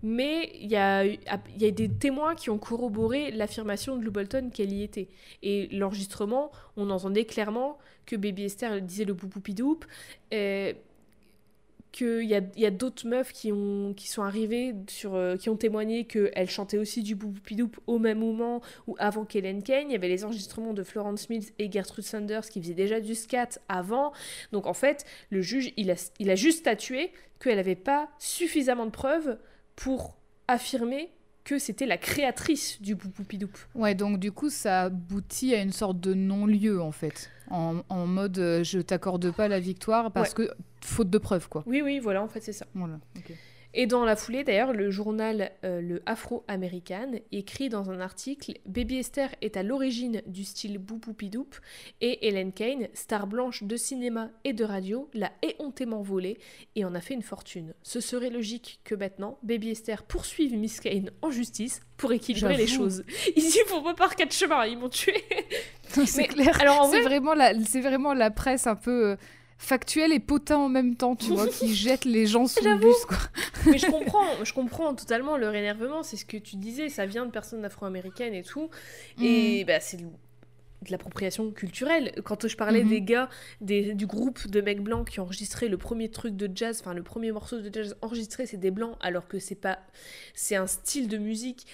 [0.04, 4.50] mais il y a, y a des témoins qui ont corroboré l'affirmation de Lou Bolton
[4.54, 5.08] qu'elle y était.
[5.44, 9.86] Et l'enregistrement, on entendait clairement que Baby Esther disait le boupoupidouk,
[10.34, 10.74] euh,
[11.92, 15.58] qu'il y a, a d'autres meufs qui, ont, qui sont arrivées, sur, euh, qui ont
[15.58, 19.90] témoigné qu'elles chantaient aussi du boupoupidouk au même moment ou avant qu'Hélène Kane.
[19.90, 23.14] Il y avait les enregistrements de Florence Mills et Gertrude Sanders qui faisaient déjà du
[23.14, 24.14] scat avant.
[24.54, 28.86] Donc en fait, le juge, il a, il a juste statué qu'elle n'avait pas suffisamment
[28.86, 29.38] de preuves
[29.84, 30.18] pour
[30.48, 31.12] affirmer
[31.44, 33.52] que c'était la créatrice du boupoupidouk.
[33.74, 37.32] Ouais, donc du coup, ça aboutit à une sorte de non-lieu en fait.
[37.50, 40.52] En, en mode euh, je t'accorde pas la victoire parce que
[40.86, 41.64] faute de preuves quoi.
[41.66, 42.66] Oui, oui, voilà, en fait, c'est ça.
[42.76, 43.00] Voilà.
[43.74, 48.98] Et dans la foulée, d'ailleurs, le journal euh, Le Afro-Américain écrit dans un article Baby
[48.98, 51.60] Esther est à l'origine du style boupoupidouk
[52.02, 56.38] et Helen Kane, star blanche de cinéma et de radio, l'a éhontément volée
[56.76, 57.74] et en a fait une fortune.
[57.82, 62.68] Ce serait logique que maintenant, Baby Esther poursuive Miss Kane en justice pour équilibrer les
[62.68, 63.04] choses.
[63.36, 65.14] Ici, faut pas par quatre chemins, ils m'ont tué.
[66.06, 66.60] c'est clair.
[66.60, 69.16] Alors C'est vrai, vraiment la, c'est vraiment la presse un peu
[69.62, 73.06] factuelle et potin en même temps, tu vois, qui jette les gens sous le bus
[73.08, 73.18] quoi.
[73.68, 77.26] Mais je comprends, je comprends totalement leur énervement, c'est ce que tu disais, ça vient
[77.28, 78.70] de personnes afro-américaines et tout.
[79.18, 79.24] Mm.
[79.24, 82.12] Et bah, c'est de l'appropriation culturelle.
[82.24, 82.90] Quand je parlais Mhm.
[82.90, 83.30] des gars
[83.62, 86.96] des, du groupe de mecs blancs qui ont enregistré le premier truc de jazz, enfin
[86.96, 89.78] le premier morceau de jazz enregistré, c'est des blancs, alors que c'est pas.
[90.34, 91.68] C'est un style de musique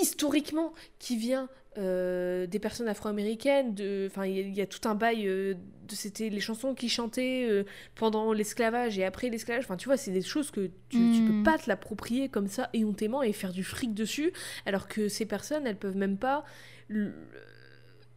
[0.00, 1.48] historiquement qui vient
[1.78, 3.74] euh, des personnes afro-américaines.
[4.06, 5.26] Enfin, il y, a- il y a tout un bail.
[5.28, 5.54] euh,
[5.88, 7.64] de C'était les chansons qu'ils chantaient euh,
[7.94, 9.64] pendant l'esclavage et après l'esclavage.
[9.64, 11.42] Enfin, tu vois, c'est des choses que tu, tu peux Mhm.
[11.42, 14.32] pas te l'approprier comme ça éhontément et faire du fric dessus,
[14.66, 16.44] alors que ces personnes, elles peuvent même pas.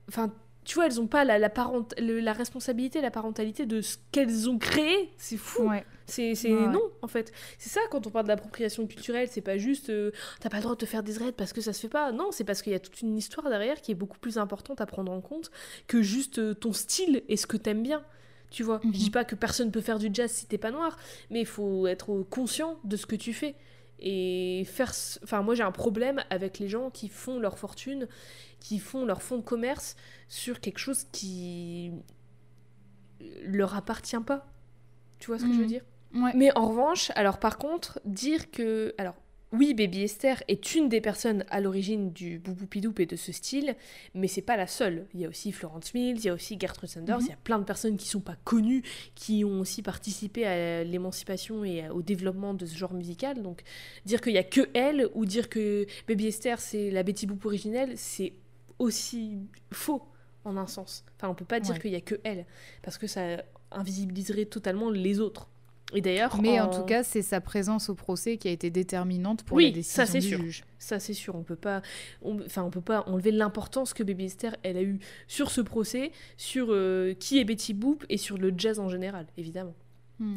[0.07, 0.33] Enfin,
[0.67, 3.97] tu vois, elles ont pas la, la, parent- le- la responsabilité, la parentalité de ce
[4.11, 5.09] qu'elles ont créé.
[5.17, 5.63] C'est fou.
[5.69, 5.83] Ouais.
[6.05, 7.31] C'est Ouais, non, en fait.
[7.57, 10.75] C'est ça, quand on parle d'appropriation culturelle, c'est pas juste euh, t'as pas le droit
[10.75, 12.11] de te faire des dreads parce que ça se fait pas.
[12.11, 14.79] Non, c'est parce qu'il y a toute une histoire derrière qui est beaucoup plus importante
[14.81, 15.51] à prendre en compte
[15.87, 18.03] que juste euh, ton style et ce que t'aimes bien.
[18.51, 18.93] Tu vois, Mhm.
[18.93, 20.97] je dis pas que personne peut faire du jazz si t'es pas noir,
[21.29, 23.55] mais il faut être conscient de ce que tu fais.
[23.99, 24.91] Et faire.
[25.23, 28.07] Enfin, moi j'ai un problème avec les gens qui font leur fortune,
[28.59, 29.95] qui font leur fonds de commerce
[30.27, 31.91] sur quelque chose qui
[33.43, 34.45] leur appartient pas.
[35.19, 35.67] Tu vois ce que je veux Mhm.
[35.67, 35.83] dire?
[36.13, 36.31] Ouais.
[36.35, 38.93] mais en revanche, alors par contre, dire que.
[38.97, 39.15] Alors,
[39.53, 43.75] oui, Baby Esther est une des personnes à l'origine du bouboupidouk et de ce style,
[44.13, 45.07] mais c'est pas la seule.
[45.13, 47.25] Il y a aussi Florence Mills, il y a aussi Gertrude Sanders, Mhm.
[47.25, 48.83] il y a plein de personnes qui sont pas connues,
[49.15, 53.41] qui ont aussi participé à l'émancipation et au développement de ce genre musical.
[53.41, 53.61] Donc,
[54.05, 57.45] dire qu'il y a que elle, ou dire que Baby Esther c'est la Betty Boop
[57.45, 58.33] originelle, c'est
[58.79, 59.37] aussi
[59.71, 60.03] faux
[60.43, 61.05] en un sens.
[61.15, 61.79] Enfin, on peut pas dire Ouais.
[61.79, 62.45] qu'il y a que elle,
[62.83, 63.41] parce que ça
[63.71, 65.49] invisibiliserait totalement les autres.
[65.93, 68.69] Et d'ailleurs, Mais en en tout cas, c'est sa présence au procès qui a été
[68.69, 70.39] déterminante pour Oui, la décision ça, c'est du sûr.
[70.39, 70.63] juge.
[70.79, 71.81] ça c'est sûr, on peut pas,
[72.21, 75.61] on- enfin on peut pas enlever l'importance que Baby Esther elle a eu sur ce
[75.61, 79.75] procès, sur euh, qui est Betty Boop et sur le jazz en général, évidemment.
[80.19, 80.35] Hmm.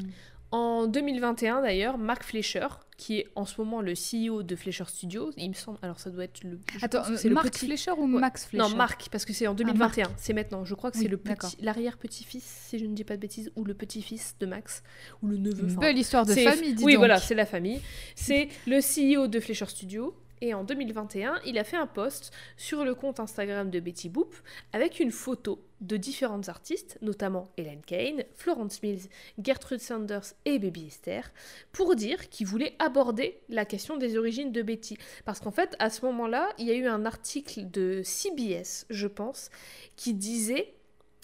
[0.53, 2.67] En 2021 d'ailleurs, Mark Fleischer,
[3.01, 6.11] qui est en ce moment le CEO de Fleischer Studios, il me semble, alors ça
[6.11, 8.21] doit être le, Attends, c'est le petit- Fleischer ou Ouais.
[8.21, 10.65] Max Fleischer Non, Marc, parce que c'est en 2021, c'est maintenant.
[10.67, 13.51] Je crois que Oui, c'est le petit, l'arrière-petit-fils, si je ne dis pas de bêtises,
[13.57, 14.83] ou le petit-fils de Max,
[15.23, 15.65] ou le neveu.
[15.65, 16.99] Une enfin, belle histoire de famille, dis Oui, donc.
[17.01, 17.81] voilà, c'est la famille.
[18.15, 22.85] C'est le CEO de Fleischer Studio Et en 2021, il a fait un post sur
[22.85, 24.35] le compte Instagram de Betty Boop
[24.73, 29.09] avec une photo de différentes artistes, notamment Helen Kane, Florence Mills,
[29.43, 31.31] Gertrude Sanders et Baby Esther,
[31.73, 34.97] pour dire qu'il voulait aborder la question des origines de Betty.
[35.25, 39.07] Parce qu'en fait, à ce moment-là, il y a eu un article de CBS, je
[39.07, 39.51] pense,
[39.97, 40.75] qui disait,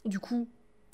[0.04, 0.48] du coup,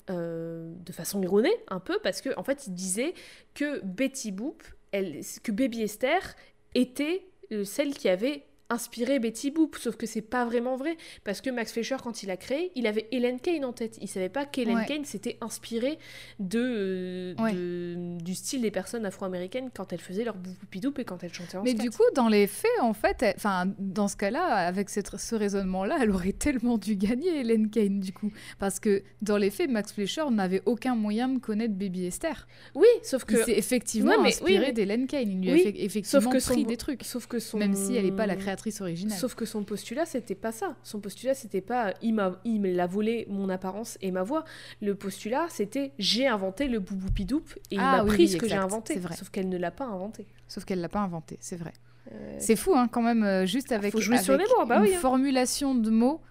[0.09, 3.13] euh, de façon ironée un peu, parce qu'en en fait, il disait
[3.53, 6.35] que Betty Boop, que Baby Esther
[6.75, 7.25] était
[7.63, 11.71] celle qui avait inspiré Betty Boop, sauf que c'est pas vraiment vrai, parce que Max
[11.73, 13.97] Fleischer, quand il a créé, il avait Helen Kane en tête.
[14.01, 14.85] Il savait pas qu'Helen Ouais.
[14.87, 15.99] Kane s'était inspirée
[16.39, 17.53] de, euh, Ouais.
[17.53, 21.57] de- du style des personnes afro-américaines quand elles faisaient leur boupoupidoop et quand elles chantaient
[21.57, 25.15] en Mais du coup, dans les faits, en fait, enfin, dans ce cas-là, avec cette-
[25.17, 28.31] ce raisonnement-là, elle aurait tellement dû gagner, Helen Kane, du coup.
[28.59, 32.47] Parce que dans les faits, Max Fleischer n'avait aucun moyen de connaître Baby Esther.
[32.75, 35.29] Oui, sauf que Il s'est effectivement Ouais, mais- inspiré oui, mais- d'Helen Kane.
[35.31, 37.03] Il lui Oui, a fait effectivement sauf que son- pris des trucs.
[37.03, 39.17] sauf que son Même si elle n'est pas la créatrice originale.
[39.17, 40.75] Sauf que son postulat, c'était pas ça.
[40.83, 44.43] Son postulat, c'était pas il m'a il me l'a volé mon apparence et ma voix.
[44.81, 48.37] Le postulat, c'était j'ai inventé le bouboupidoop et il Ah m'a oui, pris oui, ce
[48.37, 48.97] que j'ai inventé.
[48.99, 49.15] vrai.
[49.15, 50.25] Sauf qu'elle ne l'a pas inventé.
[50.47, 51.73] Sauf qu'elle l'a pas inventé, c'est vrai.
[52.11, 54.83] Euh, C'est fou, hein, quand même, euh, juste avec, sur avec les mots, bah une
[54.83, 54.99] oui, hein.
[54.99, 56.21] formulation de mots,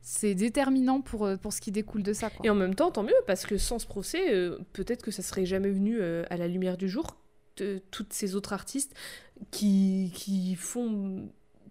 [0.00, 2.30] c'est déterminant pour, euh, pour ce qui découle de ça.
[2.30, 2.44] Quoi.
[2.46, 5.22] Et en même temps, tant mieux, parce que sans ce procès, euh, peut-être que ça
[5.22, 7.16] serait jamais venu euh, à la lumière du jour
[7.56, 8.94] de toutes ces autres artistes
[9.50, 11.28] qui, qui font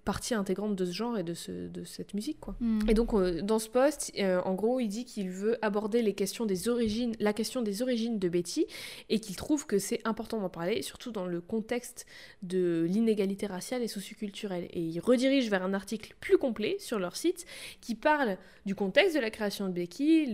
[0.07, 2.55] partie intégrante de ce genre et de, ce, de cette musique, quoi.
[2.61, 2.89] Mm.
[2.89, 6.13] Et donc, euh, dans ce post, euh, en gros, il dit qu'il veut aborder les
[6.13, 8.67] questions des origines, la question des origines de Betty,
[9.09, 12.05] et qu'il trouve que c'est important d'en parler, surtout dans le contexte
[12.41, 14.69] de l'inégalité raciale et socioculturelle.
[14.71, 17.45] Et il redirige vers un article plus complet sur leur site
[17.81, 20.25] qui parle du contexte de la création de Becky,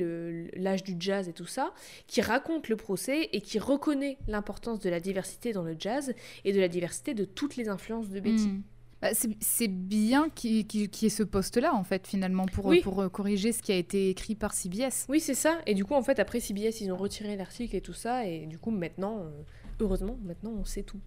[0.56, 1.74] l'âge du jazz et tout ça,
[2.06, 6.14] qui raconte le procès et qui reconnaît l'importance de la diversité dans le jazz
[6.45, 8.50] et de la diversité de toutes les influences de Betty.
[8.50, 8.64] Mm.
[9.04, 9.10] Bah,
[9.42, 12.80] c'est bien qu'il y ait ce poste-là, en fait, finalement, pour, Oui.
[12.80, 15.08] pour euh, corriger ce qui a été écrit par CBS.
[15.10, 15.60] Oui, c'est ça.
[15.66, 18.26] Et du coup, en fait, après CBS, ils ont retiré l'article et tout ça.
[18.26, 19.30] Et du coup, maintenant, euh,
[19.82, 21.02] heureusement, maintenant, on sait tout.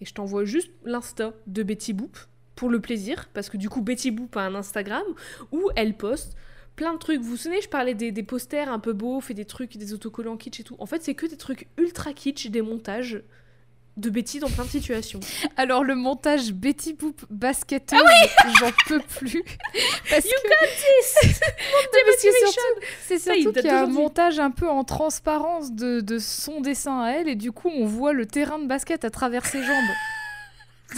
[0.00, 2.16] Et je t'envoie juste l'Insta de Betty Boop
[2.54, 3.28] pour le plaisir.
[3.34, 5.04] Parce que du coup, Betty Boop a un Instagram
[5.52, 6.34] où elle poste
[6.76, 7.20] plein de trucs.
[7.20, 9.92] Vous vous souvenez, je parlais des, des posters un peu beaux, fait des trucs, des
[9.92, 10.76] autocollants kitsch et tout.
[10.78, 13.22] En fait, c'est que des trucs ultra kitsch, des montages
[13.96, 15.20] de Betty dans plein de situations.
[15.56, 19.42] Alors, le montage Betty Boop basketteuse, Ah j'en peux plus.
[19.42, 22.46] Parce parce que motivation.
[22.46, 26.00] surtout, c'est Ça, il surtout qu'il y a un montage un peu en transparence de,
[26.00, 29.10] de son dessin à elle, et du coup, on voit le terrain de basket à
[29.10, 29.94] travers ses jambes.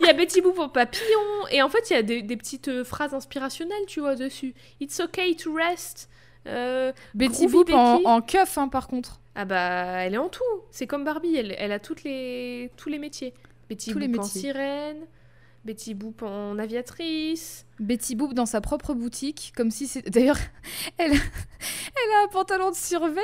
[0.00, 2.36] Il y a Betty Boop en papillon, et en fait, il y a des, des
[2.36, 4.54] petites euh, phrases inspirationnelles, tu vois, dessus.
[4.80, 6.08] It's okay to rest.
[6.46, 9.19] Euh, Betty Boop en, en keuf, hein, par contre.
[9.34, 10.42] Ah bah, elle est en tout.
[10.70, 13.34] C'est comme Barbie, elle, elle a toutes les, tous les métiers.
[13.68, 14.40] Betty Tous les Boop en métiers.
[14.40, 15.06] sirène,
[15.64, 17.66] Betty Boop en aviatrice.
[17.78, 20.10] Betty Boop dans sa propre boutique, comme si c'est.
[20.10, 20.38] D'ailleurs,
[20.98, 21.12] elle...
[21.12, 23.20] elle a un pantalon de survêt,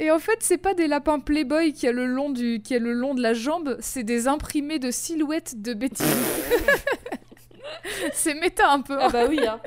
[0.00, 2.60] et en fait, c'est pas des lapins Playboy qui a le long, du...
[2.60, 6.80] qui a le long de la jambe, c'est des imprimés de silhouettes de Betty Boop.
[8.12, 8.96] c'est méta un peu.
[9.00, 9.60] Ah bah oui, hein.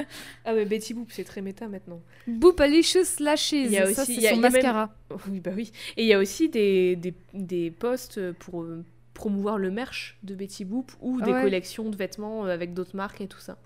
[0.45, 2.02] Ah ouais, Betty Boop, c'est très méta maintenant.
[2.28, 4.94] Boopalicious Lashes, Il y a ça aussi- c'est il y a- son même- mascara.
[5.30, 5.72] Oui, bah oui.
[5.98, 8.84] Et il y a aussi des, des, des posts pour euh,
[9.14, 11.41] promouvoir le merch de Betty Boop ou des Ouais.
[11.41, 13.57] collections de vêtements euh, avec d'autres marques et tout ça.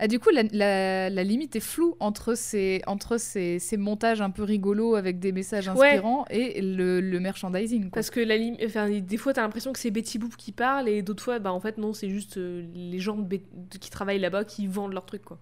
[0.00, 4.20] Ah, du coup, la, la- la limite est floue entre ces, entre ces, ces montages
[4.20, 5.88] un peu rigolos avec des messages Ouais.
[5.88, 7.84] inspirants et le, le merchandising.
[7.84, 7.90] quoi.
[7.94, 10.88] Parce que la lim- enfin, des fois, t'as l'impression que c'est Betty Boop qui parle
[10.88, 13.40] et d'autres fois, bah en fait, non, c'est juste euh, les gens de
[13.80, 15.38] qui travaillent là-bas qui vendent leurs trucs, quoi.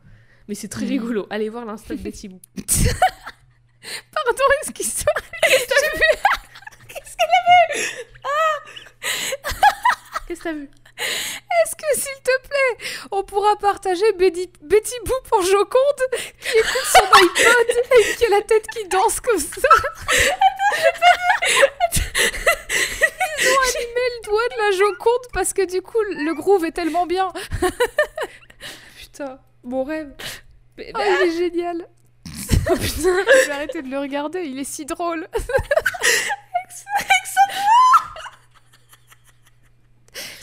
[0.49, 0.91] Mais c'est très Mhm.
[0.91, 1.27] rigolo.
[1.29, 2.41] Allez voir l'insta de Betty Boop.
[4.11, 5.13] Pardon, excuse-moi.
[10.27, 10.69] Qu'est-ce que t'as vu?
[10.99, 16.03] Est-ce que, s'il te plaît, on pourra partager Betty, Betty Boop en Joconde
[16.41, 17.67] qui écoute son iPod
[18.01, 19.69] et qui a la tête qui danse comme ça?
[23.39, 26.73] Ils ont animé le doigt de la Joconde parce que du coup, le groove est
[26.73, 27.33] tellement bien.
[28.99, 30.13] Putain, mon rêve.
[30.79, 31.87] Mais- Oh, il est génial.
[32.71, 32.87] Oh putain,
[33.25, 35.29] je vais arrêter de le regarder, il est si drôle.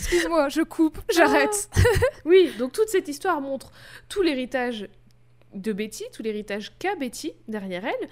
[0.04, 1.70] Excuse-moi, je coupe, j'arrête.
[2.26, 3.72] Oui, donc toute cette histoire montre
[4.10, 4.90] tout l'héritage
[5.54, 8.10] de Betty, tout l'héritage qu'a Betty derrière elle.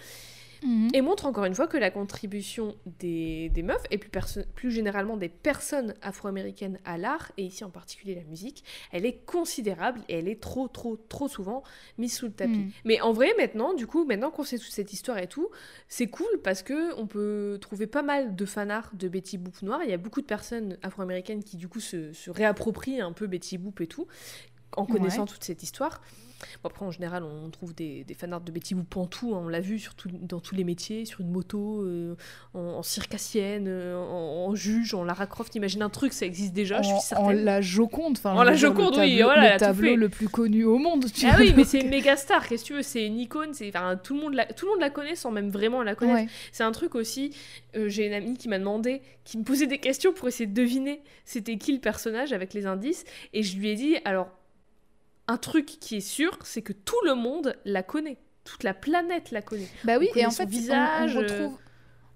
[0.63, 0.89] Mhm.
[0.93, 4.11] Et montre encore une fois que la contribution des, des meufs, et plus,
[4.53, 9.25] plus généralement des personnes afro-américaines à l'art, et ici en particulier la musique, elle est
[9.25, 11.63] considérable et elle est trop, trop, trop souvent
[11.97, 12.51] mise sous le tapis.
[12.59, 12.71] Mhm.
[12.85, 15.49] Mais en vrai, maintenant, du coup, maintenant qu'on sait toute cette histoire et tout,
[15.87, 19.81] c'est cool parce que on peut trouver pas mal de fanarts de Betty Boop noire.
[19.83, 23.25] Il y a beaucoup de personnes afro-américaines qui, du coup, se, se réapproprient un peu
[23.27, 24.07] Betty Boop et tout,
[24.77, 25.27] en connaissant Ouais.
[25.27, 26.01] toute cette histoire.
[26.63, 29.33] Bon, après, en général, on trouve des, des fanarts de Betty Boop en tout.
[29.35, 32.15] hein, on l'a vu sur tout- dans tous les métiers, sur une moto, euh,
[32.53, 35.55] en, en circassienne, euh, en, en juge, en Lara Croft.
[35.55, 37.25] Imagine un truc, ça existe déjà, je en, suis certaine.
[37.39, 40.29] en la Joconde, enfin, En je la Joconde, oui, tableau, voilà, le tableau le plus
[40.29, 41.05] connu au monde.
[41.13, 43.19] tu Ah vois, oui, mais c'est une méga star, qu'est-ce que tu veux, c'est une
[43.19, 45.95] icône, enfin tout le monde la tout le monde la connaît sans même vraiment la
[45.95, 46.19] connaître.
[46.21, 46.27] ouais.
[46.51, 47.35] C'est un truc aussi,
[47.75, 50.53] euh, j'ai une amie qui m'a demandé, qui me posait des questions pour essayer de
[50.53, 53.03] deviner c'était qui le personnage avec les indices
[53.33, 54.27] et je lui ai dit alors
[55.27, 58.17] un truc qui est sûr, c'est que tout le monde la connaît.
[58.43, 59.69] Toute la planète la connaît.
[59.83, 61.23] Bah oui, et en fait, on- visage, on, euh.
[61.23, 61.57] retrouve,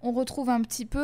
[0.02, 1.00] on retrouve un petit peu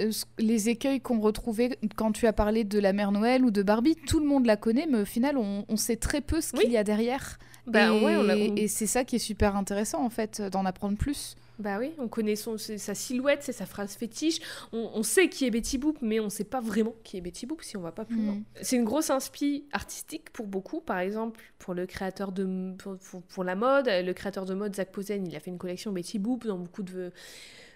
[0.00, 3.62] euh, les écueils qu'on retrouvait quand tu as parlé de la mère Noël ou de
[3.62, 3.96] Barbie.
[4.06, 6.64] Tout le monde la connaît, mais au final, on, on sait très peu ce Oui.
[6.64, 7.38] qu'il y a derrière.
[7.66, 10.96] Bah et ouais, on- et c'est ça qui est super intéressant, en fait, d'en apprendre
[10.98, 11.34] plus.
[11.58, 14.38] Bah oui, on connaît son, sa silhouette, c'est sa phrase fétiche.
[14.72, 17.46] On, on sait qui est Betty Boop, mais on sait pas vraiment qui est Betty
[17.46, 18.26] Boop si on va pas plus Mhm.
[18.26, 18.36] loin.
[18.62, 20.80] C'est une grosse inspi artistique pour beaucoup.
[20.80, 24.76] Par exemple, pour le créateur de pour, pour- pour la mode, le créateur de mode
[24.76, 27.10] Zach Posen, il a fait une collection Betty Boop dans beaucoup de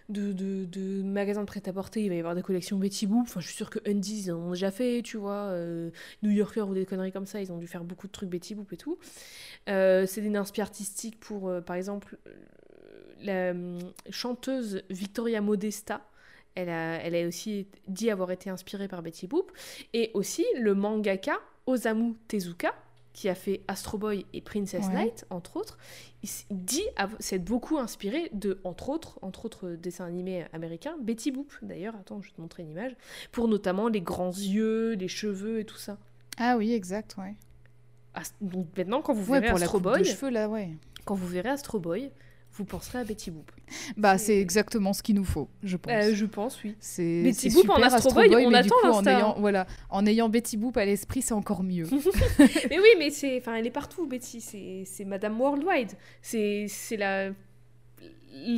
[0.09, 3.23] de, de, de magasins de prêt-à-porter, il va y avoir des collections Betty Boop.
[3.23, 5.49] Enfin, je suis sûre que Undies, ils en ont déjà fait, tu vois.
[5.53, 5.91] euh,
[6.23, 8.55] New Yorker ou des conneries comme ça, ils ont dû faire beaucoup de trucs Betty
[8.55, 8.99] Boop et tout.
[9.69, 12.19] Euh, c'est une inspi artistique pour, euh, par exemple,
[13.23, 13.78] la hum,
[14.11, 16.07] chanteuse Victoria Modesta.
[16.55, 19.53] Elle a, elle a aussi dit avoir été inspirée par Betty Boop.
[19.94, 22.74] Et aussi le mangaka Osamu Tezuka,
[23.15, 25.05] qui a fait Astro Boy et Princess Ouais.
[25.05, 25.78] Night, entre autres,
[26.23, 26.85] il dit
[27.20, 31.53] s'être beaucoup inspiré de, entre autres, entre autres dessins animés américains, Betty Boop.
[31.62, 32.97] D'ailleurs, attends, je vais te montrer une image.
[33.31, 35.99] Pour notamment les grands yeux, les cheveux et tout ça.
[36.39, 37.35] Ah oui, exact, ouais.
[38.43, 40.70] Donc maintenant, quand vous Ouais, verrez pour la Astro coupe de Boy, cheveux, là, ouais.
[41.05, 42.11] quand vous verrez Astro Boy,
[42.55, 43.51] vous penserez à Betty Boop.
[43.97, 45.93] Bah, C'est- exactement ce qu'il nous faut, je pense.
[45.93, 46.77] Euh, je pense, oui.
[46.81, 50.05] C'est Betty Boop en Astro Boy, on mais attend du coup, en ayant, voilà, en
[50.07, 51.87] ayant Betty Boop à l'esprit, c'est encore mieux.
[52.39, 54.41] mais oui, mais c'est, enfin, elle est partout, Betty.
[54.41, 55.93] C'est, c'est Madame Worldwide.
[56.20, 57.31] C'est, c'est la,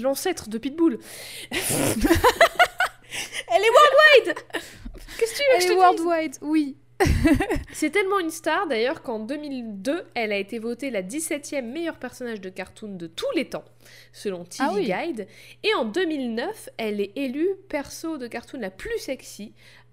[0.01, 0.99] l'ancêtre de Pitbull.
[1.51, 1.61] elle
[3.63, 4.35] est worldwide.
[5.19, 5.77] Qu'est-ce que tu veux que Elle je est te dise?
[6.05, 6.77] worldwide, oui.
[7.73, 12.41] C'est tellement une star d'ailleurs qu'en 2002, elle a été votée la 17e meilleure personnage
[12.41, 13.65] de cartoon de tous les temps,
[14.13, 14.85] selon TV Ah oui.
[14.87, 15.27] Guide.
[15.65, 19.53] Et en 2009, elle est élue perso de cartoon la plus sexy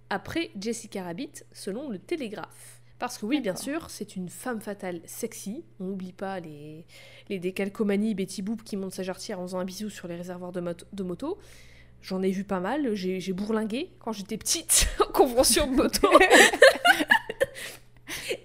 [0.10, 2.82] après Jessica Rabbit, selon le Télégraphe.
[2.99, 5.64] Parce que oui, bien sûr, c'est une femme fatale sexy.
[5.80, 6.86] On n'oublie pas les,
[7.30, 10.52] les décalcomanies Betty Boop qui monte sa jarretière en faisant un bisou sur les réservoirs
[10.52, 11.40] de, moto- de moto.
[12.03, 12.94] J'en ai vu pas mal.
[12.94, 16.07] J'ai bourlingué quand j'étais petite en convention de moto.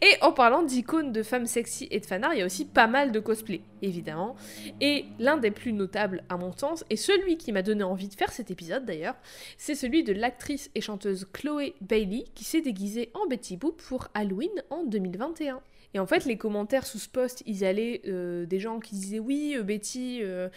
[0.02, 2.86] Et en parlant d'icônes de femmes sexy et de fanarts, il y a aussi pas
[2.86, 4.36] mal de cosplay, évidemment.
[4.80, 8.14] Et l'un des plus notables, à mon sens, et celui qui m'a donné envie de
[8.14, 9.16] faire cet épisode d'ailleurs,
[9.58, 14.08] c'est celui de l'actrice et chanteuse Chloé Bailey, qui s'est déguisée en Betty Boop pour
[14.14, 15.60] Halloween en 2021.
[15.96, 19.18] Et en fait, les commentaires sous ce post, ils allaient euh, des gens qui disaient
[19.18, 20.50] oui, euh, Betty, euh,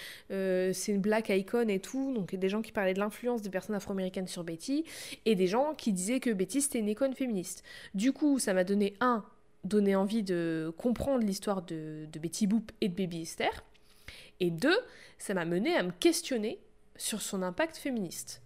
[0.74, 2.14] c'est une black icon et tout.
[2.14, 4.84] Donc des gens qui parlaient de l'influence des personnes afro-américaines sur Betty,
[5.26, 7.64] et des gens qui disaient que Betty c'était une icône féministe.
[7.94, 9.24] Du coup, ça m'a donné un,
[9.64, 13.64] donné envie de comprendre l'histoire de, de Betty Boop et de Baby Esther,
[14.42, 14.78] et deux,
[15.20, 16.60] ça m'a mené à me questionner
[16.98, 18.42] sur son impact féministe.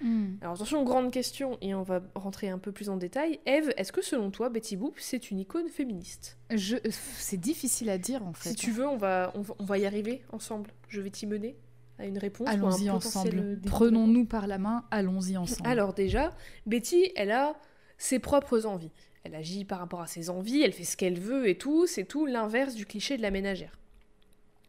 [0.00, 0.34] Hmm.
[0.40, 3.40] Alors attention, grande question, et on va rentrer un peu plus en détail.
[3.46, 6.38] Eve, est-ce que selon toi, Betty Boop, c'est une icône féministe?
[6.50, 6.76] Je...
[6.90, 8.50] C'est difficile à dire, en fait.
[8.50, 10.70] Si tu veux, on va, on, va, on va y arriver ensemble.
[10.88, 11.56] Je vais t'y mener
[11.98, 12.48] à une réponse.
[12.48, 13.58] Allons-y euh, ensemble.
[13.64, 15.68] Prenons-nous par la main, allons-y ensemble.
[15.68, 16.34] Alors déjà,
[16.66, 17.56] Betty, elle a
[17.98, 18.92] ses propres envies.
[19.24, 21.86] Elle agit par rapport à ses envies, elle fait ce qu'elle veut et tout.
[21.86, 23.78] C'est tout l'inverse du cliché de la ménagère.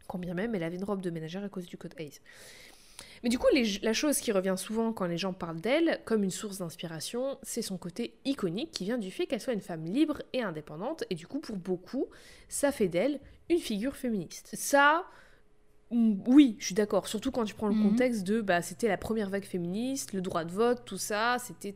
[0.08, 2.22] Quand bien même, elle avait une robe de ménagère à cause du code Hayes.
[3.24, 6.24] Mais du coup, les- la chose qui revient souvent quand les gens parlent d'elle comme
[6.24, 9.86] une source d'inspiration, c'est son côté iconique qui vient du fait qu'elle soit une femme
[9.86, 11.04] libre et indépendante.
[11.10, 12.06] Et du coup, pour beaucoup,
[12.50, 13.20] ça fait d'elle
[13.50, 14.50] une figure féministe.
[14.54, 15.06] Ça,
[15.90, 17.08] oui, je suis d'accord.
[17.08, 17.90] Surtout quand tu prends le Mhm.
[17.92, 21.38] contexte de, bah, c'était la première vague féministe, le droit de vote, tout ça.
[21.40, 21.76] C'était,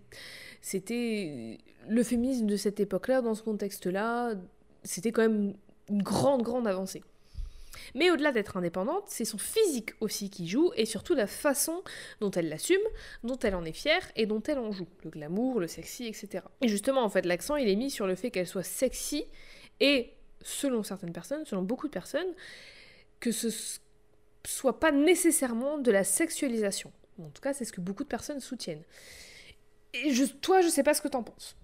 [0.61, 1.57] c'était
[1.87, 4.33] le féminisme de cette époque-là, dans ce contexte-là,
[4.83, 5.53] c'était quand même
[5.89, 7.03] une grande, grande avancée.
[7.95, 11.83] Mais au-delà d'être indépendante, c'est son physique aussi qui joue, et surtout la façon
[12.19, 12.81] dont elle l'assume,
[13.23, 14.87] dont elle en est fière et dont elle en joue.
[15.03, 16.43] Le glamour, le sexy, etc.
[16.61, 19.25] Et justement, en fait, l'accent, il est mis sur le fait qu'elle soit sexy,
[19.79, 22.33] et selon certaines personnes, selon beaucoup de personnes,
[23.19, 23.79] que ce,
[24.45, 26.91] soit pas nécessairement de la sexualisation.
[27.19, 28.83] En tout cas, c'est ce que beaucoup de personnes soutiennent.
[29.93, 31.55] Et toi, je sais pas ce que t'en penses.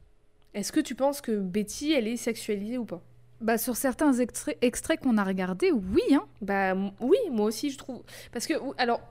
[0.53, 3.02] Est-ce que tu penses que Betty, elle est sexualisée ou pas?
[3.39, 6.01] Bah, sur certains extraits, extraits qu'on a regardés, oui.
[6.14, 6.23] Hein.
[6.41, 8.01] Bah oui, moi aussi, je trouve.
[8.31, 9.01] Parce que, alors.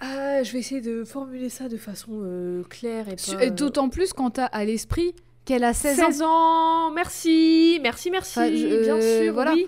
[0.00, 3.44] Ah, je vais essayer de formuler ça de façon euh, claire et pas...
[3.44, 5.14] et D'autant plus quand t'as à l'esprit
[5.44, 6.06] qu'elle a 16, ans.
[6.06, 9.52] 16 ans, merci, merci, merci, Enfin, je- bien euh, sûr, voilà.
[9.52, 9.66] oui.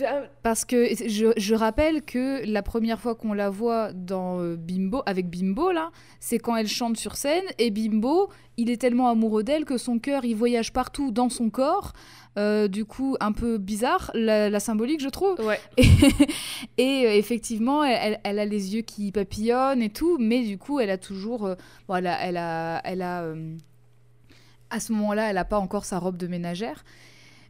[0.00, 4.56] Euh, Parce que je, je rappelle que la première fois qu'on la voit dans euh,
[4.56, 9.08] Bimbo, avec Bimbo, là, c'est quand elle chante sur scène et Bimbo, il est tellement
[9.10, 11.92] amoureux d'elle que son cœur, il voyage partout dans son corps.
[12.38, 15.38] Euh, du coup, un peu bizarre, la, la symbolique, je trouve.
[15.40, 15.58] Ouais.
[15.76, 20.78] Et, et, euh, effectivement, elle, a les yeux qui papillonnent et tout, mais du coup,
[20.78, 21.46] elle a toujours.
[21.46, 21.54] euh,
[21.88, 22.18] bon, elle a.
[22.24, 23.56] Elle a, elle a, euh,
[24.70, 26.84] à ce moment-là, elle n'a pas encore sa robe de ménagère.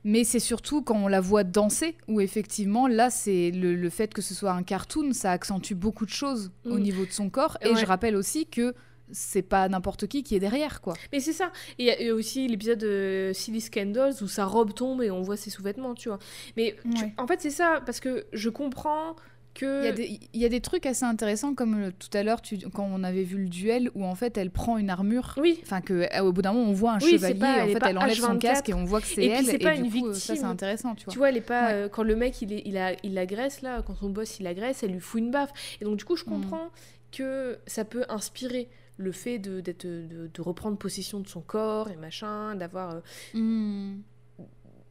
[0.05, 4.15] Mais c'est surtout quand on la voit danser, où effectivement, là, c'est le, le fait
[4.15, 6.81] que ce soit un cartoon, ça accentue beaucoup de choses au Mm.
[6.81, 7.59] niveau de son corps.
[7.60, 7.77] Et Ouais.
[7.81, 8.74] je rappelle aussi que
[9.13, 10.95] c'est pas n'importe qui qui est derrière, quoi.
[11.13, 11.51] Mais c'est ça.
[11.79, 15.23] Et il y a aussi l'épisode de Silly Scandals où sa robe tombe et on
[15.23, 16.19] voit ses sous-vêtements, tu vois.
[16.57, 19.17] Mais tu- en fait, c'est ça, parce que je comprends
[19.55, 19.83] que.
[19.83, 22.23] Il y, a des, il y a des trucs assez intéressants, comme euh, tout à
[22.23, 22.41] l'heure,
[22.75, 25.35] quand on avait vu le duel, où en fait, elle prend une armure.
[25.39, 25.59] Oui.
[25.63, 27.87] Enfin, euh, au bout d'un moment, on voit un Oui, chevalier, pas- et en fait,
[27.89, 28.39] elle enlève son H24.
[28.39, 29.45] casque et on voit que c'est elle.
[29.47, 30.51] c'est pas du une coup, euh, Ça, c'est victime.
[30.51, 31.13] intéressant, tu vois.
[31.13, 31.67] Tu vois, elle est pas.
[31.69, 31.73] Ouais.
[31.73, 34.47] euh, quand le mec, il, est, il, a, il agresse, là, quand son boss, il
[34.47, 35.53] agresse, elle lui fout une baffe.
[35.81, 36.29] Et donc, du coup, je Mm.
[36.29, 36.69] comprends
[37.11, 38.69] que ça peut inspirer
[38.99, 42.97] le fait de, de, de reprendre possession de son corps et machin, d'avoir.
[42.97, 43.01] euh,
[43.35, 44.01] Hmm.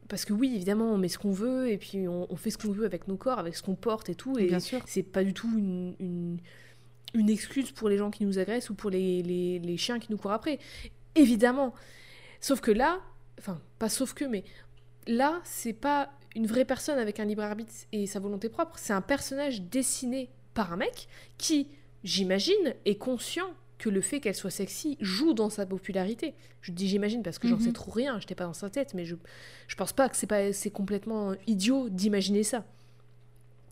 [0.08, 2.56] Parce que oui, évidemment, on met ce qu'on veut et puis on, on fait ce
[2.56, 4.38] qu'on veut avec nos corps, avec ce qu'on porte et tout.
[4.38, 4.80] Et Bien sûr.
[4.86, 6.38] c'est pas du tout une, une,
[7.12, 10.10] une excuse pour les gens qui nous agressent ou pour les, les, les chiens qui
[10.10, 10.58] nous courent après.
[11.14, 11.74] Évidemment.
[12.40, 13.00] Sauf que là,
[13.38, 14.44] enfin, pas sauf que, mais
[15.06, 18.78] là, c'est pas une vraie personne avec un libre arbitre et sa volonté propre.
[18.78, 21.06] C'est un personnage dessiné par un mec
[21.36, 21.68] qui,
[22.02, 26.34] j'imagine, est conscient que le fait qu'elle soit sexy joue dans sa popularité.
[26.62, 27.62] Je dis j'imagine parce que j'en Mhm.
[27.62, 29.14] sais trop rien, j'étais pas dans sa tête, mais je,
[29.68, 32.64] je pense pas que c'est pas c'est complètement idiot d'imaginer ça.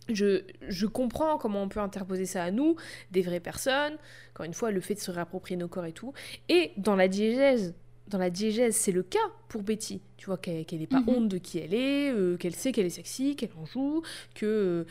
[0.09, 2.77] Je, je comprends comment on peut interposer ça à nous,
[3.11, 3.97] des vraies personnes,
[4.33, 6.13] encore une fois, le fait de se réapproprier nos corps et tout.
[6.47, 7.73] Et dans la diégèse,
[8.07, 9.19] dans la diégèse, c'est le cas
[9.49, 9.99] pour Betty.
[10.15, 11.09] Tu vois qu'elle qu'elle n'est pas Mhm.
[11.09, 14.01] honte de qui elle est, euh, qu'elle sait qu'elle est sexy, qu'elle en joue,
[14.33, 14.83] que euh,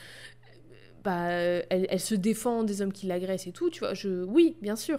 [1.06, 3.70] bah, elle, elle se défend des hommes qui l'agressent et tout.
[3.70, 4.98] Tu vois, je, oui, bien sûr.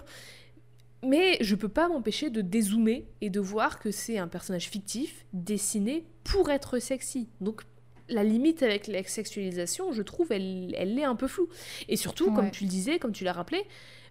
[1.03, 5.25] Mais je peux pas m'empêcher de dézoomer et de voir que c'est un personnage fictif
[5.33, 7.27] dessiné pour être sexy.
[7.41, 7.63] Donc
[8.07, 11.49] la limite avec la sexualisation, je trouve, elle, elle est un peu floue.
[11.89, 13.61] Et surtout, comme tu le disais, comme tu l'as rappelé,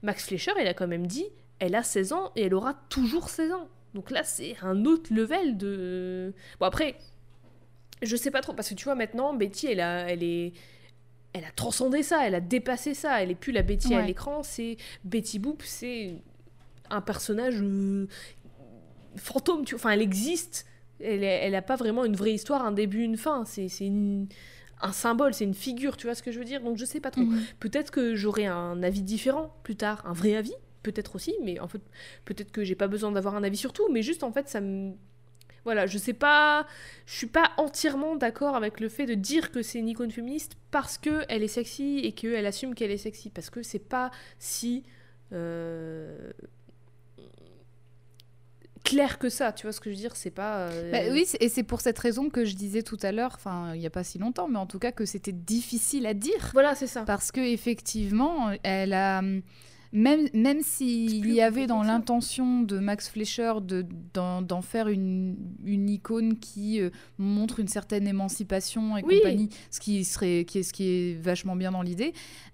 [0.02, 1.24] Max Fleischer, elle a quand même dit,
[1.60, 3.68] elle a 16 ans et elle aura toujours 16 ans.
[3.94, 6.34] Donc là, c'est un autre level de...
[6.60, 6.96] Bon après,
[8.02, 10.52] je sais pas trop, parce que tu vois, maintenant, Betty, elle, a, elle est...
[11.38, 14.42] Elle a transcendé ça, elle a dépassé ça, elle est plus la Betty à l'écran,
[14.42, 16.14] c'est Betty Boop, c'est
[16.88, 18.06] un personnage euh,
[19.16, 19.74] fantôme, tu.
[19.74, 20.66] Enfin, elle existe,
[21.00, 24.28] elle, elle a pas vraiment une vraie histoire, un début, une fin, c'est c'est une-
[24.82, 26.62] un symbole, c'est une figure, tu vois ce que je veux dire?
[26.62, 27.22] Donc je sais pas trop.
[27.60, 31.68] Peut-être que j'aurai un avis différent plus tard, un vrai avis, peut-être aussi, mais en
[31.68, 31.80] fait,
[32.24, 34.60] peut-être que j'ai pas besoin d'avoir un avis sur tout, mais juste en fait, ça
[34.60, 34.92] me.
[35.66, 36.66] Voilà, je sais pas.
[37.06, 40.52] Je suis pas entièrement d'accord avec le fait de dire que c'est une icône féministe
[40.70, 43.28] parce que elle est sexy et qu'elle assume qu'elle est sexy.
[43.30, 44.84] Parce que c'est pas si.
[45.32, 46.30] euh,
[48.84, 50.68] clair que ça, tu vois ce que je veux dire C'est pas.
[50.68, 53.74] euh, Bah oui, et c'est pour cette raison que je disais tout à l'heure, enfin,
[53.74, 56.50] il n'y a pas si longtemps, mais en tout cas que c'était difficile à dire.
[56.52, 57.02] Voilà, c'est ça.
[57.02, 59.20] Parce que effectivement, elle a.
[59.98, 61.86] Même, même s'il y avait dans ça.
[61.88, 68.06] l'intention de Max Fleischer de- d'en faire une, une icône qui euh, montre une certaine
[68.06, 69.16] émancipation et Oui.
[69.16, 72.12] compagnie, ce qui, serait, qui, est, ce qui est vachement bien dans l'idée,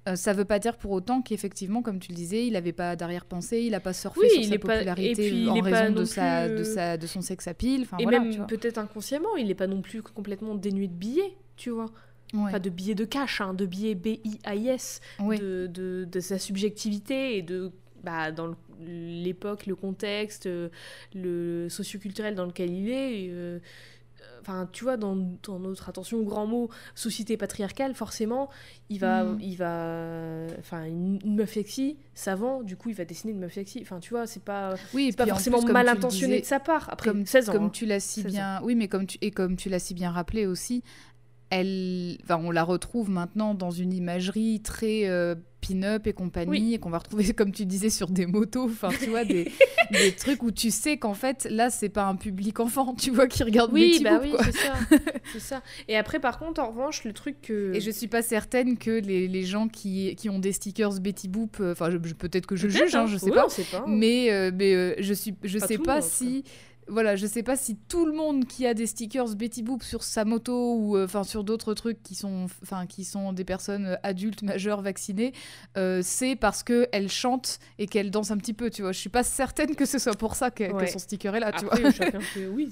[0.08, 2.94] euh, ça veut pas dire pour autant qu'effectivement, comme tu le disais, il n'avait pas
[2.94, 5.80] d'arrière-pensée, il n'a pas surfé Oui, sur il sa pas- popularité puis il en pas
[5.80, 7.80] raison de, sa, plus, de, euh, sa, de son sex appeal.
[7.82, 11.34] Enfin, Et voilà, même peut-être inconsciemment, il n'est pas non plus complètement dénué de billets,
[11.56, 11.86] tu vois.
[12.32, 12.50] Ouais.
[12.50, 15.38] Pas de billets de cash, hein, de B-I-A-I-S, Ouais.
[15.38, 17.70] de, de, de sa subjectivité et de
[18.02, 20.68] bah, dans l'époque, le contexte, euh,
[21.14, 23.28] le socioculturel dans lequel il est.
[23.30, 23.58] euh,
[24.40, 28.50] Enfin, tu vois, dans, dans notre attention au grand mot, société patriarcale, forcément,
[28.88, 29.38] il va, Mm.
[29.40, 33.52] il va, enfin, une, une meuf sexy, savant, du coup, il va dessiner une meuf
[33.54, 33.78] sexy.
[33.82, 36.88] Enfin, tu vois, c'est pas, Oui, pas forcément plus, mal intentionné disais, de sa part.
[36.90, 37.52] Après comme, 16 ans.
[37.52, 37.70] comme hein.
[37.72, 40.10] tu l'as si 16 bien, oui, mais comme tu et comme tu l'as si bien
[40.10, 40.82] rappelé aussi,
[41.52, 46.74] elle, enfin, on la retrouve maintenant dans une imagerie très euh, pin-up et compagnie, Oui.
[46.74, 49.50] et qu'on va retrouver, comme tu disais, sur des motos, enfin, tu vois, des,
[49.90, 53.26] des trucs où tu sais qu'en fait, là, c'est pas un public enfant, tu vois,
[53.26, 54.74] qui regarde Oui, Betty bah Boop, oui, c'est ça.
[55.32, 55.62] c'est ça.
[55.88, 57.74] Et après, par contre, en revanche, le truc que.
[57.74, 61.28] Et je suis pas certaine que les, les gens qui, qui ont des stickers Betty
[61.28, 63.06] Boop, euh, enfin, peut-être que je juge, hein, hein.
[63.06, 63.84] je sais Oui, pas, on sait pas.
[63.86, 66.44] mais, euh, mais euh, je suis je Pas sais pas monde, si
[66.92, 70.02] voilà je sais pas si tout le monde qui a des stickers Betty Boop sur
[70.02, 73.86] sa moto ou euh, enfin sur d'autres trucs qui sont enfin qui sont des personnes
[73.86, 75.32] euh, adultes majeures vaccinées
[75.76, 78.98] euh, c'est parce que elle chante et qu'elle danse un petit peu tu vois je
[79.00, 80.86] suis pas certaine que ce soit pour ça que, que Ouais.
[80.86, 82.46] son sticker est là tu vois Après, chacun fait.
[82.46, 82.68] Oui,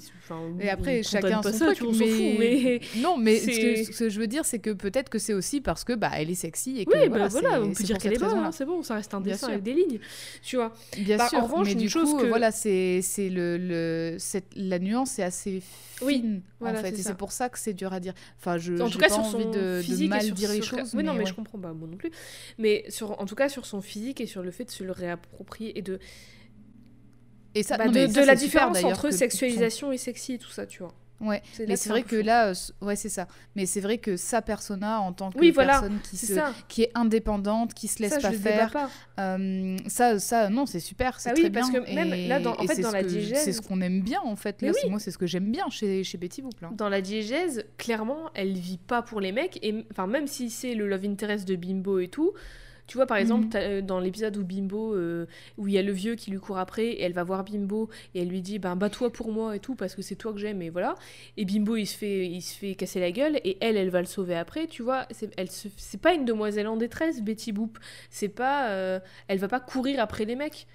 [0.59, 1.77] et après, chacun son ça, truc.
[1.79, 1.99] s'en fout,
[2.39, 2.79] mais.
[2.97, 5.59] Non, mais ce que, ce que je veux dire, c'est que peut-être que c'est aussi
[5.61, 7.83] parce que bah, elle est sexy et que Oui, voilà, bah voilà, c'est- on peut
[7.83, 9.99] dire qu'elle est bonne, hein, c'est bon, ça reste un dessin avec des lignes,
[10.43, 10.73] tu vois.
[10.99, 13.57] Bien Bah, sûr, en revanche, mais une du chose coup, que- voilà, c'est c'est le,
[13.57, 14.10] le
[14.55, 15.61] la nuance est assez
[16.01, 18.13] Oui, fine voilà, en fait, et c'est pour ça que c'est dur à dire.
[18.39, 20.35] Enfin, je en tout cas pas sur envie son de, de physique mal et sur
[20.35, 20.93] dire les sur- choses.
[20.95, 21.25] Oui, non, mais ouais.
[21.25, 22.11] je comprends pas, moi non plus.
[22.57, 24.91] Mais sur, en tout cas sur son physique et sur le fait de se le
[24.91, 25.99] réapproprier et de,
[27.55, 30.37] Et ça, bah, non, de, mais de ça, la différence entre sexualisation et sexy et
[30.37, 30.93] tout ça, tu vois.
[31.21, 31.41] Ouais.
[31.67, 32.25] Mais c'est vrai que fou.
[32.25, 33.27] là, euh, ouais, c'est ça.
[33.55, 36.33] Mais c'est vrai que sa persona en tant que Oui, voilà, personne qui se,
[36.67, 38.89] qui est indépendante, qui se laisse ça, pas faire, pas.
[39.19, 41.81] Euh, ça, ça, non, c'est super, c'est Ah oui, très parce bien.
[41.83, 44.19] que même et- là, dans- en fait, dans la diégèse- c'est ce qu'on aime bien
[44.23, 44.61] en fait.
[44.61, 44.89] Là, oui.
[44.89, 46.59] moi, c'est ce que j'aime bien chez, chez Betty Boop.
[46.61, 46.69] là.
[46.75, 49.59] Dans la diégèse, clairement, elle vit pas pour les mecs.
[49.63, 52.31] Et enfin, même si c'est le love interest de Bimbo et tout,
[52.91, 53.51] tu vois, par exemple, Mhm.
[53.55, 55.25] euh, dans l'épisode où Bimbo, euh,
[55.57, 57.89] où il y a le vieux qui lui court après, et elle va voir Bimbo
[58.13, 60.39] et elle lui dit, ben bats-toi pour moi et tout parce que c'est toi que
[60.39, 60.95] j'aime et voilà.
[61.37, 64.01] Et Bimbo, il se fait, il se fait casser la gueule et elle, elle va
[64.01, 64.67] le sauver après.
[64.67, 67.79] Tu vois, c'est, elle se- c'est pas une demoiselle en détresse, Betty Boop.
[68.09, 68.99] C'est pas, euh,
[69.29, 70.67] elle va pas courir après les mecs.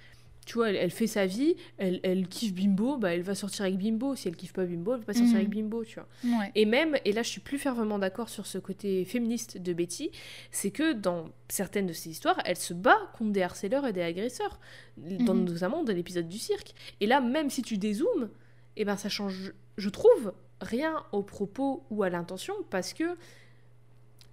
[0.47, 3.65] Tu vois, elle, elle fait sa vie, elle, elle kiffe Bimbo, bah elle va sortir
[3.65, 4.15] avec Bimbo.
[4.15, 5.39] Si elle kiffe pas Bimbo, elle va pas sortir Mhm.
[5.41, 6.07] avec Bimbo, tu vois.
[6.39, 6.51] Ouais.
[6.55, 10.09] Et même, et là je suis plus fermement d'accord sur ce côté féministe de Betty,
[10.49, 14.01] c'est que dans certaines de ces histoires, elle se bat contre des harceleurs et des
[14.01, 14.59] agresseurs,
[14.95, 15.43] dans, Mhm.
[15.49, 16.73] notamment dans l'épisode du cirque.
[17.01, 18.29] Et là, même si tu dézoomes,
[18.77, 23.03] et ben ça change, je trouve, rien au propos ou à l'intention, parce que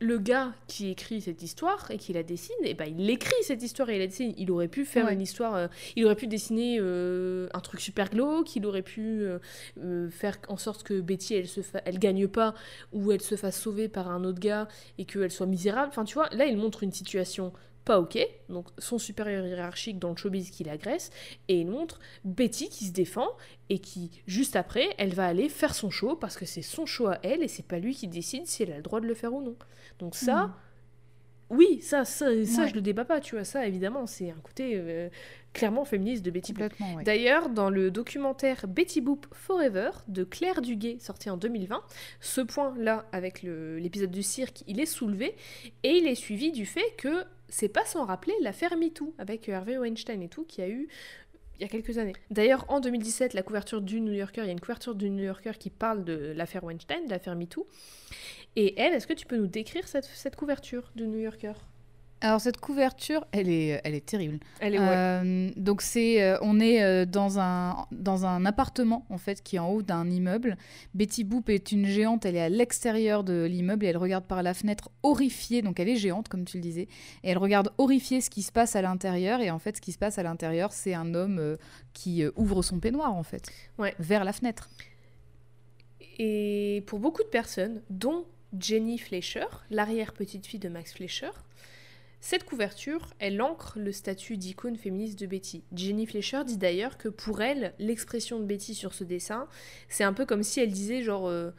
[0.05, 3.62] le gars qui écrit cette histoire et qui la dessine, et ben il écrit cette
[3.62, 4.35] histoire et il la dessine.
[4.36, 5.14] Il aurait pu faire Ouais.
[5.14, 5.66] une histoire, euh,
[5.97, 9.26] il aurait pu dessiner euh, un truc super glauque, il aurait pu
[9.82, 12.55] euh, faire en sorte que Betty elle se fa- elle gagne pas
[12.93, 14.68] ou elle se fasse sauver par un autre gars
[14.98, 15.89] et qu'elle soit misérable.
[15.89, 17.52] Enfin tu vois, là il montre une situation
[17.85, 21.11] pas ok, donc son supérieur hiérarchique dans le showbiz qui l'agresse,
[21.48, 23.28] et il montre Betty qui se défend
[23.69, 27.09] et qui, juste après, elle va aller faire son show parce que c'est son show
[27.09, 29.15] à elle et c'est pas lui qui décide si elle a le droit de le
[29.15, 29.56] faire ou non.
[29.98, 30.52] Donc ça, Mhm.
[31.51, 32.69] oui, ça, ça, ça Ouais.
[32.69, 35.09] je le débat pas, tu vois, ça évidemment, c'est un côté euh,
[35.52, 36.73] clairement féministe de Betty Boop.
[36.97, 37.05] Ouais.
[37.05, 41.82] D'ailleurs, dans le documentaire Betty Boop Forever de Claire Duguay, sorti en 2020,
[42.20, 45.36] ce point-là, avec l'épisode du cirque, il est soulevé
[45.82, 49.78] et il est suivi du fait que c'est pas sans rappeler l'affaire MeToo avec Harvey
[49.78, 50.88] Weinstein et tout, qui a eu
[51.56, 52.14] il y a quelques années.
[52.30, 55.22] D'ailleurs, en 2017, la couverture du New Yorker, il y a une couverture du New
[55.22, 57.66] Yorker qui parle de l'affaire Weinstein, de l'affaire MeToo.
[58.56, 61.52] Et elle, est-ce que tu peux nous décrire cette, cette couverture du New Yorker?
[62.24, 64.38] Alors cette couverture, elle est, elle est terrible.
[64.60, 64.86] Elle est ouais.
[64.88, 69.56] Euh, donc c'est, euh, on est euh, dans un dans un appartement en fait qui
[69.56, 70.56] est en haut d'un immeuble.
[70.94, 74.42] Betty Boop est une géante, elle est à l'extérieur de l'immeuble et elle regarde par
[74.42, 75.60] la fenêtre horrifiée.
[75.60, 76.88] Donc elle est géante comme tu le disais
[77.24, 79.92] et elle regarde horrifiée ce qui se passe à l'intérieur et en fait ce qui
[79.92, 81.56] se passe à l'intérieur c'est un homme euh,
[81.92, 83.94] qui ouvre son peignoir en fait Ouais.
[83.98, 84.70] vers la fenêtre.
[86.18, 88.24] Et pour beaucoup de personnes, dont
[88.59, 91.30] Jenny Fleischer, l'arrière-petite-fille de Max Fleischer,
[92.26, 95.62] cette couverture, elle ancre le statut d'icône féministe de Betty.
[95.74, 99.46] Jenny Fleischer dit d'ailleurs que pour elle, l'expression de Betty sur ce dessin,
[99.90, 101.26] c'est un peu comme si elle disait genre...
[101.28, 101.51] euh,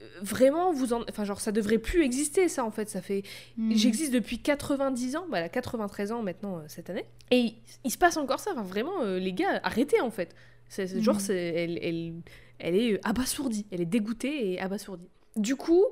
[0.00, 1.02] euh, Vraiment, vous en...
[1.10, 2.88] Enfin, genre, ça devrait plus exister, ça, en fait.
[2.88, 3.24] Ça fait...
[3.58, 3.76] Mhm.
[3.76, 5.26] J'existe depuis 90 ans.
[5.32, 7.04] A 93 ans maintenant, euh, cette année.
[7.30, 7.54] Et il,
[7.84, 8.52] il se passe encore ça.
[8.52, 10.34] Enfin, vraiment, euh, les gars, arrêtez, en fait.
[10.70, 11.20] C'est, Genre, Mhm.
[11.20, 12.14] c'est, elle, elle,
[12.58, 13.66] elle est abasourdie.
[13.70, 15.10] Elle est dégoûtée et abasourdie.
[15.36, 15.84] Du coup,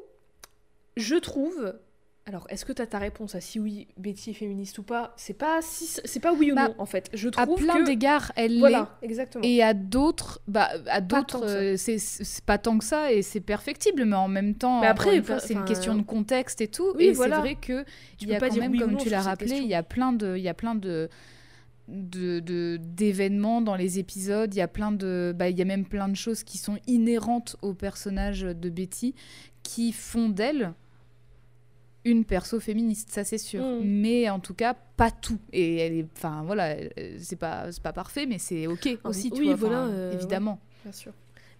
[0.96, 1.74] je trouve...
[2.24, 5.12] Alors, est-ce que tu as ta réponse à si oui, Betty est féministe ou pas?
[5.16, 7.10] C'est pas, si, c'est pas oui ou Bah, non, en fait.
[7.12, 7.86] Je À trouve plein que...
[7.86, 8.60] d'égards, elle l'est.
[8.60, 9.42] Voilà, exactement.
[9.44, 13.40] Et à d'autres, bah, à d'autres, euh, c'est c'est pas tant que ça et c'est
[13.40, 16.92] perfectible, mais en même temps, Mais après, enfin, c'est une question de contexte et tout.
[16.94, 17.36] oui, et voilà.
[17.36, 17.82] c'est vrai que
[18.18, 19.82] Tu il y a pas quand même, oui comme tu l'as rappelé, il y a
[19.82, 21.08] plein de, il y a plein de
[21.88, 24.54] de de- d'événements dans les épisodes.
[24.54, 26.78] Il y a plein de, bah, il y a même plein de choses qui sont
[26.86, 29.14] inhérentes au personnage de Betty
[29.64, 30.72] qui font d'elle
[32.04, 33.62] une perso féministe, ça c'est sûr.
[33.62, 33.80] Mm.
[33.84, 35.38] Mais en tout cas, pas tout.
[35.52, 39.30] Et elle est, enfin voilà, euh, c'est pas, pas parfait, mais c'est ok Ah, aussi,
[39.30, 39.54] tu vois.
[39.54, 40.58] voilà, euh, évidemment.
[40.84, 41.12] Bien sûr.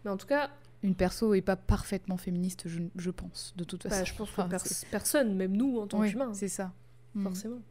[0.04, 0.50] Mais en tout cas,
[0.82, 3.98] Une perso est pas parfaitement féministe, je, je pense, de toute façon.
[4.00, 6.72] bah, je pense que pers- personne, même nous en tant Oui, qu'humains, c'est ça.
[7.14, 7.22] Mm.
[7.22, 7.62] forcément.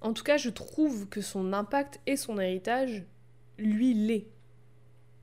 [0.00, 3.04] En tout cas, je trouve que son impact et son héritage,
[3.58, 4.26] lui, l'est.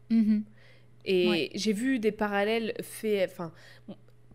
[0.09, 0.43] Mhm.
[1.05, 1.49] Et Ouais.
[1.55, 3.51] j'ai vu des parallèles faits, enfin,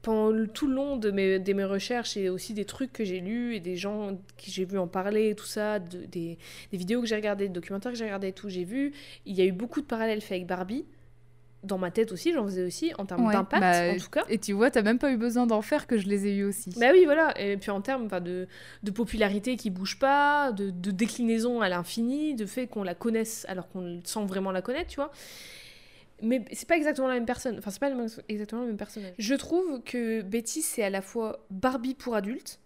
[0.07, 3.05] pendant le- tout le long de mes, de mes recherches et aussi des trucs que
[3.05, 6.39] j'ai lus et des gens que j'ai vu en parler, tout ça, de- des,
[6.71, 8.93] des vidéos que j'ai regardées, des documentaires que j'ai regardés, tout, j'ai vu,
[9.27, 10.85] il y a eu beaucoup de parallèles faits avec Barbie.
[11.65, 14.23] Dans ma tête aussi, j'en faisais aussi, en termes Ouais, d'impact, bah, en tout cas.
[14.29, 16.45] Et tu vois, t'as même pas eu besoin d'en faire que je les ai eu
[16.45, 16.71] aussi.
[16.79, 17.35] Bah oui, voilà.
[17.41, 18.47] Et puis en termes de,
[18.85, 23.45] de popularité qui bouge pas, de, de déclinaison à l'infini, de fait qu'on la connaisse
[23.49, 25.11] alors qu'on sans vraiment la connaître, tu vois.
[26.23, 27.59] Mais c'est pas exactement la même personne.
[27.59, 27.91] Enfin, c'est pas
[28.29, 29.15] exactement le même personnage.
[29.19, 32.59] Je trouve que Betty, c'est à la fois Barbie pour adultes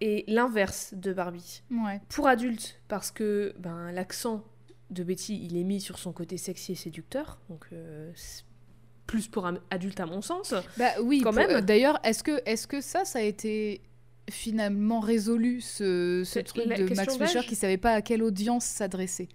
[0.00, 1.62] et l'inverse de Barbie.
[1.70, 2.00] Ouais.
[2.08, 4.42] Pour adultes, parce que ben, l'accent
[4.90, 7.40] de Betty, il est mis sur son côté sexy et séducteur.
[7.48, 8.44] Donc, euh, c'est
[9.06, 10.54] plus pour un adulte à mon sens.
[10.78, 11.50] Bah oui, Quand pour- même.
[11.50, 13.82] euh, D'ailleurs, est-ce que, est que ça, ça a été
[14.30, 19.28] finalement résolu, ce, ce truc de Max Fischer qui savait pas à quelle audience s'adresser?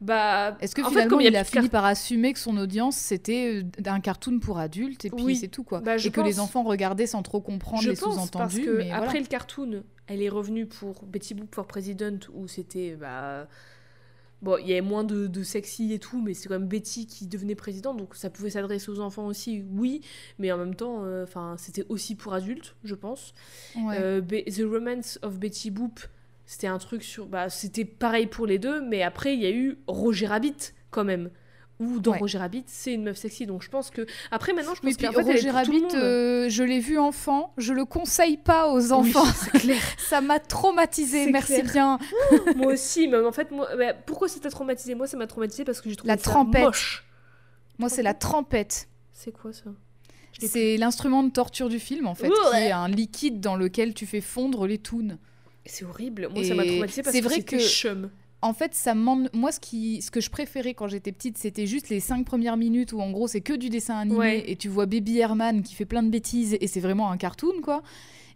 [0.00, 2.96] Bah, Est-ce que en fait, finalement comme il a fini par assumer que son audience
[2.96, 5.36] c'était euh, un cartoon pour adultes et puis Oui.
[5.36, 8.64] c'est tout quoi Bah, Et que les enfants regardaient sans trop comprendre Je les sous-entendus.
[8.64, 9.20] que mais après voilà.
[9.20, 13.48] le cartoon, elle est revenue pour Betty Boop for President où c'était bah
[14.40, 17.06] bon, il y avait moins de, de sexy et tout, mais c'est quand même Betty
[17.08, 20.00] qui devenait présidente, donc ça pouvait s'adresser aux enfants aussi, oui,
[20.38, 23.34] mais en même temps, euh, enfin c'était aussi pour adultes, je pense.
[23.76, 23.96] Ouais.
[23.98, 25.98] Euh, The Romance of Betty Boop,
[26.50, 29.50] c'était un truc sur, bah c'était pareil pour les deux, mais après il y a
[29.50, 31.28] eu Roger Rabbit quand même.
[31.80, 32.18] Où dans Ouais.
[32.18, 33.46] Roger Rabbit, c'est une meuf sexy.
[33.46, 34.04] Donc je pense que.
[34.32, 37.72] Après, maintenant, je pense Oui, qu'en fait, Roger Rabbit, euh, je l'ai vu enfant, je
[37.72, 39.24] le conseille pas aux Oui, enfants.
[39.26, 39.80] c'est clair.
[39.98, 41.72] Ça m'a traumatisé, merci clair.
[41.72, 41.98] bien.
[42.56, 45.62] moi aussi, mais en fait, moi, bah, pourquoi ça t'a traumatisé Moi, ça m'a traumatisé
[45.64, 46.64] parce que j'ai trouvé La ça trompette.
[46.64, 47.04] moche.
[47.78, 48.88] Moi, c'est la trompette.
[49.12, 49.70] C'est quoi ça?
[50.40, 52.34] C'est l'instrument de torture du film, en fait, Ouais.
[52.50, 55.16] qui est un liquide dans lequel tu fais fondre les toons.
[55.66, 56.28] C'est horrible.
[56.34, 58.10] Moi, ça m'a Et traumatisé parce que vrai c'était que- chum.
[58.40, 61.88] En fait, ça moi ce qui ce que je préférais quand j'étais petite, c'était juste
[61.88, 64.44] les cinq premières minutes où en gros c'est que du dessin animé Ouais.
[64.46, 67.60] et tu vois Baby Herman qui fait plein de bêtises et c'est vraiment un cartoon
[67.62, 67.82] quoi.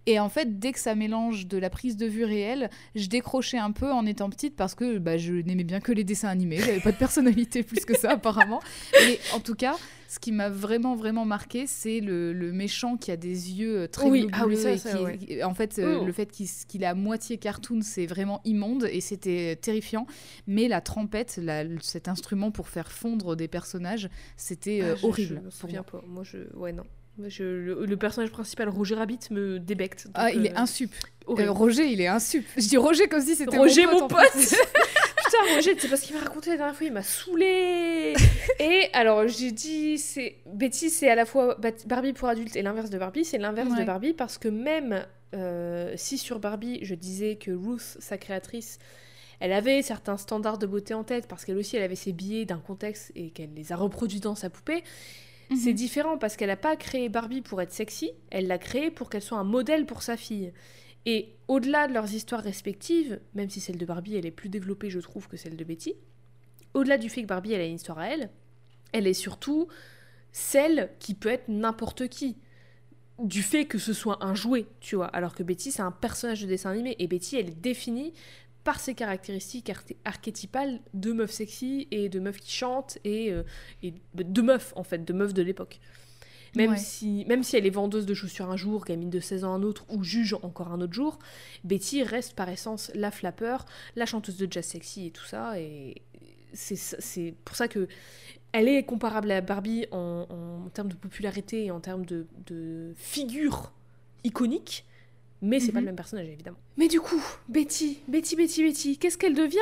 [0.07, 3.59] Et en fait, dès que ça mélange de la prise de vue réelle, je décrochais
[3.59, 6.59] un peu en étant petite parce que bah, je n'aimais bien que les dessins animés.
[6.59, 8.61] J'avais pas de personnalité plus que ça, apparemment.
[9.07, 9.77] Mais en tout cas,
[10.09, 13.87] ce qui m'a vraiment, vraiment marqué, c'est le, le méchant qui a des yeux euh,
[13.87, 15.17] très Oui, ah oui, ça, et ça, qui- ouais.
[15.19, 16.05] qui- en fait, euh, Oh.
[16.05, 20.07] le fait qu'il est à moitié cartoon, c'est vraiment immonde et c'était terrifiant.
[20.49, 25.07] Mais la trompette, la- cet instrument pour faire fondre des personnages, c'était euh, Ah, je-
[25.07, 25.29] horrible.
[25.29, 26.01] Je me pour souviens moi.
[26.01, 26.07] pas.
[26.09, 26.39] Moi, je.
[26.57, 26.85] Ouais, non.
[27.29, 30.07] Je- le, le personnage principal, Roger Rabbit, me débecte.
[30.15, 30.93] Ah, il est euh, insup.
[31.29, 32.45] Euh, Roger, il est insup.
[32.57, 34.19] Je dis Roger comme si c'était Roger, mon pote.
[34.35, 38.15] Putain, Roger, c'est parce qu'il m'a raconté la dernière fois, il m'a saoulé.
[38.59, 41.57] et alors, j'ai dit, c'est Betty, c'est à la fois
[41.87, 43.25] Barbie pour adultes et l'inverse de Barbie.
[43.25, 43.85] C'est l'inverse de.
[43.85, 48.79] Barbie parce que même euh, si sur Barbie, je disais que Ruth, sa créatrice,
[49.41, 52.45] elle avait certains standards de beauté en tête parce qu'elle aussi, elle avait ses billets
[52.45, 54.83] d'un contexte et qu'elle les a reproduits dans sa poupée.
[55.53, 55.59] Mhm.
[55.59, 59.11] C'est différent parce qu'elle n'a pas créé Barbie pour être sexy, elle l'a créée pour
[59.11, 60.53] qu'elle soit un modèle pour sa fille.
[61.05, 64.91] Et au-delà de leurs histoires respectives, même si celle de Barbie elle est plus développée
[64.91, 65.95] je trouve que celle de Betty,
[66.75, 68.31] au-delà du fait que Barbie elle a une histoire à elle,
[68.93, 69.69] elle est surtout
[70.31, 72.37] celle qui peut être n'importe qui.
[73.19, 75.07] Du fait que ce soit un jouet, tu vois.
[75.07, 78.13] Alors que Betty c'est un personnage de dessin animé et Betty elle est définie
[78.65, 83.43] par ses caractéristiques arché- archétypales de meuf sexy et de meuf qui chante et, euh,
[83.83, 85.81] et de meuf en fait, de meuf de l'époque.
[86.55, 86.77] Même, Ouais.
[86.77, 89.63] si, même si elle est vendeuse de chaussures un jour, gamine de 16 ans un
[89.63, 91.19] autre, ou juge encore un autre jour,
[91.65, 93.65] Betty reste par essence la flappeur,
[93.97, 95.59] la chanteuse de jazz sexy et tout ça.
[95.59, 96.03] Et
[96.53, 97.89] c'est pour ça que
[98.53, 100.27] elle est comparable à Barbie en,
[100.65, 103.73] en termes de popularité et en termes de, de figure
[104.25, 104.85] iconique,
[105.43, 105.85] mais c'est pas Mhm.
[105.85, 106.57] le même personnage évidemment.
[106.79, 109.59] Mais du coup, Betty, Betty, Betty, Betty, qu'est-ce qu'elle devient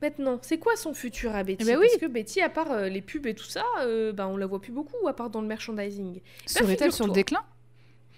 [0.00, 0.38] maintenant?
[0.42, 1.58] C'est quoi son futur à Betty?
[1.62, 1.86] Eh ben oui.
[1.90, 4.46] Parce que Betty, à part euh, les pubs et tout ça, euh, bah, on la
[4.46, 6.20] voit plus beaucoup, à part dans le merchandising.
[6.46, 7.42] Serait-elle sur le déclin?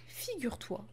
[0.07, 0.85] Figure-toi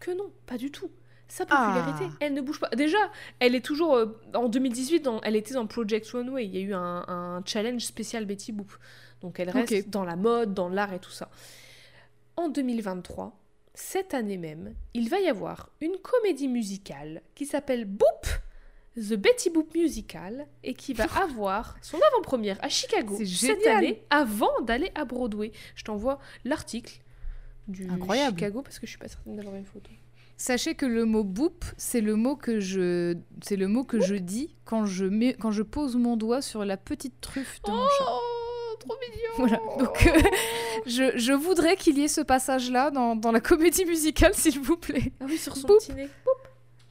[0.00, 0.90] que non, pas du tout.
[1.30, 1.74] Sa Ah.
[1.74, 2.68] popularité, elle ne bouge pas.
[2.70, 2.96] Déjà,
[3.38, 6.46] elle est toujours euh, en 2018, dans- elle était dans Project Runway.
[6.46, 8.72] Il y a eu un, un challenge spécial Betty Boop.
[9.20, 11.28] Donc elle reste dans la mode, dans l'art et tout ça.
[12.36, 13.37] En 2023,
[13.78, 18.26] cette année même, il va y avoir une comédie musicale qui s'appelle Boop,
[18.96, 24.60] The Betty Boop Musical, et qui va avoir son avant-première à Chicago cette année, avant
[24.62, 25.52] d'aller à Broadway.
[25.76, 27.00] Je t'envoie l'article
[27.68, 28.36] du Incroyable.
[28.36, 29.90] Chicago parce que je suis pas certaine d'avoir une photo.
[30.36, 34.14] Sachez que le mot boop, c'est le mot que je, c'est le mot que je
[34.14, 37.86] dis quand je mets, quand je pose mon doigt sur la petite truffe de mon
[37.98, 38.04] chat.
[38.88, 39.60] Trop mignon Voilà.
[39.78, 40.28] Donc, euh,
[40.86, 44.76] je, je voudrais qu'il y ait ce passage-là dans, dans la comédie musicale, s'il vous
[44.76, 45.12] plaît.
[45.20, 45.78] Ah oui, sur son Boop.
[45.78, 46.08] petit nez.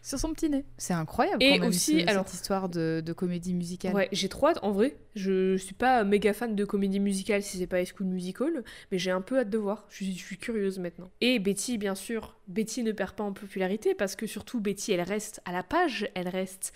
[0.02, 0.64] sur son petit nez.
[0.78, 3.94] C'est incroyable Et quand même, aussi, ce- alors- cette histoire de, de comédie musicale.
[3.94, 4.60] Ouais, j'ai trop hâte.
[4.62, 8.08] En vrai, je suis pas méga fan de comédie musicale si c'est pas High School
[8.08, 9.86] Musical, mais j'ai un peu hâte de voir.
[9.90, 11.10] Je suis, je suis curieuse maintenant.
[11.20, 15.02] Et Betty, bien sûr, Betty ne perd pas en popularité parce que surtout Betty, elle
[15.02, 16.72] reste à la page, elle reste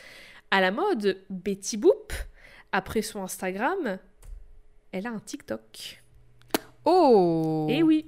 [0.50, 1.18] à la mode.
[1.30, 2.12] Betty Boop,
[2.74, 3.98] après son Instagram,
[4.92, 6.02] elle a un TikTok.
[6.86, 8.06] Oh Et oui.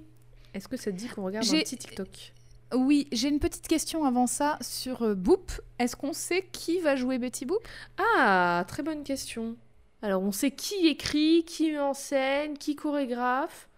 [0.54, 2.34] Est-ce que ça te dit qu'on regarde un petit TikTok?
[2.76, 5.52] Oui, j'ai une petite question avant ça sur euh, Boop.
[5.78, 7.66] Est-ce qu'on sait qui va jouer Betty Boop?
[7.98, 9.56] Ah, très bonne question.
[10.02, 13.70] Alors, on sait qui écrit, qui met en scène, qui chorégraphe.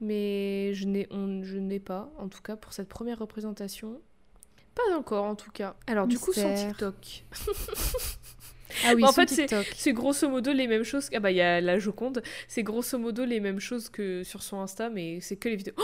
[0.00, 4.00] Mais je n'ai, je n'ai pas, en tout cas, pour cette première représentation.
[4.74, 5.76] Pas encore, en tout cas.
[5.86, 6.54] Alors, du coup, son.
[6.54, 7.24] TikTok.
[8.84, 11.08] Ah oui, En fait, c'est- grosso modo les mêmes choses.
[11.14, 12.22] Ah bah, il y a la Joconde.
[12.48, 15.74] C'est grosso modo les mêmes choses que sur son Insta, mais c'est que les vidéos.
[15.78, 15.82] Oh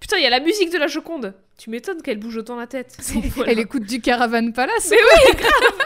[0.00, 2.66] Putain, il y a la musique de la Joconde Tu m'étonnes qu'elle bouge autant la
[2.66, 2.96] tête.
[3.36, 3.52] Voilà.
[3.52, 4.88] Elle écoute du Caravan Palace.
[4.90, 5.78] Mais oui, grave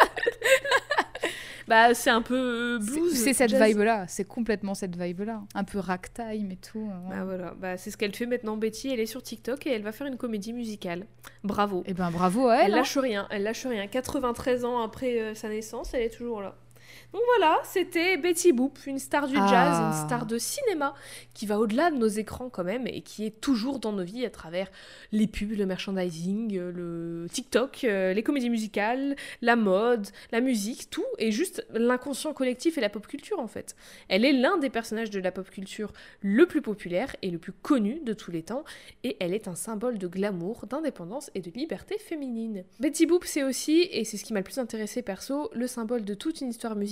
[1.68, 3.12] Bah, c'est un peu euh, blues.
[3.14, 5.42] C'est cette vibe-là, c'est complètement cette vibe-là.
[5.54, 6.88] Un peu ragtime et tout.
[6.90, 9.72] euh, Bah voilà, bah, c'est ce qu'elle fait maintenant Betty, elle est sur TikTok et
[9.72, 11.06] elle va faire une comédie musicale.
[11.42, 11.82] Bravo.
[11.86, 12.66] Eh ben bravo à elle.
[12.66, 12.76] Elle hein.
[12.76, 13.86] lâche rien, elle lâche rien.
[13.86, 16.54] 93 ans après euh, sa naissance, elle est toujours là.
[17.12, 19.90] Donc voilà, c'était Betty Boop, une star du jazz, Ah.
[19.92, 20.94] une star de cinéma,
[21.34, 24.24] qui va au-delà de nos écrans quand même et qui est toujours dans nos vies
[24.24, 24.70] à travers
[25.12, 31.04] les pubs, le merchandising, le TikTok, euh, les comédies musicales, la mode, la musique, tout,
[31.18, 33.76] et juste l'inconscient collectif et la pop culture en fait.
[34.08, 37.52] Elle est l'un des personnages de la pop culture le plus populaire et le plus
[37.52, 38.64] connu de tous les temps,
[39.04, 42.64] et elle est un symbole de glamour, d'indépendance et de liberté féminine.
[42.80, 46.04] Betty Boop, c'est aussi, et c'est ce qui m'a le plus intéressé perso, le symbole
[46.04, 46.85] de toute une histoire musicale,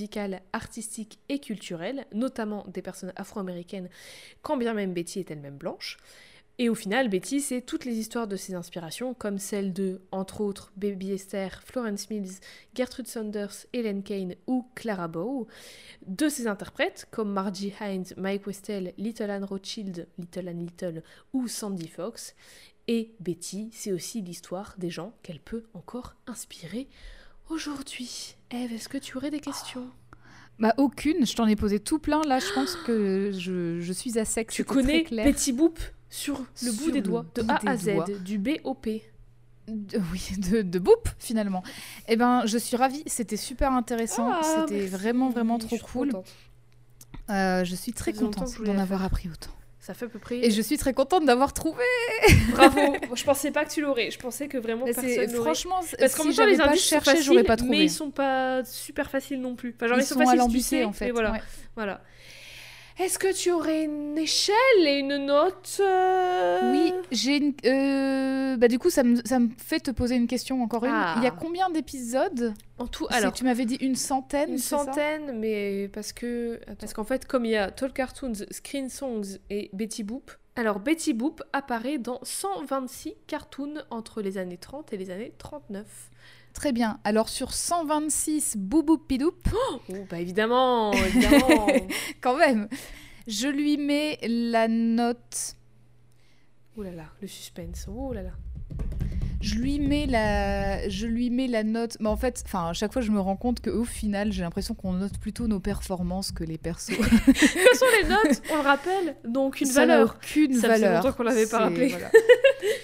[0.52, 3.88] artistique et culturelle, notamment des personnes afro-américaines,
[4.42, 5.98] quand bien même Betty est elle-même blanche.
[6.58, 10.40] Et au final, Betty, c'est toutes les histoires de ses inspirations, comme celle de, entre
[10.40, 12.38] autres, Baby Esther, Florence Mills,
[12.76, 15.48] Gertrude Saunders, Helen Kane ou Clara Bow,
[16.06, 21.02] de ses interprètes, comme Margie Hines, Mike Westel, Little Anne Rothschild, Little Anne Little
[21.32, 22.36] ou Sandy Fox.
[22.86, 26.86] Et Betty, c'est aussi l'histoire des gens qu'elle peut encore inspirer
[27.48, 28.36] aujourd'hui.
[28.54, 29.86] Eve, est-ce que tu aurais des questions?
[30.58, 32.22] Bah aucune, je t'en ai posé tout plein.
[32.22, 34.50] Là, je pense que je, je suis à sec.
[34.50, 35.04] Tu connais.
[35.10, 35.78] Betty Boop
[36.08, 38.06] sur le bout des le doigts, de A à Z, doigts.
[38.24, 38.86] du BOP.
[39.66, 41.62] De- oui, de, de Boop finalement.
[42.06, 43.02] Eh ben, je suis ravie.
[43.06, 44.30] C'était super intéressant.
[44.30, 46.12] Ah, C'était vraiment vraiment trop cool.
[47.30, 49.50] Euh, je suis très contente d'en avoir appris autant.
[49.84, 50.36] Ça fait à peu près.
[50.36, 51.84] Et je suis très contente d'avoir trouvé.
[52.52, 52.96] Bravo.
[53.14, 54.10] je pensais pas que tu l'aurais.
[54.10, 55.28] Je pensais que vraiment Mais personne.
[55.42, 57.76] Franchement, Parce qu'en si même temps, les pas indices sont cherché, faciles, j'aurais pas trouvé.
[57.76, 59.74] mais ils sont pas super faciles non plus.
[59.76, 61.04] Enfin, genre, ils, Ils sont, sont faciles sais, en fait.
[61.04, 61.32] mais voilà.
[61.32, 61.42] ouais.
[61.76, 62.00] voilà.
[62.98, 64.54] Est-ce que tu aurais une échelle
[64.86, 67.52] et une note euh, Oui, j'ai une.
[67.66, 70.92] euh, Bah, du coup, ça me, ça me fait te poser une question encore une.
[70.94, 71.14] Ah.
[71.18, 73.32] Il y a combien d'épisodes En tout, alors.
[73.32, 77.44] Tu m'avais dit une centaine Une ça centaine, mais parce que parce qu'en fait, comme
[77.44, 82.20] il y a Tall Cartoons, Screen Songs et Betty Boop, alors Betty Boop apparaît dans
[82.22, 85.84] 126 cartoons entre les années 30 et les années 39.
[86.54, 86.98] Très bien.
[87.04, 91.66] Alors, sur 126 boubou-pidoup, Oh, bah évidemment, évidemment.
[92.20, 92.68] quand même,
[93.26, 95.56] je lui mets la note.
[96.76, 97.86] oh là là, le suspense.
[97.88, 98.30] Oh là là.
[99.44, 101.96] Je lui mets la, je lui mets la note.
[102.00, 104.74] Mais en fait, enfin, à chaque fois, je me rends compte qu'au final, j'ai l'impression
[104.74, 106.96] qu'on note plutôt nos performances que les persos.
[107.26, 110.16] Quelles sont les notes On le rappelle, donc une Ça valeur.
[110.22, 111.02] Ça faisait valeur.
[111.02, 111.88] longtemps qu'on l'avait pas rappelé.
[111.88, 112.10] voilà.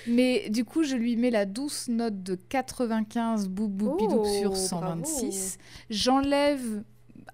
[0.07, 5.57] Mais du coup, je lui mets la douce note de 95 boubou Oh, sur 126.
[5.89, 6.83] J'enlève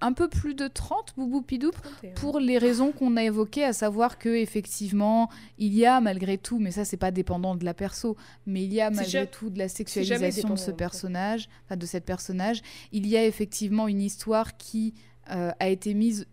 [0.00, 2.14] un peu plus de 30 boubou pidoup 31.
[2.14, 6.58] pour les raisons qu'on a évoquées, à savoir que effectivement, il y a malgré tout,
[6.58, 9.50] mais ça c'est pas dépendant de la perso, mais il y a malgré ja- tout
[9.50, 10.72] de la sexualisation de ce en fait.
[10.74, 12.62] personnage, enfin de cette personnage.
[12.92, 14.94] Il y a effectivement une histoire qui
[15.30, 16.26] euh, a été mise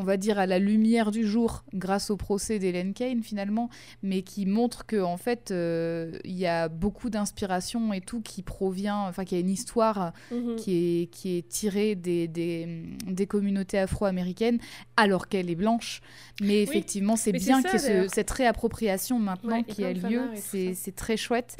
[0.00, 3.68] on va dire à la lumière du jour grâce au procès d'Hélène Kane finalement,
[4.02, 8.42] mais qui montre que en fait euh, il y a beaucoup d'inspiration et tout qui
[8.42, 10.56] provient, enfin qu'il y a une histoire Mhm.
[10.56, 14.58] qui est, qui est tirée des, des, des communautés afro-américaines
[14.96, 16.00] alors qu'elle est blanche.
[16.40, 18.10] Mais effectivement, c'est bien qu'il y ait ce- d'ailleurs.
[18.14, 20.22] cette réappropriation maintenant Ouais, qui a lieu.
[20.36, 21.56] C'est très chouette.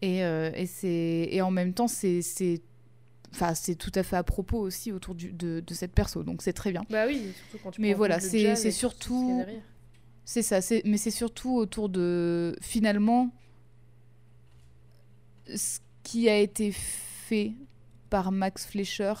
[0.00, 2.22] Et, euh, et, c'est- et en même temps, c'est-
[3.32, 6.22] enfin, c'est tout à fait à propos aussi autour du, de, de cette perso.
[6.22, 6.82] Donc c'est très bien.
[6.90, 9.42] Bah oui, surtout quand tu Mais voilà, c'est- surtout-.
[10.24, 13.30] C'est ça, c'est- mais c'est surtout autour de finalement
[15.54, 17.52] ce qui a été fait
[18.10, 19.14] par Max Fleischer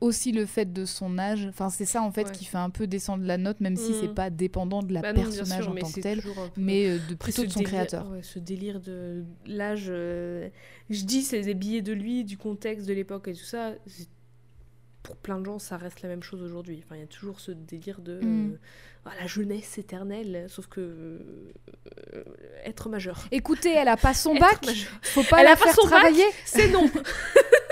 [0.00, 1.46] aussi le fait de son âge.
[1.48, 2.32] Enfin, c'est ça en fait Ouais.
[2.32, 3.94] qui fait un peu descendre la note, même si Mm.
[4.00, 6.38] c'est pas dépendant de la Bah non, personnage sûr, en tant que c'est tel, toujours
[6.38, 8.10] un peu- mais euh, de plutôt de son délire- créateur.
[8.10, 9.86] ouais, ce délire de l'âge.
[9.88, 10.48] euh,
[10.90, 13.72] Je dis, c'est des billets de lui, du contexte, de l'époque et tout ça.
[15.02, 16.82] Pour plein de gens, ça reste la même chose aujourd'hui.
[16.84, 18.50] Enfin, il y a toujours ce délire de Mm.
[18.52, 18.58] euh,
[19.06, 20.80] ah, la jeunesse éternelle, sauf que
[22.14, 22.24] euh,
[22.64, 23.26] être majeur.
[23.30, 24.90] Écoutez, elle a pas son bac, majeur.
[25.02, 26.24] faut pas Elle la a pas faire son travailler.
[26.44, 26.88] C'est non.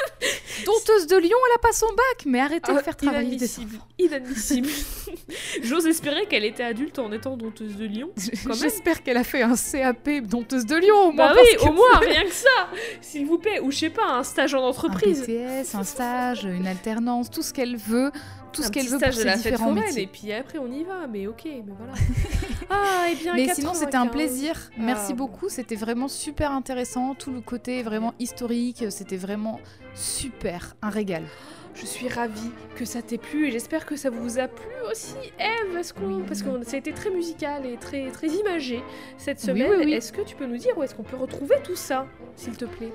[0.65, 3.59] Dompteuse de Lyon, elle a pas son bac, mais arrêtez de Ah, faire travailler des
[3.59, 3.79] inadmissible.
[3.99, 4.69] Inadmissible.
[5.63, 8.11] J'ose espérer qu'elle était adulte en étant dompteuse de Lyon.
[8.17, 11.29] J'espère qu'elle a fait un CAP Dompteuse de Lyon au moins.
[11.29, 12.69] Bah oui, que au moins, rien que ça,
[13.01, 13.61] s'il vous plaît.
[13.61, 15.23] Ou je sais pas, un stage en un entreprise.
[15.23, 18.11] BTS, un stage, une alternance, tout ce qu'elle veut,
[18.57, 20.03] tout ce qu'elle veut pour ses la fête différents métiers.
[20.03, 21.93] et puis après on y va, mais ok, mais voilà.
[22.71, 24.11] ah, et bien Mais sinon, c'était un 95.
[24.11, 24.71] plaisir.
[24.79, 25.27] Merci Ah, bon.
[25.27, 25.49] beaucoup.
[25.49, 27.15] C'était vraiment super intéressant.
[27.15, 29.61] Tout le côté vraiment historique, c'était vraiment
[29.95, 30.77] super.
[30.83, 31.23] Un régal.
[31.75, 35.15] Je suis ravie que ça t'ait plu et j'espère que ça vous a plu aussi,
[35.39, 35.83] Eve.
[36.03, 36.23] Oui.
[36.27, 38.83] Parce que ça a été très musical et très, très imagé
[39.19, 39.71] cette semaine.
[39.71, 39.93] oui, oui.
[39.93, 42.65] Est-ce que tu peux nous dire où est-ce qu'on peut retrouver tout ça, s'il te
[42.65, 42.93] plaît?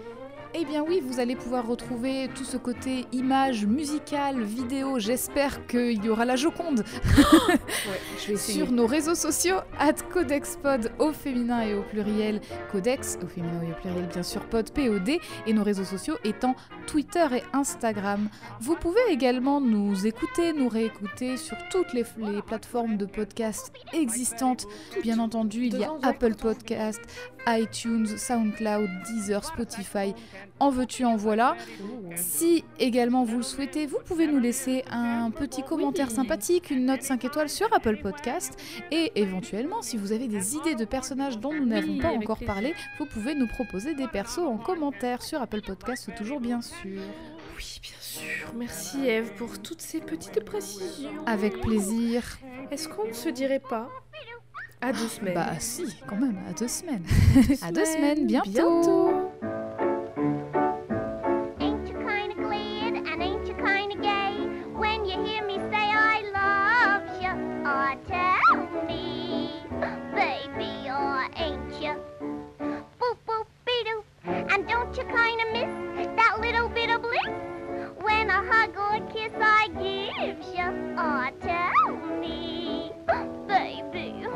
[0.54, 5.00] Eh bien oui, vous allez pouvoir retrouver tout ce côté image, musicale, vidéo.
[5.00, 6.84] J'espère qu'il y aura la Joconde
[7.18, 13.18] Ouais, je vais sur nos réseaux sociaux at codexpod au féminin et au pluriel codex
[13.24, 15.10] au féminin et au pluriel bien sûr pod pod
[15.48, 16.56] et nos réseaux sociaux étant
[16.86, 18.28] Twitter et Instagram.
[18.60, 24.66] Vous pouvez également nous écouter, nous réécouter sur toutes les, les plateformes de podcast existantes.
[25.02, 27.02] Bien entendu, il y a Apple Podcast,
[27.48, 30.14] iTunes, SoundCloud, Deezer, Spotify.
[30.60, 31.56] En veux-tu, en voilà.
[32.16, 37.02] Si également vous le souhaitez, vous pouvez nous laisser un petit commentaire sympathique, une note
[37.02, 38.60] 5 étoiles sur Apple Podcast.
[38.92, 42.74] Et éventuellement, si vous avez des idées de personnages dont nous n'avons pas encore parlé,
[43.00, 47.02] vous pouvez nous proposer des persos en commentaire sur Apple Podcast, toujours bien sûr.
[47.58, 48.54] Oui, bien sûr.
[48.56, 51.26] Merci, Eve, pour toutes ces petites précisions.
[51.26, 52.24] Avec plaisir.
[52.72, 53.90] Est-ce qu'on ne se dirait pas
[54.82, 57.04] à deux semaines Bah si, quand même, à deux semaines.
[57.62, 58.50] à deux semaines, bientôt.
[58.52, 59.32] bientôt.
[61.60, 66.24] Ain't you kinda glad and ain't you kinda gay when you hear me say I
[66.34, 67.32] love you?
[67.64, 69.82] Or tell me,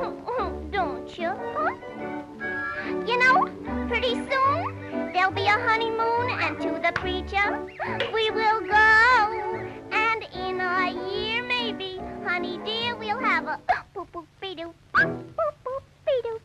[0.06, 1.30] Don't you?
[1.30, 1.74] Huh?
[3.08, 3.48] You know,
[3.88, 7.66] pretty soon there'll be a honeymoon, and to the preacher
[8.14, 9.66] we will go.
[9.92, 13.60] And in a year, maybe, honey dear, we'll have a
[13.96, 15.24] boop boop be doo boop
[15.66, 16.40] boop be doo.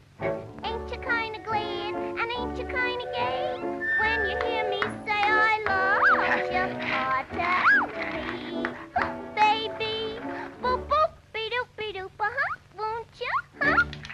[0.64, 3.58] Ain't you kind of glad, and ain't you kind of gay
[4.00, 6.00] when you hear me say I love
[6.50, 6.64] you?
[9.02, 10.18] Oh, baby,
[10.62, 12.59] boop boop be doo be doo, uh huh.
[13.20, 13.28] Tia?
[13.60, 14.09] Hã?